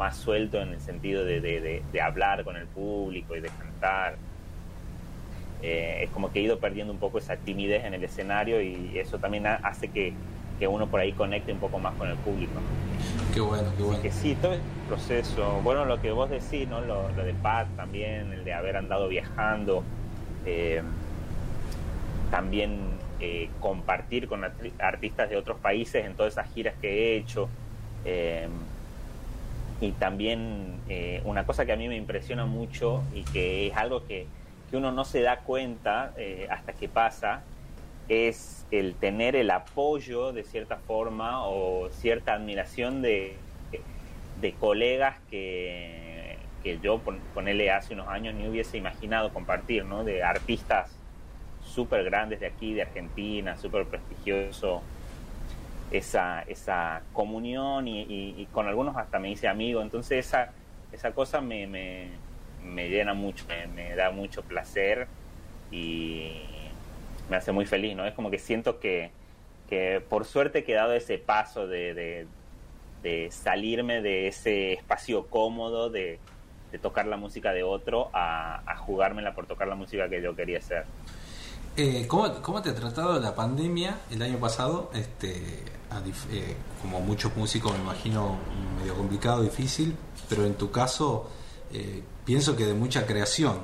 [0.00, 3.50] más suelto en el sentido de, de, de, de hablar con el público y de
[3.50, 4.16] cantar.
[5.62, 8.98] Eh, es como que he ido perdiendo un poco esa timidez en el escenario y
[8.98, 10.14] eso también hace que,
[10.58, 12.52] que uno por ahí conecte un poco más con el público.
[13.34, 14.00] Qué bueno, qué bueno.
[14.00, 15.60] Que sí, todo el proceso.
[15.62, 16.80] Bueno, lo que vos decís, ¿no?
[16.80, 19.84] Lo, lo de Pat también, el de haber andado viajando.
[20.46, 20.82] Eh,
[22.30, 22.78] también
[23.20, 24.44] eh, compartir con
[24.78, 27.50] artistas de otros países en todas esas giras que he hecho.
[28.06, 28.48] Eh,
[29.80, 34.06] y también eh, una cosa que a mí me impresiona mucho y que es algo
[34.06, 34.26] que,
[34.70, 37.42] que uno no se da cuenta eh, hasta que pasa,
[38.08, 43.36] es el tener el apoyo de cierta forma o cierta admiración de,
[44.40, 47.00] de colegas que, que yo,
[47.34, 50.04] ponele hace unos años, ni hubiese imaginado compartir, ¿no?
[50.04, 50.90] De artistas
[51.64, 54.82] súper grandes de aquí, de Argentina, súper prestigioso,
[55.90, 60.52] esa, esa comunión y, con algunos hasta me hice amigo, entonces esa,
[60.92, 62.08] esa cosa me, me,
[62.64, 63.44] me llena mucho,
[63.74, 65.08] me, da mucho placer
[65.70, 66.42] y
[67.28, 68.06] me hace muy feliz, ¿no?
[68.06, 69.10] Es como que siento que,
[69.68, 72.26] que por suerte he quedado ese paso de,
[73.02, 76.18] de, salirme de ese espacio cómodo, de,
[76.70, 80.36] de tocar la música de otro a, a jugármela por tocar la música que yo
[80.36, 80.84] quería hacer.
[81.76, 84.90] Eh, ¿cómo, ¿Cómo te ha tratado la pandemia el año pasado?
[84.92, 85.62] Este,
[86.30, 88.38] eh, como muchos músicos, me imagino
[88.78, 89.96] medio complicado, difícil,
[90.28, 91.28] pero en tu caso
[91.72, 93.58] eh, pienso que de mucha creación.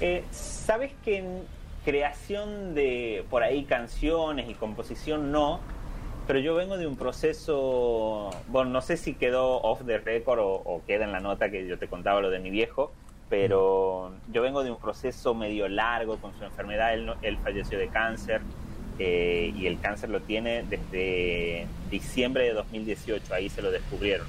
[0.00, 1.42] Eh, Sabes que en
[1.84, 5.60] creación de por ahí canciones y composición no,
[6.26, 10.82] pero yo vengo de un proceso, bueno, no sé si quedó off the record o
[10.86, 12.92] queda en la nota que yo te contaba lo de mi viejo,
[13.32, 18.42] pero yo vengo de un proceso medio largo con su enfermedad, él, falleció de cáncer
[18.98, 24.26] eh, y el cáncer lo tiene desde diciembre de 2018, ahí se lo descubrieron.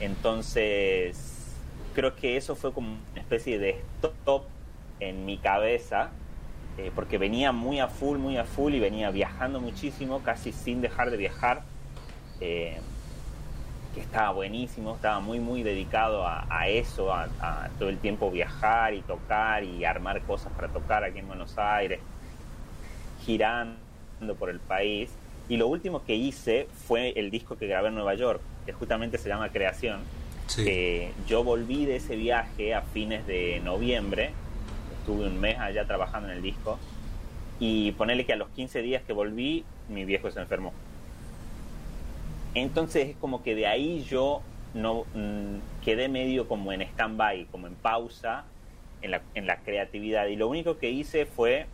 [0.00, 1.54] Entonces,
[1.94, 4.46] creo que eso fue como una especie de stop
[4.98, 6.10] en mi cabeza,
[6.78, 10.80] eh, porque venía muy a full, muy a full y venía viajando muchísimo, casi sin
[10.80, 11.62] dejar de viajar,
[12.40, 12.80] eh,
[13.94, 18.30] que estaba buenísimo, estaba muy, muy dedicado a, a eso, a, a todo el tiempo
[18.30, 22.00] viajar y tocar y armar cosas para tocar aquí en Buenos Aires,
[23.24, 23.76] girando
[24.38, 25.10] por el país.
[25.48, 29.18] Y lo último que hice fue el disco que grabé en Nueva York, que justamente
[29.18, 30.00] se llama Creación.
[30.54, 34.32] que yo volví de ese viaje a fines de noviembre,
[34.98, 36.78] estuve un mes allá trabajando en el disco,
[37.58, 40.72] y ponerle que a los 15 días que volví, mi viejo se enfermó.
[42.54, 44.42] Entonces es como que de ahí yo
[44.74, 48.44] no mm, quedé medio como en stand-by, como en pausa
[49.02, 50.26] en la, en la creatividad.
[50.26, 51.66] Y lo único que hice fue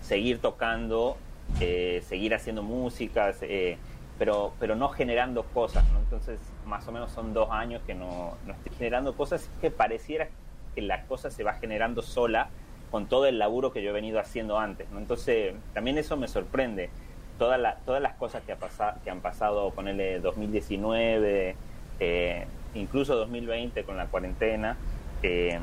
[0.00, 1.16] seguir tocando,
[1.60, 3.76] eh, seguir haciendo música, eh,
[4.18, 5.84] pero, pero no generando cosas.
[5.92, 5.98] ¿no?
[6.00, 10.28] Entonces, más o menos son dos años que no, no estoy generando cosas que pareciera
[10.74, 12.50] que la cosa se va generando sola
[12.90, 14.86] con todo el laburo que yo he venido haciendo antes.
[14.96, 16.90] Entonces, también eso me sorprende.
[17.38, 21.54] Toda la- todas las cosas que, ha pasa- que han pasado, ponerle 2019,
[22.00, 24.76] eh, incluso 2020 con la cuarentena,
[25.22, 25.58] eh,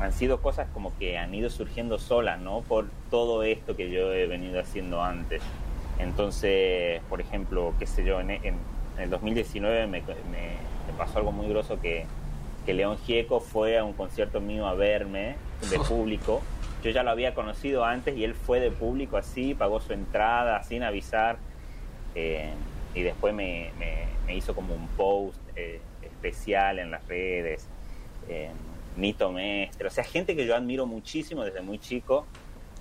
[0.00, 2.62] han sido cosas como que han ido surgiendo solas, ¿no?
[2.62, 5.42] Por todo esto que yo he venido haciendo antes.
[5.98, 8.58] Entonces, por ejemplo, qué sé yo, en, en- en
[8.98, 10.06] el 2019 me, me-
[10.86, 12.06] me pasó algo muy groso que,
[12.64, 15.36] que León Gieco fue a un concierto mío a verme
[15.70, 16.40] de público.
[16.82, 20.62] Yo ya lo había conocido antes y él fue de público así, pagó su entrada
[20.62, 21.38] sin avisar.
[22.14, 22.52] eh,
[22.94, 27.66] y después me, me- hizo como un post eh, especial en las redes.
[28.28, 28.50] eh,
[28.96, 32.26] Nito Mestre, o sea, gente que yo admiro muchísimo desde muy chico.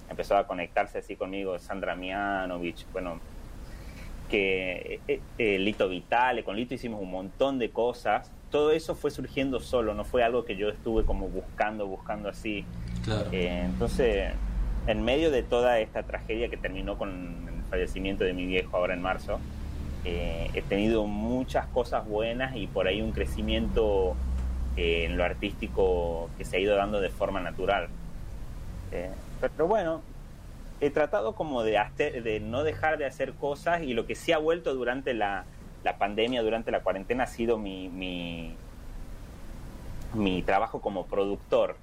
[0.10, 3.20] Empezó a conectarse así conmigo, Sandra Mianovich, bueno,
[4.30, 8.32] que eh, Lito Vitale, con Lito hicimos un montón de cosas.
[8.52, 12.64] Todo eso fue surgiendo solo, no fue algo que yo estuve como buscando, buscando así.
[13.04, 13.28] Claro.
[13.32, 14.32] Eh, entonces,
[14.88, 18.94] en medio de toda esta tragedia que terminó con el fallecimiento de mi viejo ahora
[18.94, 19.40] en marzo,
[20.06, 24.16] eh, he tenido muchas cosas buenas y por ahí un crecimiento
[24.78, 27.90] eh, en lo artístico que se ha ido dando de forma natural.
[29.42, 30.02] Pero bueno,
[30.80, 34.32] he tratado como de, hacer- de no dejar de hacer cosas y lo que sí
[34.32, 35.44] ha vuelto durante la,
[35.88, 38.54] la pandemia, durante la cuarentena, ha sido mi, mi,
[40.14, 41.78] mi trabajo como productor,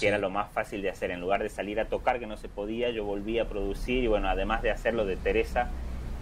[0.00, 1.10] que era lo más fácil de hacer.
[1.10, 4.06] En lugar de salir a tocar, que no se podía, yo volví a producir y
[4.06, 5.68] bueno, además de hacerlo de Teresa,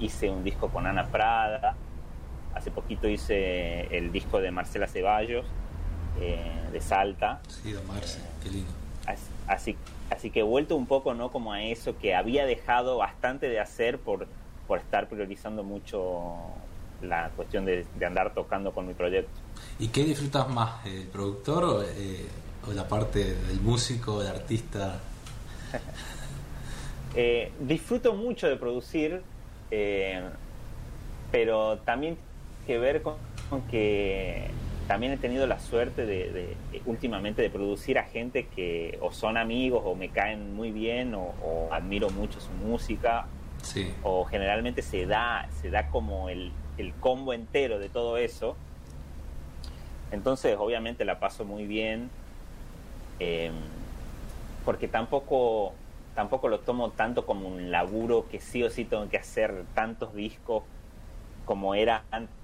[0.00, 1.76] hice un disco con Ana Prada.
[2.52, 5.46] Hace poquito hice el disco de Marcela Ceballos,
[6.20, 6.40] eh,
[6.72, 7.38] de Salta.
[7.46, 8.72] Sí, don Marce, qué lindo.
[9.06, 9.76] Así, así,
[10.10, 13.60] así que he vuelto un poco no como a eso que había dejado bastante de
[13.60, 14.26] hacer por,
[14.66, 16.34] por estar priorizando mucho
[17.02, 19.30] la cuestión de, de andar tocando con mi proyecto.
[19.78, 22.26] ¿Y qué disfrutas más, el productor o, eh,
[22.68, 25.00] o la parte del músico, del artista?
[27.16, 29.20] Eh, disfruto mucho de producir,
[29.72, 30.22] eh,
[31.32, 32.16] pero también
[32.66, 33.14] que ver con,
[33.48, 34.48] con que
[34.86, 36.56] también he tenido la suerte de, de,
[36.86, 41.34] últimamente de producir a gente que o son amigos o me caen muy bien o,
[41.42, 43.26] o admiro mucho su música
[43.62, 43.92] Sí.
[44.02, 46.50] o generalmente se da se da como el,
[46.80, 48.56] el combo entero de todo eso
[50.12, 52.10] entonces obviamente la paso muy bien
[53.18, 53.50] eh,
[54.64, 55.72] porque tampoco
[56.14, 60.14] tampoco lo tomo tanto como un laburo que sí o sí tengo que hacer tantos
[60.14, 60.64] discos
[61.44, 62.34] como era antes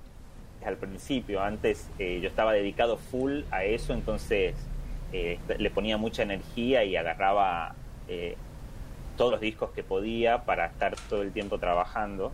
[0.64, 4.54] al principio antes eh, yo estaba dedicado full a eso entonces
[5.12, 7.74] eh, le ponía mucha energía y agarraba
[8.08, 8.36] eh,
[9.16, 12.32] todos los discos que podía para estar todo el tiempo trabajando.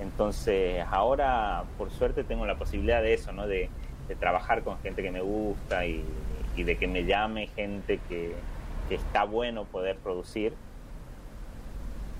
[0.00, 3.46] Entonces ahora por suerte tengo la posibilidad de eso, ¿no?
[3.46, 3.68] De,
[4.08, 6.04] de trabajar con gente que me gusta y,
[6.56, 8.34] y de que me llame gente que,
[8.88, 10.52] que, está bueno poder producir.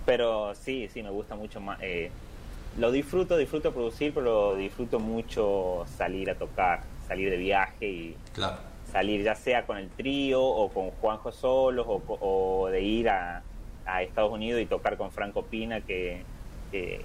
[0.07, 2.11] Pero sí, sí, me gusta mucho más, eh,
[2.79, 8.17] lo disfruto, disfruto producir, pero disfruto mucho salir a tocar, salir de viaje y
[8.91, 13.43] salir ya sea con el trío o con Juanjo Solos o, o de ir a,
[13.85, 16.23] a, Estados Unidos y tocar con Franco Pina que,
[16.71, 17.03] que,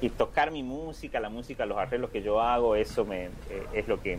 [0.00, 3.30] y tocar mi música, la música, los arreglos que yo hago, eso me, eh,
[3.74, 4.18] es lo que,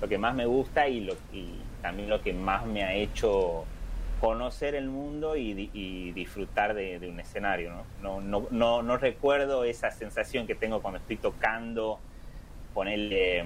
[0.00, 3.64] lo que más me gusta y, lo, y también lo que más me ha hecho
[4.20, 7.72] conocer el mundo y, y disfrutar de, de, un escenario.
[7.72, 7.84] ¿no?
[8.02, 11.98] No, no, no, no recuerdo esa sensación que tengo cuando estoy tocando,
[12.74, 13.44] ponerle...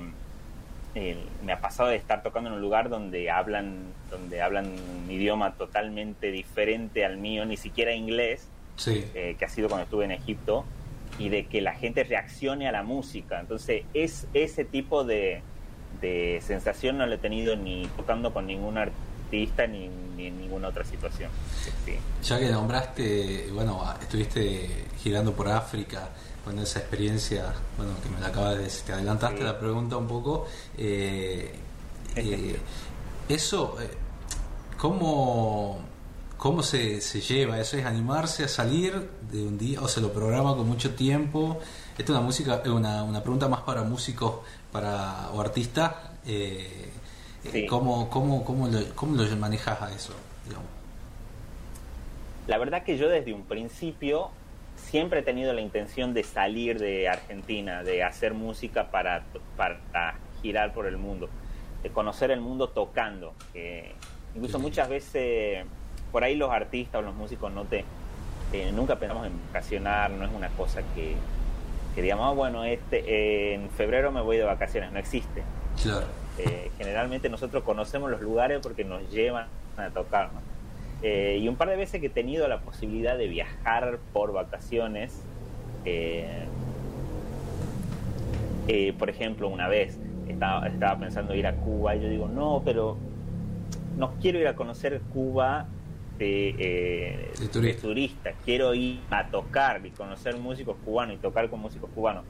[0.97, 5.11] Eh, me ha pasado de estar tocando en un lugar donde hablan donde hablan un
[5.11, 9.05] idioma totalmente diferente al mío, ni siquiera inglés, sí.
[9.13, 10.65] eh, que ha sido cuando estuve en Egipto,
[11.19, 13.41] y de que la gente reaccione a la música.
[13.41, 15.43] Entonces, es ese tipo de,
[16.01, 20.69] de sensación no lo he tenido ni tocando con ningún artista ni, ni en ninguna
[20.69, 21.31] otra situación.
[21.85, 21.97] Sí.
[22.23, 26.09] Ya que nombraste, bueno, estuviste girando por África,
[26.45, 29.45] bueno, esa experiencia, bueno, que me la acabas de decir, te adelantaste sí.
[29.45, 30.47] la pregunta un poco.
[30.77, 31.53] Eh,
[32.17, 32.59] eh,
[33.29, 33.91] eso, eh,
[34.77, 35.81] ¿cómo,
[36.45, 37.59] cómo se, se, lleva?
[37.59, 38.93] ¿Eso es animarse a salir
[39.33, 41.59] de un día o se lo programa con mucho tiempo?
[41.97, 44.41] Esta es una música, una, una pregunta más para músicos
[44.71, 45.95] para, o artistas.
[46.27, 46.91] Eh,
[47.51, 47.65] sí.
[47.65, 50.13] ¿cómo, cómo, cómo, lo, ¿Cómo lo manejas a eso?
[50.45, 50.69] Digamos?
[52.47, 54.29] La verdad que yo desde un principio
[54.77, 59.25] siempre he tenido la intención de salir de Argentina, de hacer música para,
[59.57, 61.31] para girar por el mundo,
[61.83, 63.33] de conocer el mundo tocando.
[63.55, 63.95] Eh,
[64.35, 65.65] incluso muchas veces
[66.15, 67.85] por ahí los artistas o los músicos no te
[68.53, 71.17] eh, nunca pensamos en vacacionar, no es una cosa que,
[71.93, 75.43] que digamos, oh, bueno, este eh, en febrero me voy de vacaciones, no existe.
[75.83, 76.07] Claro.
[76.39, 80.31] Eh, generalmente nosotros conocemos los lugares porque nos llevan a tocar.
[80.33, 80.39] ¿no?
[81.03, 85.21] Eh, y un par de veces que he tenido la posibilidad de viajar por vacaciones,
[88.99, 92.99] por ejemplo, una vez estaba, estaba, pensando ir a Cuba y yo digo, no, pero
[93.99, 95.67] no quiero ir a conocer Cuba
[96.19, 97.61] de, de, turista.
[97.61, 98.33] de turista.
[98.45, 102.25] quiero ir a tocar y conocer músicos cubanos y tocar con músicos cubanos.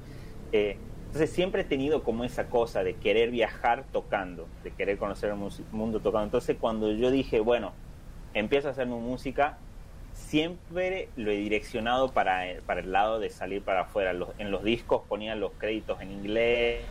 [0.53, 5.37] entonces siempre he tenido como esa cosa de querer viajar tocando, de querer conocer el
[5.73, 6.25] mundo tocando.
[6.25, 7.73] Entonces cuando yo dije, bueno,
[8.33, 9.59] empiezo a hacer mi música,
[10.15, 14.13] siempre lo he direccionado para, para el lado de salir para afuera.
[14.13, 16.83] Los, en los discos ponía los créditos en inglés.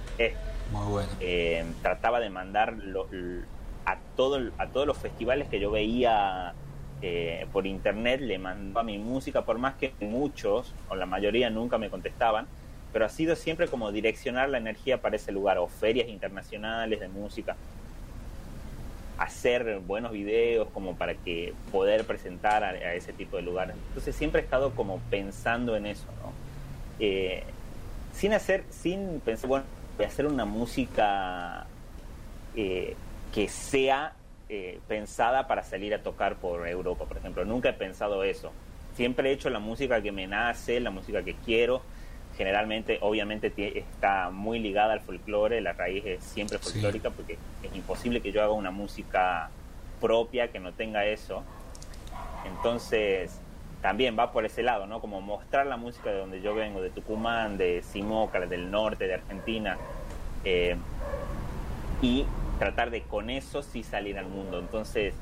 [0.72, 1.10] Muy bueno.
[1.20, 3.08] Eh, trataba de mandar lo,
[3.86, 6.54] a, todo, a todos los festivales que yo veía
[7.06, 11.78] eh, por internet, le mandaba mi música, por más que muchos, o la mayoría, nunca
[11.78, 12.48] me contestaban.
[12.94, 17.10] Pero ha sido siempre como direccionar la energía para ese lugar, o ferias internacionales de
[17.10, 17.58] música
[19.18, 23.76] hacer buenos videos como para que poder presentar a, ese tipo de lugares.
[23.90, 26.32] Entonces siempre he estado como pensando en eso, ¿no?
[27.00, 27.44] Eh,
[28.14, 29.66] sin hacer, sin pensar, bueno,
[29.98, 31.66] voy a hacer una música
[32.56, 32.96] eh,
[33.34, 34.14] que sea
[34.56, 37.44] eh, pensada para salir a tocar por Europa, por ejemplo.
[37.44, 38.52] Nunca he pensado eso.
[38.96, 41.82] Siempre he hecho la música que me nace, la música que quiero.
[42.38, 47.16] Generalmente, obviamente, está muy ligada al folclore, la raíz es siempre folclórica sí.
[47.18, 49.50] porque es imposible que yo haga una música
[50.00, 51.42] propia que no tenga eso.
[52.46, 53.40] Entonces,
[53.82, 55.02] también va por ese lado, ¿no?
[55.02, 59.16] Como mostrar la música de donde yo vengo, de Tucumán, de Simoca, del norte, de
[59.16, 59.80] Argentina,
[60.46, 60.76] eh,
[62.04, 62.28] y
[62.64, 64.58] tratar de con eso sí salir al mundo.
[64.58, 65.14] Entonces,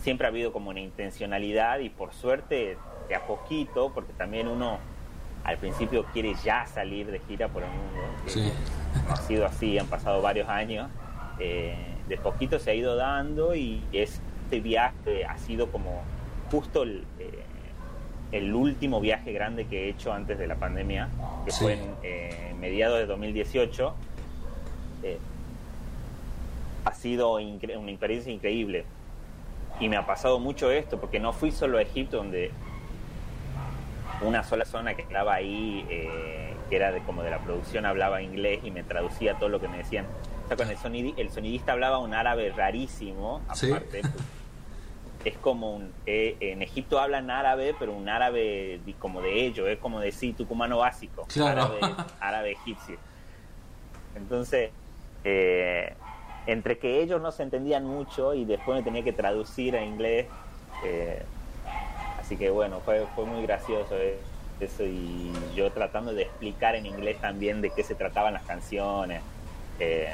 [0.00, 2.76] siempre ha habido como una intencionalidad y por suerte,
[3.08, 4.78] de a poquito, porque también uno
[5.42, 8.00] al principio quiere ya salir de gira por el mundo.
[8.26, 8.52] Sí.
[9.08, 10.88] No ha sido así, han pasado varios años.
[11.40, 11.74] Eh,
[12.08, 16.02] de poquito se ha ido dando y este viaje ha sido como
[16.50, 17.42] justo el, eh,
[18.30, 21.08] el último viaje grande que he hecho antes de la pandemia,
[21.44, 21.60] que sí.
[21.60, 23.94] fue en eh, mediados de 2018.
[26.84, 28.84] Ha sido una experiencia increíble.
[29.80, 32.50] Y me ha pasado mucho esto, porque no fui solo a Egipto, donde
[34.22, 38.22] una sola zona que estaba ahí, eh, que era de, como de la producción, hablaba
[38.22, 40.06] inglés y me traducía todo lo que me decían.
[40.44, 44.02] O sea, con el, sonid el sonidista hablaba un árabe rarísimo, aparte.
[44.02, 44.08] ¿Sí?
[45.24, 45.92] Es como un.
[46.06, 50.78] Eh, en Egipto hablan árabe, pero un árabe como de ellos, es como decir tucumano
[50.78, 51.26] básico.
[51.26, 51.62] Claro.
[51.62, 51.80] Árabe,
[52.20, 52.96] árabe egipcio.
[54.14, 54.70] Entonces,
[55.24, 55.92] eh,
[56.48, 60.26] entre que ellos no se entendían mucho y después me tenía que traducir a inglés.
[60.84, 61.22] Eh,
[62.28, 63.94] Así que bueno, fue, fue muy gracioso
[64.60, 69.22] eso y yo tratando de explicar en inglés también de qué se trataban las canciones.
[69.80, 70.12] Eh,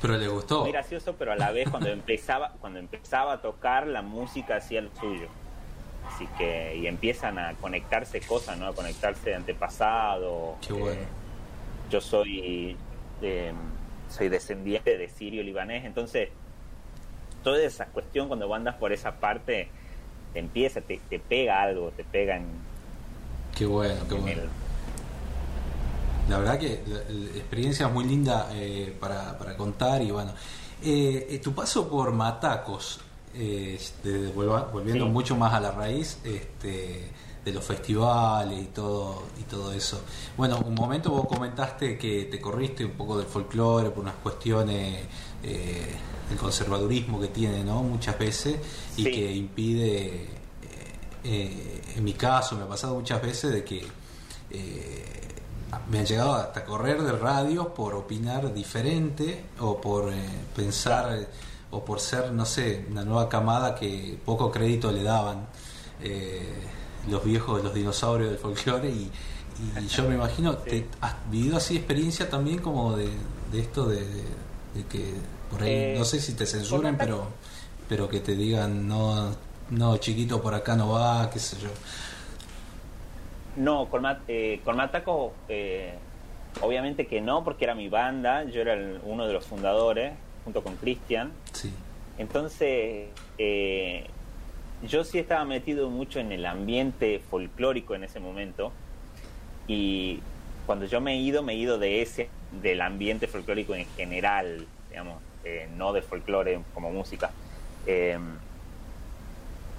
[0.00, 0.60] pero le gustó.
[0.60, 4.80] Muy gracioso, pero a la vez cuando empezaba, cuando empezaba a tocar la música hacía
[4.80, 5.26] lo suyo.
[6.06, 8.66] Así que, y empiezan a conectarse cosas, ¿no?
[8.66, 10.54] A conectarse de antepasado.
[10.64, 11.00] Qué bueno.
[11.00, 11.06] Eh,
[11.90, 12.76] yo soy,
[14.10, 16.28] soy descendiente de sirio libanés, entonces
[17.42, 19.68] toda esa cuestión cuando andas por esa parte
[20.34, 22.46] te empieza, te, te pega algo, te pega en,
[23.56, 24.42] Qué bueno, qué en bueno.
[24.42, 24.48] el-
[26.28, 30.32] La verdad que la, la experiencia es muy linda eh, para, para contar y bueno.
[30.82, 33.00] Eh, eh, tu paso por Matacos,
[33.34, 35.10] este, volviendo Sí.
[35.10, 37.10] mucho más a la raíz este,
[37.44, 40.00] de los festivales y todo y todo eso.
[40.36, 45.04] Bueno, un momento vos comentaste que te corriste un poco del folclore por unas cuestiones
[45.42, 45.94] eh,
[46.28, 47.82] del conservadurismo que tiene, ¿no?
[47.82, 48.56] Muchas veces
[48.96, 49.10] y Sí.
[49.10, 50.28] que impide, eh,
[51.24, 53.86] eh, en mi caso me ha pasado muchas veces de que
[55.88, 60.12] me han llegado hasta correr de radio por opinar diferente o por
[60.54, 61.28] pensar
[61.70, 65.46] o por ser, no sé, una nueva camada que poco crédito le daban
[66.02, 66.48] eh,
[67.08, 69.10] los viejos, los dinosaurios del folclore y,
[69.78, 73.08] y yo me imagino, te, ¿has vivido así experiencia también como de,
[73.52, 75.14] de esto de, de que
[75.50, 77.24] por ahí, Eh, no sé si te censuren, pero,
[77.88, 79.34] pero que te digan, no,
[79.70, 81.68] no, chiquito, por acá no va, qué sé yo.
[83.56, 85.94] No, con, Mat- eh, con Mataco, eh,
[86.62, 90.12] obviamente que no, porque era mi banda, yo era el- uno de los fundadores,
[90.44, 91.32] junto con Cristian.
[91.52, 91.72] Sí.
[92.18, 93.08] Entonces,
[93.38, 94.06] eh,
[94.82, 98.72] yo sí estaba metido mucho en el ambiente folclórico en ese momento.
[99.66, 100.20] Y
[100.66, 102.28] cuando yo me he ido, me he ido de ese,
[102.62, 107.30] del ambiente folclórico en general, digamos, eh, no de folclore como música.
[107.86, 108.18] Eh,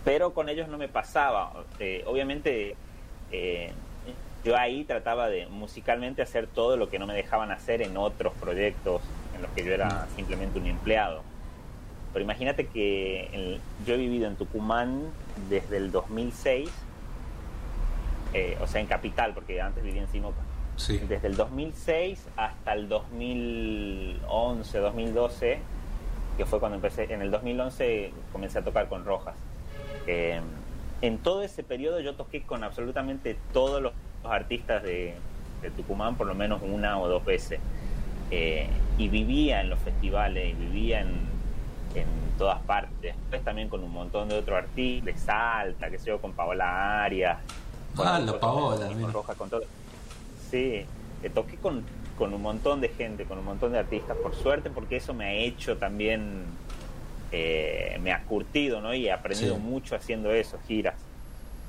[0.03, 1.53] pero con ellos no me pasaba.
[1.79, 2.75] Eh, obviamente,
[4.43, 8.33] yo ahí trataba de musicalmente hacer todo lo que no me dejaban hacer en otros
[8.33, 9.01] proyectos
[9.41, 11.23] en los que yo era simplemente un empleado.
[12.13, 15.03] Pero imagínate que el- yo he vivido en Tucumán
[15.49, 16.69] desde el 2006,
[18.33, 20.41] eh, o sea, en Capital, porque antes vivía en Simoca.
[20.77, 20.99] Sí.
[21.07, 25.59] Desde el 2006 hasta el 2011, 2012,
[26.37, 29.35] que fue cuando empecé, en el 2011 comencé a tocar con Rojas.
[30.07, 30.39] Eh,
[31.01, 33.93] en todo ese periodo yo toqué con absolutamente todos los,
[34.23, 35.15] los artistas de,
[35.61, 37.59] de Tucumán, por lo menos una o dos veces.
[38.31, 38.67] Eh,
[38.97, 41.09] y vivía en los festivales, y vivía en,
[41.95, 42.05] en
[42.37, 42.99] todas partes.
[43.01, 47.03] Después también con un montón de otros artistas, de Salta, que sé yo, con Paola
[47.03, 47.37] Arias.
[47.95, 49.11] con Ah, la Paola, con mira.
[49.11, 49.61] Rojas, con todo.
[50.49, 50.85] Sí,
[51.23, 51.83] eh, toqué con,
[52.17, 55.25] con un montón de gente, con un montón de artistas, por suerte, porque eso me
[55.25, 56.43] ha hecho también,
[57.31, 58.93] eh, me ha curtido, ¿no?
[58.93, 59.61] Y he aprendido Sí.
[59.61, 60.95] mucho haciendo eso, giras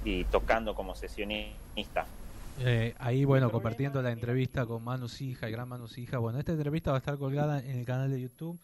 [0.04, 2.06] y tocando como sesionista.
[2.60, 6.18] Eh, ahí, bueno, compartiendo la entrevista con Manu Sija, el gran Manu Sija.
[6.18, 8.58] Bueno, esta entrevista va a estar colgada en el canal de YouTube.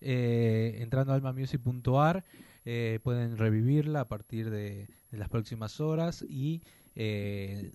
[0.00, 2.24] Eh, entrando a almamusic.ar
[2.64, 6.62] eh, pueden revivirla a partir de, las próximas horas y
[6.94, 7.72] eh,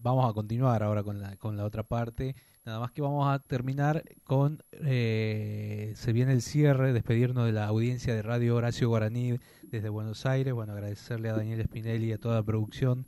[0.00, 2.36] vamos a continuar ahora con la, con la otra parte.
[2.64, 7.66] Nada más que vamos a terminar con, eh, se viene el cierre, despedirnos de la
[7.66, 10.54] audiencia de Radio Horacio Guaraní desde Buenos Aires.
[10.54, 13.06] Bueno, agradecerle a Daniel Spinelli y a toda la producción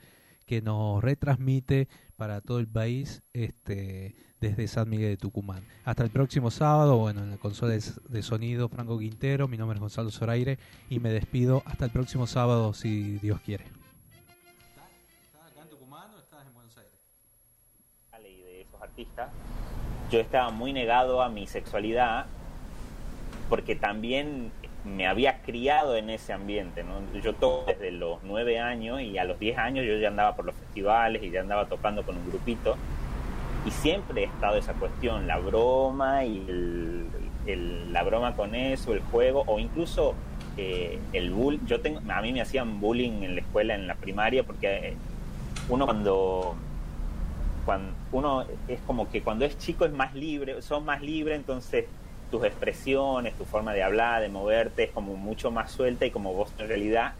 [0.48, 5.62] que nos retransmite para todo el país este desde San Miguel de Tucumán.
[5.84, 9.80] Hasta el próximo sábado, bueno, en la consola de, sonido Franco Quintero, mi nombre es
[9.80, 10.58] Gonzalo Zoraire
[10.88, 13.64] y me despido hasta el próximo sábado si Dios quiere.
[13.64, 16.92] ¿Estás acá en Tucumán o estás en Buenos Aires?
[18.22, 19.30] De esos artistas,
[20.10, 22.26] yo estaba muy negado a mi sexualidad
[23.50, 24.52] porque también
[24.97, 27.20] me había criado en ese ambiente, ¿no?
[27.20, 30.44] Yo toco desde los nueve años y a los 10 años yo ya andaba por
[30.44, 32.77] los festivales y ya andaba tocando con un grupito
[33.66, 36.44] y siempre he estado esa cuestión, la broma y
[37.47, 40.15] el, la broma con eso, el juego o incluso
[40.56, 41.60] eh, el bull.
[41.66, 44.97] Yo tengo, a mí me hacían bullying en la escuela, en la primaria, porque eh,
[45.69, 46.56] uno cuando
[47.65, 51.85] cuando uno es como que cuando es chico es más libre, son más libre, entonces
[52.30, 56.32] tus expresiones, tu forma de hablar, de moverte es como mucho más suelta y como
[56.34, 57.14] vos en realidad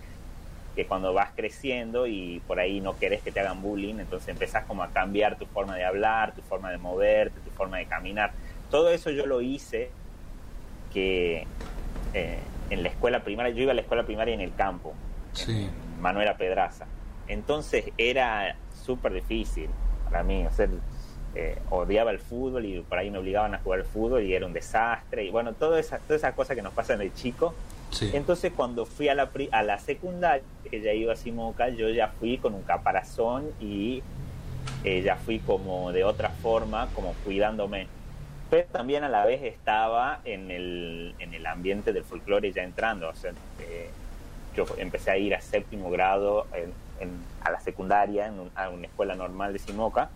[0.76, 4.64] que cuando vas creciendo y por ahí no querés que te hagan bullying, entonces empezás
[4.66, 8.32] como a cambiar tu forma de hablar, tu forma de moverte, tu forma de caminar.
[8.70, 9.90] Todo eso yo lo hice
[10.93, 11.47] que
[12.14, 12.39] eh,
[12.70, 14.94] en la escuela primaria, yo iba a la escuela primaria en el campo,
[15.32, 15.68] Sí.
[16.01, 16.86] Manuela Pedraza.
[17.26, 19.68] Entonces era súper difícil
[20.05, 20.47] para mí.
[20.47, 20.68] O sea,
[21.40, 24.44] eh, odiaba el fútbol y por ahí me obligaban a jugar al fútbol y era
[24.44, 25.24] un desastre.
[25.24, 27.55] Y bueno, todas esas todas esas cosas que nos pasan de chico.
[27.90, 28.10] Sí.
[28.12, 31.89] Entonces cuando fui a la, pri- a la secundaria, que ya iba a Simoca, yo
[31.90, 34.02] ya fui con un caparazón y
[34.85, 37.86] eh, ya fui como de otra forma, como cuidándome.
[38.51, 43.09] Pero también a la vez estaba en el, en el ambiente del folclore ya entrando.
[43.09, 43.90] O sea, eh,
[44.56, 48.70] yo empecé a ir a séptimo grado en, en- a la secundaria, en un- a
[48.70, 50.10] una escuela normal de Simoca.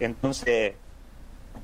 [0.00, 0.74] Entonces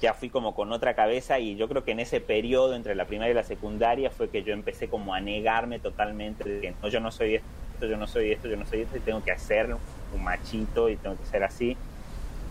[0.01, 3.07] ya fui como con otra cabeza y yo creo que en ese periodo entre la
[3.07, 6.89] primaria y la secundaria fue que yo empecé como a negarme totalmente de que no,
[6.89, 9.33] yo no soy esto, yo no soy esto, yo no soy esto y tengo que
[9.33, 9.75] hacer
[10.15, 11.77] un machito y tengo que ser así.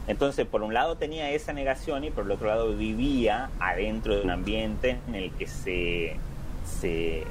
[0.07, 4.22] Entonces, por un lado tenía esa negación y por el otro lado vivía adentro de
[4.22, 6.16] un ambiente en el que se,
[6.64, 7.24] se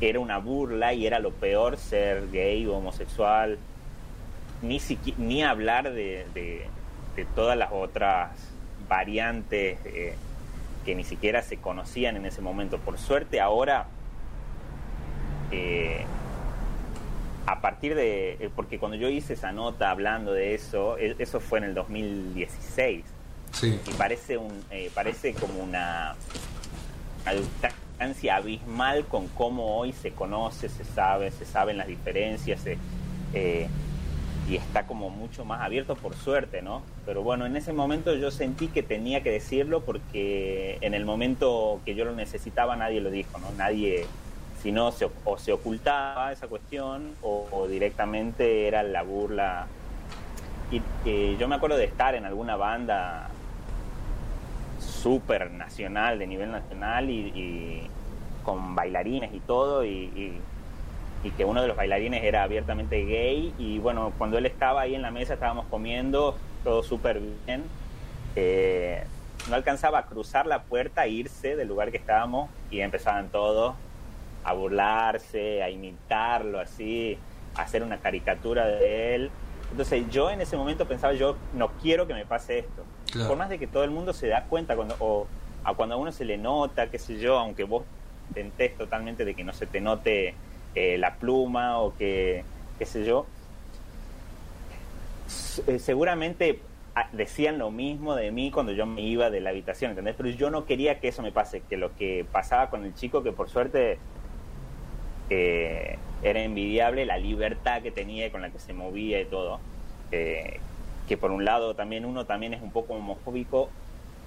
[0.00, 3.58] era una burla y era lo peor ser gay o homosexual,
[4.62, 6.26] ni, siqui- ni hablar de-
[7.16, 8.30] de todas las otras
[8.88, 10.14] variantes eh,
[10.84, 12.78] que ni siquiera se conocían en ese momento.
[12.78, 13.86] Por suerte ahora,
[15.50, 16.04] eh,
[17.46, 21.40] a partir de, eh, porque cuando yo hice esa nota hablando de eso, e- eso
[21.40, 23.04] fue en el 2016.
[23.52, 23.78] Sí.
[23.86, 26.14] Y parece, un, eh, parece como una
[27.24, 33.68] una distancia abismal con cómo hoy se conoce, se sabe, se saben las diferencias, se,
[34.48, 36.82] y está como mucho más abierto por suerte, ¿no?
[37.06, 41.80] Pero bueno, en ese momento yo sentí que tenía que decirlo porque en el momento
[41.84, 43.50] que yo lo necesitaba nadie lo dijo, ¿no?
[43.56, 44.06] Nadie,
[44.60, 49.66] si no, se, o se ocultaba esa cuestión o, directamente era la burla.
[50.72, 53.28] Y eh, yo me acuerdo de estar en alguna banda
[54.80, 57.88] súper nacional, de nivel nacional y,
[58.42, 60.40] con bailarines y todo y-
[61.24, 64.94] y que uno de los bailarines era abiertamente gay y bueno, cuando él estaba ahí
[64.94, 67.64] en la mesa estábamos comiendo, todo súper bien,
[68.34, 69.04] eh,
[69.48, 73.74] no alcanzaba a cruzar la puerta, a irse del lugar que estábamos y empezaban todos
[74.44, 77.18] a burlarse, a imitarlo así,
[77.54, 79.30] a hacer una caricatura de él.
[79.70, 82.84] Entonces yo en ese momento pensaba, yo no quiero que me pase esto.
[83.12, 83.28] Claro.
[83.28, 85.26] Por más de que todo el mundo se da cuenta cuando, o
[85.64, 87.84] a cuando a uno se le nota, qué sé yo, aunque vos
[88.28, 90.34] intentes totalmente de que no se te note
[90.74, 92.44] eh, la pluma o que,
[92.78, 93.26] qué sé yo,
[95.66, 96.60] eh, seguramente
[96.94, 100.14] ah, decían lo mismo de mí cuando yo me iba de la habitación, ¿entendés?
[100.16, 103.22] Pero yo no quería que eso me pase, que lo que pasaba con el chico,
[103.22, 103.98] que por suerte
[105.30, 109.60] eh, era envidiable la libertad que tenía con la que se movía y todo.
[110.10, 113.68] que por un lado también uno también es un poco homofóbico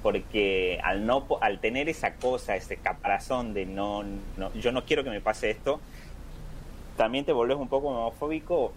[0.06, 4.04] porque al no al tener esa cosa, ese caparazón de no,
[4.38, 5.80] no yo no quiero que me pase esto,
[6.98, 8.72] también te volvés un poco homofóbico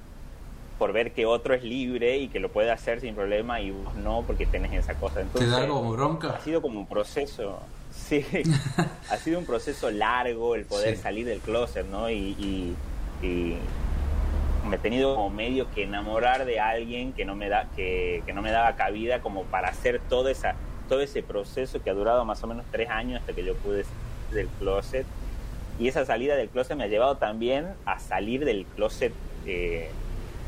[0.78, 3.94] por ver que otro es libre y que lo puede hacer sin problema y vos
[3.96, 5.16] no porque tenés esa cosa.
[5.16, 6.28] ¿Te Entonces, da algo como bronca?
[6.36, 8.24] ha sido como un proceso, sí,
[9.10, 11.02] ha sido un proceso largo el poder Sí.
[11.02, 12.08] salir del closet, ¿no?
[12.10, 12.76] Y, y-
[13.26, 13.56] y
[14.68, 18.32] me he tenido como medio que enamorar de alguien que no me da, que, que
[18.32, 20.54] no me daba cabida como para hacer todo esa,
[20.88, 23.82] todo ese proceso que ha durado más o menos tres años hasta que yo pude
[23.84, 23.96] salir
[24.32, 25.06] del closet.
[25.78, 29.12] Y esa salida del closet me ha llevado también a salir del closet
[29.46, 29.90] eh,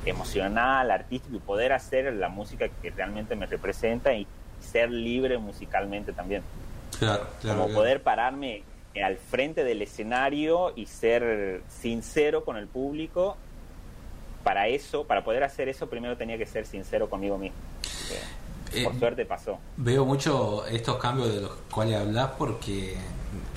[0.05, 4.27] emocional, artístico y poder hacer la música que realmente me representa y
[4.61, 6.43] ser libre musicalmente también.
[6.99, 7.57] Claro, claro.
[7.57, 7.81] Como claro.
[7.81, 8.63] poder pararme
[8.95, 13.37] eh, al frente del escenario y ser sincero con el público.
[14.43, 17.59] Para eso, para poder hacer eso, primero tenía que ser sincero conmigo mismo.
[18.73, 19.59] Eh, por suerte pasó.
[19.77, 22.95] Veo mucho estos cambios de los cuales hablas porque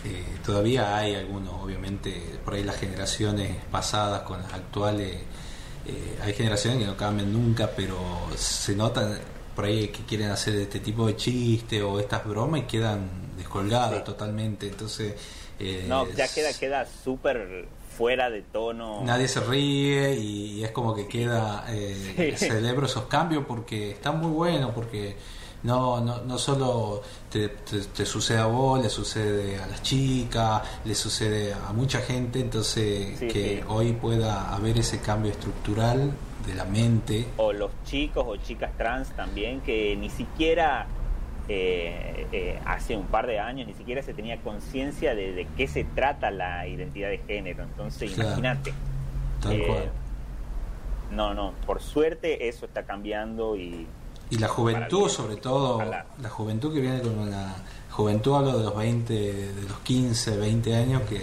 [0.06, 5.22] eh, todavía hay algunos, obviamente, por ahí las generaciones pasadas con las actuales,
[5.86, 7.98] eh, hay generaciones que no cambian nunca, pero
[8.36, 9.20] se notan
[9.56, 14.04] por ahí que quieren hacer este tipo de chistes o estas bromas y quedan descolgadas
[14.04, 14.68] totalmente.
[14.68, 15.14] Entonces,
[15.60, 17.68] eh, No, ya queda queda súper
[17.98, 19.02] fuera de tono.
[19.04, 22.46] Nadie se ríe y es como que queda, eh, Sí.
[22.48, 25.16] celebro esos cambios porque están muy buenos, porque
[25.64, 30.62] no, no, no solo te, te- te sucede a vos, le sucede a las chicas,
[30.84, 33.64] le sucede a mucha gente, entonces Sí, que sí.
[33.68, 36.12] hoy pueda haber ese cambio estructural
[36.48, 37.28] de la mente.
[37.38, 40.86] o los chicos o chicas trans también que ni siquiera
[41.50, 45.68] eh, eh, hace un par de años ni siquiera se tenía conciencia de, de qué
[45.68, 48.30] se trata la identidad de género entonces Claro.
[48.30, 48.74] imagínate
[49.42, 49.92] Tal Eh, cual.
[51.12, 53.86] no no por suerte eso está cambiando y
[54.30, 56.06] Y la juventud, sobre todo, Ojalá.
[56.22, 57.54] la juventud que viene con una
[57.92, 61.18] juventud, hablo de los 20, de los 15, 20 años, que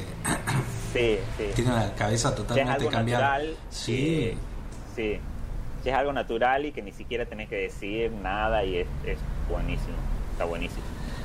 [0.93, 1.45] sí, sí.
[1.57, 3.39] tiene una cabeza totalmente cambiada.
[3.39, 4.37] natural Sí.
[5.83, 9.19] Que- es algo natural y que ni siquiera tenés que decir nada y es, es
[9.51, 9.97] buenísimo
[10.33, 10.85] está buenísimo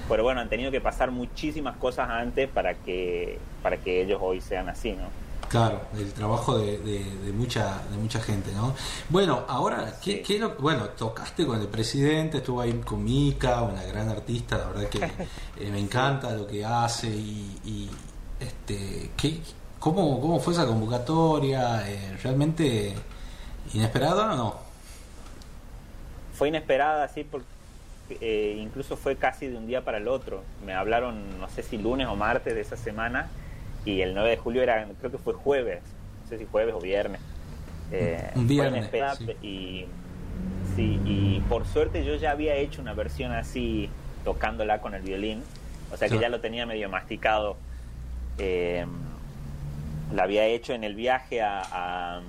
[0.10, 4.41] pero bueno han tenido que pasar muchísimas cosas antes para que para que ellos hoy
[4.41, 8.73] sean así no Claro, el trabajo de, de, de mucha de mucha gente, ¿no?
[9.10, 13.84] Bueno, ahora, ¿qué, qué lo- bueno, tocaste con el presidente, estuvo ahí con Mika, una
[13.84, 14.98] gran artista, la verdad que
[15.64, 17.90] eh, me encanta lo que hace y, y,
[18.40, 19.40] este, ¿qué,
[19.80, 21.88] ¿Cómo, ¿Cómo fue esa convocatoria?
[21.91, 22.95] Eh, ¿Realmente
[23.74, 24.56] inesperada o no?
[26.34, 27.46] Fue inesperada, sí, porque
[28.10, 30.44] eh, incluso fue casi de un día para el otro.
[30.66, 33.30] Me hablaron, no sé si lunes o martes de esa semana,
[33.86, 35.82] y el 9 de julio era, creo que fue jueves,
[36.24, 37.22] no sé si jueves o viernes.
[37.92, 39.26] Eh, Un fue viernes, inesperada, sí.
[39.42, 39.86] y
[40.76, 43.90] sí, y por suerte yo ya había hecho una versión así
[44.24, 45.44] tocándola con el violín,
[45.94, 47.58] o sea que ya lo tenía medio masticado.
[48.38, 48.86] Eh,
[50.14, 52.22] la había hecho en el viaje a, a-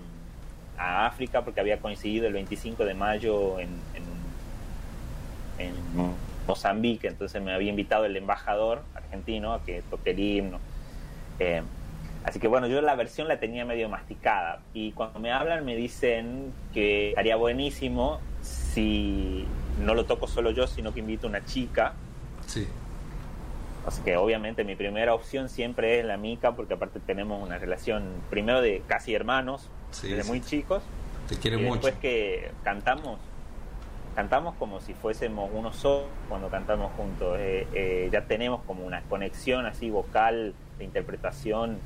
[0.79, 3.69] a África porque había coincidido el 25 de mayo en,
[5.59, 5.75] en, en
[6.47, 10.59] Mozambique, entonces me había invitado el embajador argentino a que toque el himno.
[11.39, 11.63] Eh,
[12.25, 15.77] así que bueno, yo la versión la tenía medio masticada y cuando me hablan me
[15.77, 19.47] dicen que estaría buenísimo si
[19.83, 21.95] no lo toco solo yo, sino que invito a una chica.
[22.47, 22.67] Sí.
[23.87, 28.05] Así que obviamente mi primera opción siempre es la Mica, porque aparte tenemos una relación
[28.31, 30.29] primero de casi hermanos, Sí, desde sí.
[30.29, 30.83] muy chicos.
[31.29, 31.75] Te quiere y mucho.
[31.75, 33.19] después que cantamos,
[34.15, 37.37] cantamos como si fuésemos uno solo cuando cantamos juntos.
[37.41, 41.79] Eh, eh, ya tenemos como una conexión así vocal, de interpretación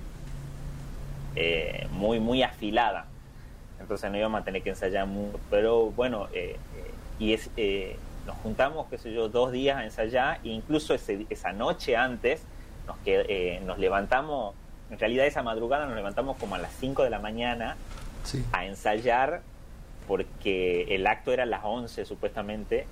[1.36, 3.06] eh, muy, muy afilada.
[3.80, 5.38] Entonces no íbamos a tener que ensayar mucho.
[5.50, 7.96] Pero bueno, eh, eh, y es, eh,
[8.26, 12.42] nos juntamos, qué sé yo, dos días a ensayar, e incluso ese- esa noche antes
[12.86, 12.96] nos,
[13.64, 14.54] nos levantamos,
[14.90, 17.76] en realidad esa madrugada nos levantamos como a las 5 de la mañana
[18.24, 18.44] Sí.
[18.52, 19.40] a ensayar
[20.06, 22.86] porque el acto era a las 11 supuestamente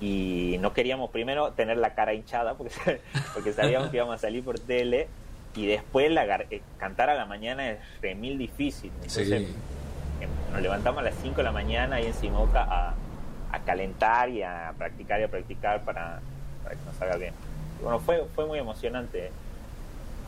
[0.00, 2.72] y no queríamos primero tener la cara hinchada porque,
[3.34, 5.08] porque sabíamos que íbamos a salir por tele
[5.56, 8.90] y después la, eh, cantar a la mañana es re mil difícil.
[8.96, 9.34] Entonces Sí.
[10.20, 12.94] em, nos levantamos a las 5 de la mañana ahí en Simoca a,
[13.50, 16.20] a calentar y a practicar y a practicar para,
[16.62, 17.34] para que nos salga bien.
[17.82, 19.30] Bueno, fue, fue muy emocionante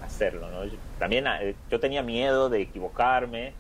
[0.03, 0.51] hacerlo.
[0.51, 0.65] ¿no?
[0.65, 3.53] Yo- también eh, yo tenía miedo de equivocarme,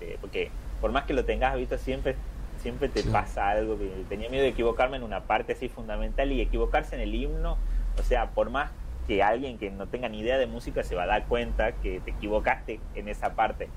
[0.00, 0.50] eh, porque
[0.80, 2.16] por más que lo tengas visto siempre
[2.62, 6.40] siempre te pasa algo que tenía miedo de equivocarme en una parte así fundamental y
[6.40, 7.56] equivocarse en el himno
[7.98, 8.70] o sea por más
[9.06, 12.00] que alguien que no tenga ni idea de música se va a dar cuenta que
[12.00, 13.68] te equivocaste en esa parte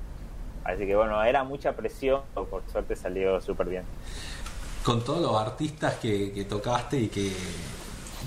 [0.64, 3.84] así que bueno era mucha presión por suerte salió súper bien
[4.84, 7.31] Con todos los artistas que, que tocaste y que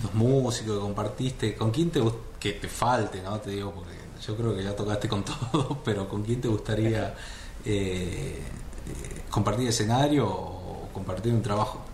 [0.02, 3.38] los músicos que compartiste, ¿con quién te gust- que te falte, no?
[3.40, 3.92] Te digo, porque
[4.26, 7.14] yo creo que ya tocaste con todos, pero ¿con quién te gustaría
[7.64, 8.40] eh, eh,
[9.30, 11.84] compartir escenario o compartir un trabajo?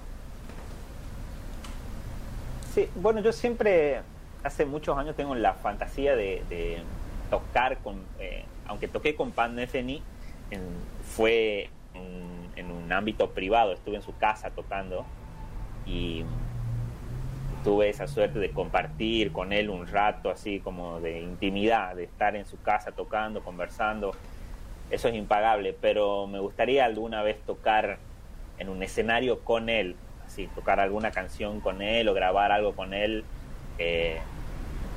[2.75, 4.01] Sí, bueno, yo siempre,
[4.43, 6.83] hace muchos años tengo la fantasía de,
[7.29, 10.03] tocar con, eh, aunque toqué con Pan Metheny,
[10.51, 15.05] en- fue en, en un ámbito privado, estuve en su casa tocando
[15.85, 16.25] y
[17.63, 22.37] tuve esa suerte de compartir con él un rato así como de intimidad, de estar
[22.37, 24.13] en su casa tocando, conversando.
[24.91, 27.99] Eso es impagable, pero me gustaría alguna vez tocar
[28.59, 32.95] en un escenario con él, así, tocar alguna canción con él o grabar algo con
[32.95, 33.25] él.
[33.79, 34.19] eh,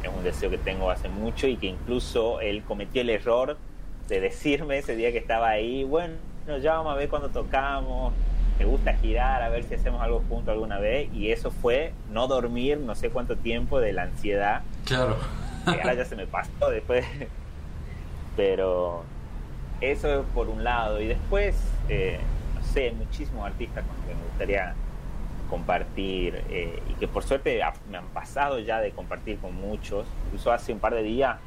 [0.03, 3.57] es un deseo que tengo hace mucho y que incluso él cometió el error
[4.07, 6.15] de decirme ese día que estaba ahí, bueno,
[6.61, 8.13] ya vamos a ver cuando tocamos,
[8.61, 12.27] me gusta girar, a ver si hacemos algo juntos alguna vez, y eso fue no
[12.27, 15.17] dormir no sé cuánto tiempo de la ansiedad, Claro.
[15.65, 17.03] que ahora ya se me pasó después,
[18.35, 19.03] pero
[19.81, 21.55] eso por un lado, y después,
[21.89, 22.19] eh,
[22.55, 24.75] no sé, muchísimos artistas con los que me gustaría
[25.49, 27.59] compartir eh, y que por suerte
[27.89, 30.05] me han pasado ya de compartir con muchos.
[30.27, 31.37] Incluso hace un par de días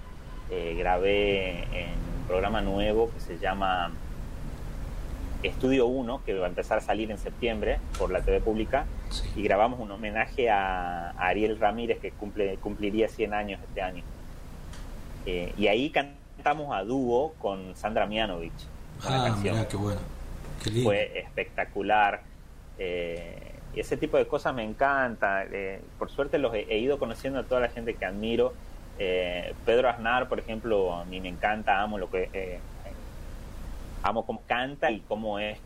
[0.50, 3.92] eh, grabé en un programa nuevo que se llama
[5.44, 8.86] Estudio 1, que va a empezar a salir en septiembre por la TV pública,
[9.36, 14.02] y grabamos un homenaje a, a Ariel Ramírez, que cumple, cumpliría 100 años este año.
[15.26, 18.52] Eh, y ahí cantamos a dúo con Sandra Mianovich.
[19.02, 20.00] Ah, canción mirá, qué bueno.
[20.62, 20.88] Qué lindo.
[20.88, 22.22] fue espectacular.
[22.78, 25.44] Eh, ese tipo de cosas me encanta.
[25.44, 28.54] Eh, por suerte los he, he ido conociendo a toda la gente que admiro.
[28.98, 32.60] Eh, Pedro Aznar, por ejemplo, a mí me encanta, amo lo que
[34.04, 35.58] amo cómo canta y cómo es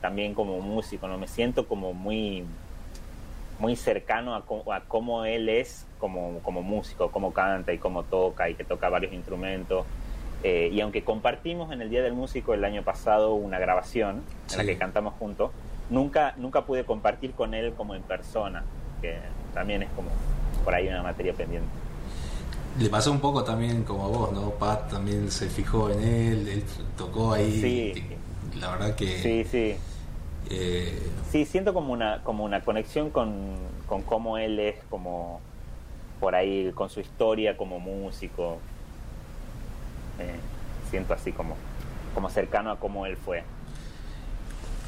[0.00, 1.06] también como músico.
[1.06, 2.44] No me siento como muy
[3.60, 8.02] muy cercano a, cómo- a cómo él es como, como músico, cómo canta y cómo
[8.02, 9.86] toca y que toca varios instrumentos.
[10.42, 14.56] Eh, y aunque compartimos en el Día del Músico el año pasado una grabación en
[14.58, 15.52] la que cantamos juntos,
[15.88, 18.64] nunca, nunca pude compartir con él como en persona,
[19.00, 19.16] que
[19.54, 20.08] también es como
[20.64, 21.68] por ahí una materia pendiente.
[22.78, 24.50] Le pasó un poco también como a vos, ¿no?
[24.50, 26.64] Pat también se fijó en él, él
[26.96, 27.60] tocó ahí.
[27.60, 28.04] Sí.
[28.58, 29.18] La verdad que...
[29.22, 29.76] Sí, sí.
[30.50, 33.56] eh, Sí, siento como una, como una conexión con,
[33.86, 35.40] con cómo él es, como
[36.20, 38.58] por ahí, con su historia como músico.
[40.18, 40.34] eh,
[40.90, 41.56] siento así como,
[42.14, 43.42] como cercano a cómo él fue.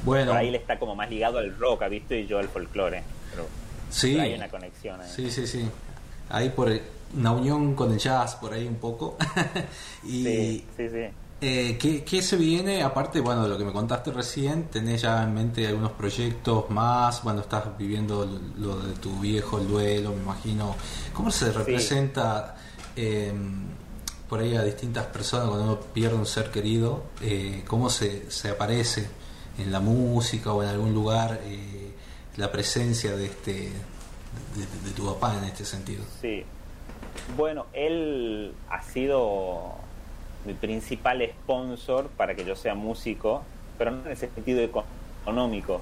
[0.05, 0.33] Bueno.
[0.33, 2.15] Por ahí él está como más ligado al rock, ¿ha visto?
[2.15, 3.03] Y yo al folclore.
[3.31, 3.47] Pero,
[3.91, 4.13] Sí.
[4.13, 5.09] pero hay una conexión ahí.
[5.11, 5.69] Sí, sí, sí.
[6.31, 6.83] Ahí por el-
[7.17, 9.17] una unión con el jazz, por ahí un poco.
[10.05, 11.05] y Sí, sí, sí.
[11.41, 12.83] eh, ¿qué, qué se viene?
[12.83, 17.23] Aparte, bueno, de lo que me contaste recién, ¿tenés ya en mente algunos proyectos más?
[17.23, 18.25] Bueno, estás viviendo
[18.59, 20.75] lo, lo de tu viejo, el duelo, me imagino.
[21.13, 22.57] ¿Cómo se representa
[22.97, 23.33] eh,
[24.29, 27.05] por ahí a distintas personas cuando uno pierde un ser querido?
[27.23, 29.07] Eh, ¿Cómo se, se aparece
[29.59, 31.93] en la música o en algún lugar eh,
[32.37, 36.05] la presencia de este de, de tu papá en este sentido?
[36.21, 36.45] Sí.
[37.37, 39.73] Bueno, él ha sido
[40.45, 43.43] mi principal sponsor para que yo sea músico,
[43.79, 44.85] pero no en ese sentido eco-
[45.23, 45.81] económico.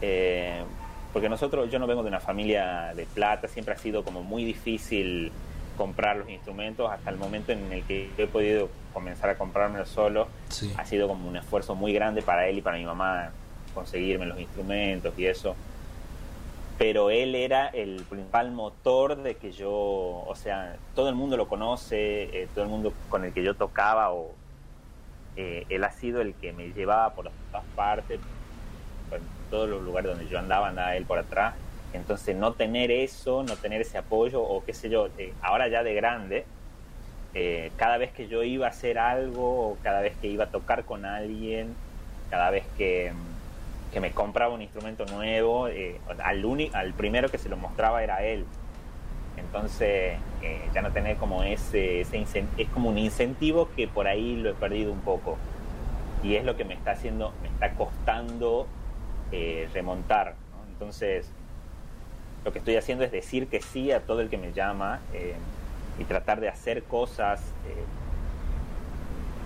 [0.00, 0.62] Eh,
[1.12, 4.44] porque nosotros, yo no vengo de una familia de plata, siempre ha sido como muy
[4.44, 5.32] difícil
[5.76, 10.28] comprar los instrumentos hasta el momento en el que he podido comenzar a comprármelo solo.
[10.48, 10.72] Sí.
[10.76, 13.30] Ha sido como un esfuerzo muy grande para él y para mi mamá
[13.74, 15.54] conseguirme los instrumentos y eso
[16.78, 21.48] pero él era el principal motor de que yo, o sea, todo el mundo lo
[21.48, 24.32] conoce, eh, todo el mundo con el que yo tocaba, o
[25.36, 28.20] eh, él ha sido el que me llevaba por todas partes,
[29.08, 29.20] por
[29.50, 31.54] todos los lugares donde yo andaba, andaba él por atrás.
[31.94, 35.82] Entonces, no tener eso, no tener ese apoyo, o qué sé yo, eh, ahora ya
[35.82, 36.44] de grande,
[37.76, 40.84] cada vez que yo iba a hacer algo, o cada vez que iba a tocar
[40.84, 41.74] con alguien,
[42.30, 43.35] cada vez que, mm,
[43.96, 46.44] que me compraba un instrumento nuevo, eh, al,
[46.74, 48.44] al primero que se lo mostraba era él.
[49.38, 52.26] Entonces, eh, ya no tener como ese, ese
[52.58, 55.38] es como un incentivo que por ahí lo he perdido un poco.
[56.22, 58.66] Y es lo que me está haciendo, me está costando
[59.32, 60.34] eh, remontar.
[60.68, 61.30] Entonces,
[62.44, 65.36] lo que estoy haciendo es decir que sí a todo el que me llama eh,
[65.98, 67.84] y tratar de hacer cosas, eh,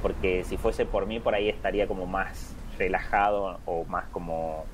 [0.03, 4.65] porque si fuese por mí, por ahí estaría como más relajado o más como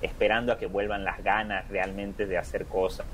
[0.00, 3.06] esperando a que vuelvan las ganas realmente de hacer cosas.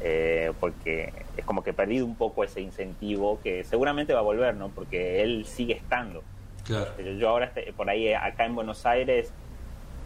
[0.00, 4.22] Eh, porque es como que he perdido un poco ese incentivo que seguramente va a
[4.22, 4.68] volver, ¿no?
[4.68, 6.22] Porque él sigue estando.
[6.64, 6.90] Claro.
[7.00, 9.32] Yo ahora por ahí acá en Buenos Aires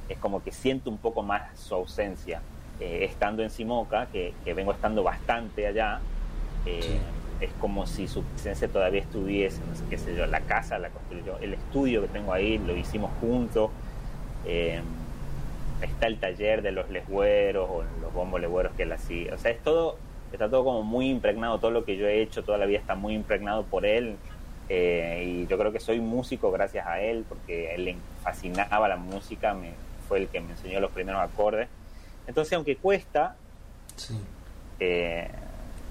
[0.08, 2.40] es como que siento un poco más su ausencia.
[2.80, 6.00] Eh, estando en Simoca, que, que vengo estando bastante allá,
[6.64, 6.98] eh,
[7.40, 10.90] es como si su presencia todavía estuviese, no sé qué sé yo, la casa la
[10.90, 13.70] construyó, el estudio que tengo ahí lo hicimos juntos,
[14.46, 14.80] eh,
[15.82, 19.50] está el taller de los legüeros o los bombos legüeros que él hacía, o sea,
[19.50, 19.96] es todo,
[20.32, 22.94] está todo como muy impregnado, todo lo que yo he hecho toda la vida está
[22.94, 24.16] muy impregnado por él,
[24.68, 28.96] eh, y yo creo que soy músico gracias a él, porque él le fascinaba la
[28.96, 29.72] música, me,
[30.06, 31.68] fue el que me enseñó los primeros acordes.
[32.28, 33.34] Entonces, aunque cuesta,
[34.78, 35.28] eh,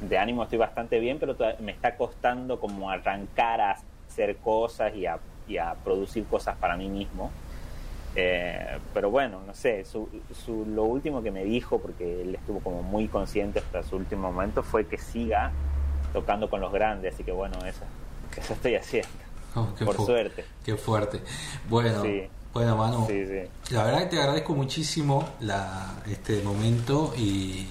[0.02, 3.78] de ánimo estoy bastante bien, pero me está costando como arrancar a
[4.08, 7.32] hacer cosas y a, y a producir cosas para mí mismo.
[8.16, 12.60] Eh, pero bueno, no sé, su, su- lo último que me dijo, porque él estuvo
[12.60, 15.52] como muy consciente hasta su último momento, fue que siga
[16.12, 17.84] tocando con los grandes, así que bueno, eso,
[18.38, 19.10] eso estoy haciendo,
[19.56, 20.46] Oh, por suerte.
[20.64, 21.22] Qué fuerte.
[21.70, 22.28] Bueno, Sí.
[22.54, 23.06] Bueno, Manu.
[23.08, 23.74] Sí, sí.
[23.74, 27.68] La verdad que te agradezco muchísimo la, este momento y, y,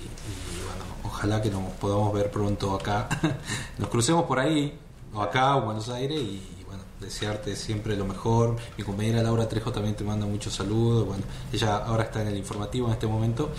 [0.65, 3.09] bueno, ojalá que nos podamos ver pronto acá.
[3.79, 4.79] Nos crucemos por ahí,
[5.13, 8.57] o acá, o en Buenos Aires, y bueno, desearte siempre lo mejor.
[8.77, 11.07] Mi compañera Laura Trejo también te manda muchos saludos.
[11.07, 13.51] Bueno, ella ahora está en el informativo en este momento,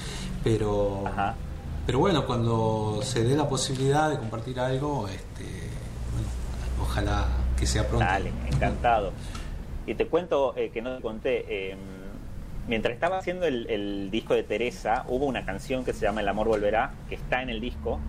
[0.44, 1.04] pero,
[1.86, 5.44] pero bueno, cuando se dé la posibilidad de compartir algo, este,
[6.14, 6.28] bueno,
[6.82, 7.28] ojalá
[7.58, 8.06] que sea pronto.
[8.06, 9.12] Dale, encantado.
[9.90, 11.76] Y te cuento eh, que no te conté, eh,
[12.68, 16.28] mientras estaba haciendo el, el disco de Teresa, hubo una canción que se llama El
[16.28, 18.00] amor volverá, que está en el disco,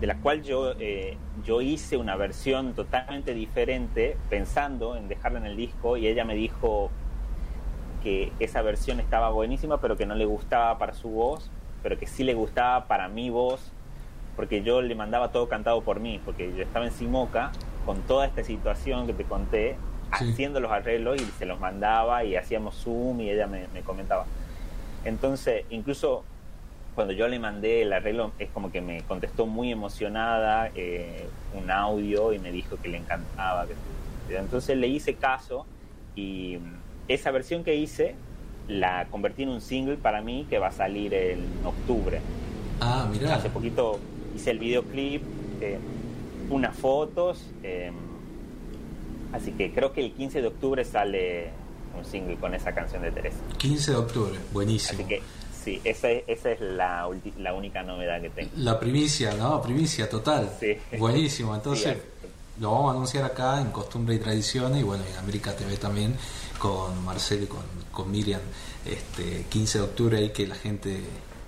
[0.00, 5.46] de la cual yo, eh, yo hice una versión totalmente diferente, pensando en dejarla en
[5.46, 6.90] el disco, y ella me dijo
[8.02, 11.48] que esa versión estaba buenísima, pero que no le gustaba para su voz,
[11.84, 13.70] pero que sí le gustaba para mi voz,
[14.34, 17.52] porque yo le mandaba todo cantado por mí, porque yo estaba en Simoca
[17.86, 19.76] con toda esta situación que te conté,
[20.10, 24.26] haciendo los arreglos y se los mandaba y hacíamos Zoom y ella me, me comentaba.
[25.04, 26.24] Entonces, incluso
[26.94, 31.70] cuando yo le mandé el arreglo, es como que me contestó muy emocionada eh, un
[31.70, 33.66] audio y me dijo que le encantaba.
[34.28, 35.66] entonces le hice caso
[36.16, 36.58] y
[37.08, 38.14] esa versión que hice
[38.68, 42.20] la convertí en un single para mí que va a salir en octubre.
[42.80, 43.36] Ah, mira.
[43.36, 43.98] Hace poquito
[44.34, 45.22] hice el videoclip,
[45.60, 45.78] eh,
[46.50, 47.92] unas fotos, eh,
[49.32, 51.50] así que creo que el 15 de octubre sale
[51.96, 53.38] un single con esa canción de Teresa.
[53.58, 54.98] 15 de octubre, buenísimo.
[55.00, 55.22] Así que
[55.64, 58.50] sí, esa es, esa es la, ulti- la única novedad que tengo.
[58.56, 59.60] La primicia, ¿no?
[59.60, 60.50] Primicia total.
[60.60, 60.76] Sí.
[60.98, 61.54] Buenísimo.
[61.54, 62.28] Entonces, Sí,
[62.60, 66.14] lo vamos a anunciar acá en Costumbre y Tradiciones y bueno, en América TV también
[66.58, 68.40] con Marcelo y con, con Miriam.
[68.84, 71.00] Este 15 de octubre y que la gente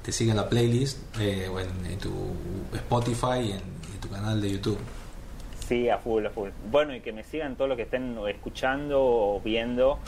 [0.03, 2.11] te siga en la playlist eh, o en, en, tu
[2.75, 4.79] Spotify y en, en, tu canal de YouTube.
[5.73, 6.51] Sí, a full, a full.
[6.71, 9.99] Bueno, y que me sigan todos los que estén escuchando o viendo,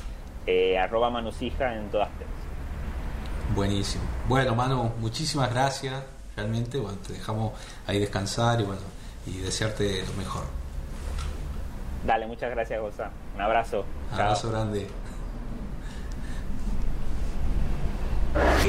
[0.47, 2.27] eh, arroba manusija en todas partes.
[3.55, 4.05] Buenísimo.
[4.29, 6.03] Bueno, Manu, muchísimas gracias.
[6.37, 7.55] Realmente, bueno, te dejamos
[7.87, 8.83] ahí descansar y bueno,
[9.27, 10.43] y desearte lo mejor.
[12.07, 13.09] Dale, muchas gracias, Goza.
[13.35, 13.87] Un abrazo.
[14.13, 14.87] Un abrazo grande.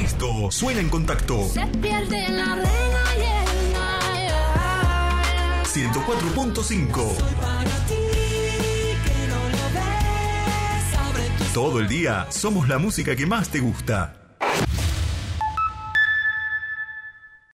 [0.02, 1.44] Esto suena en contacto.
[1.44, 4.05] Se pierde la arena y el mar.
[5.76, 7.18] 104.5.
[11.54, 14.14] Todo el día somos la música que más te gusta.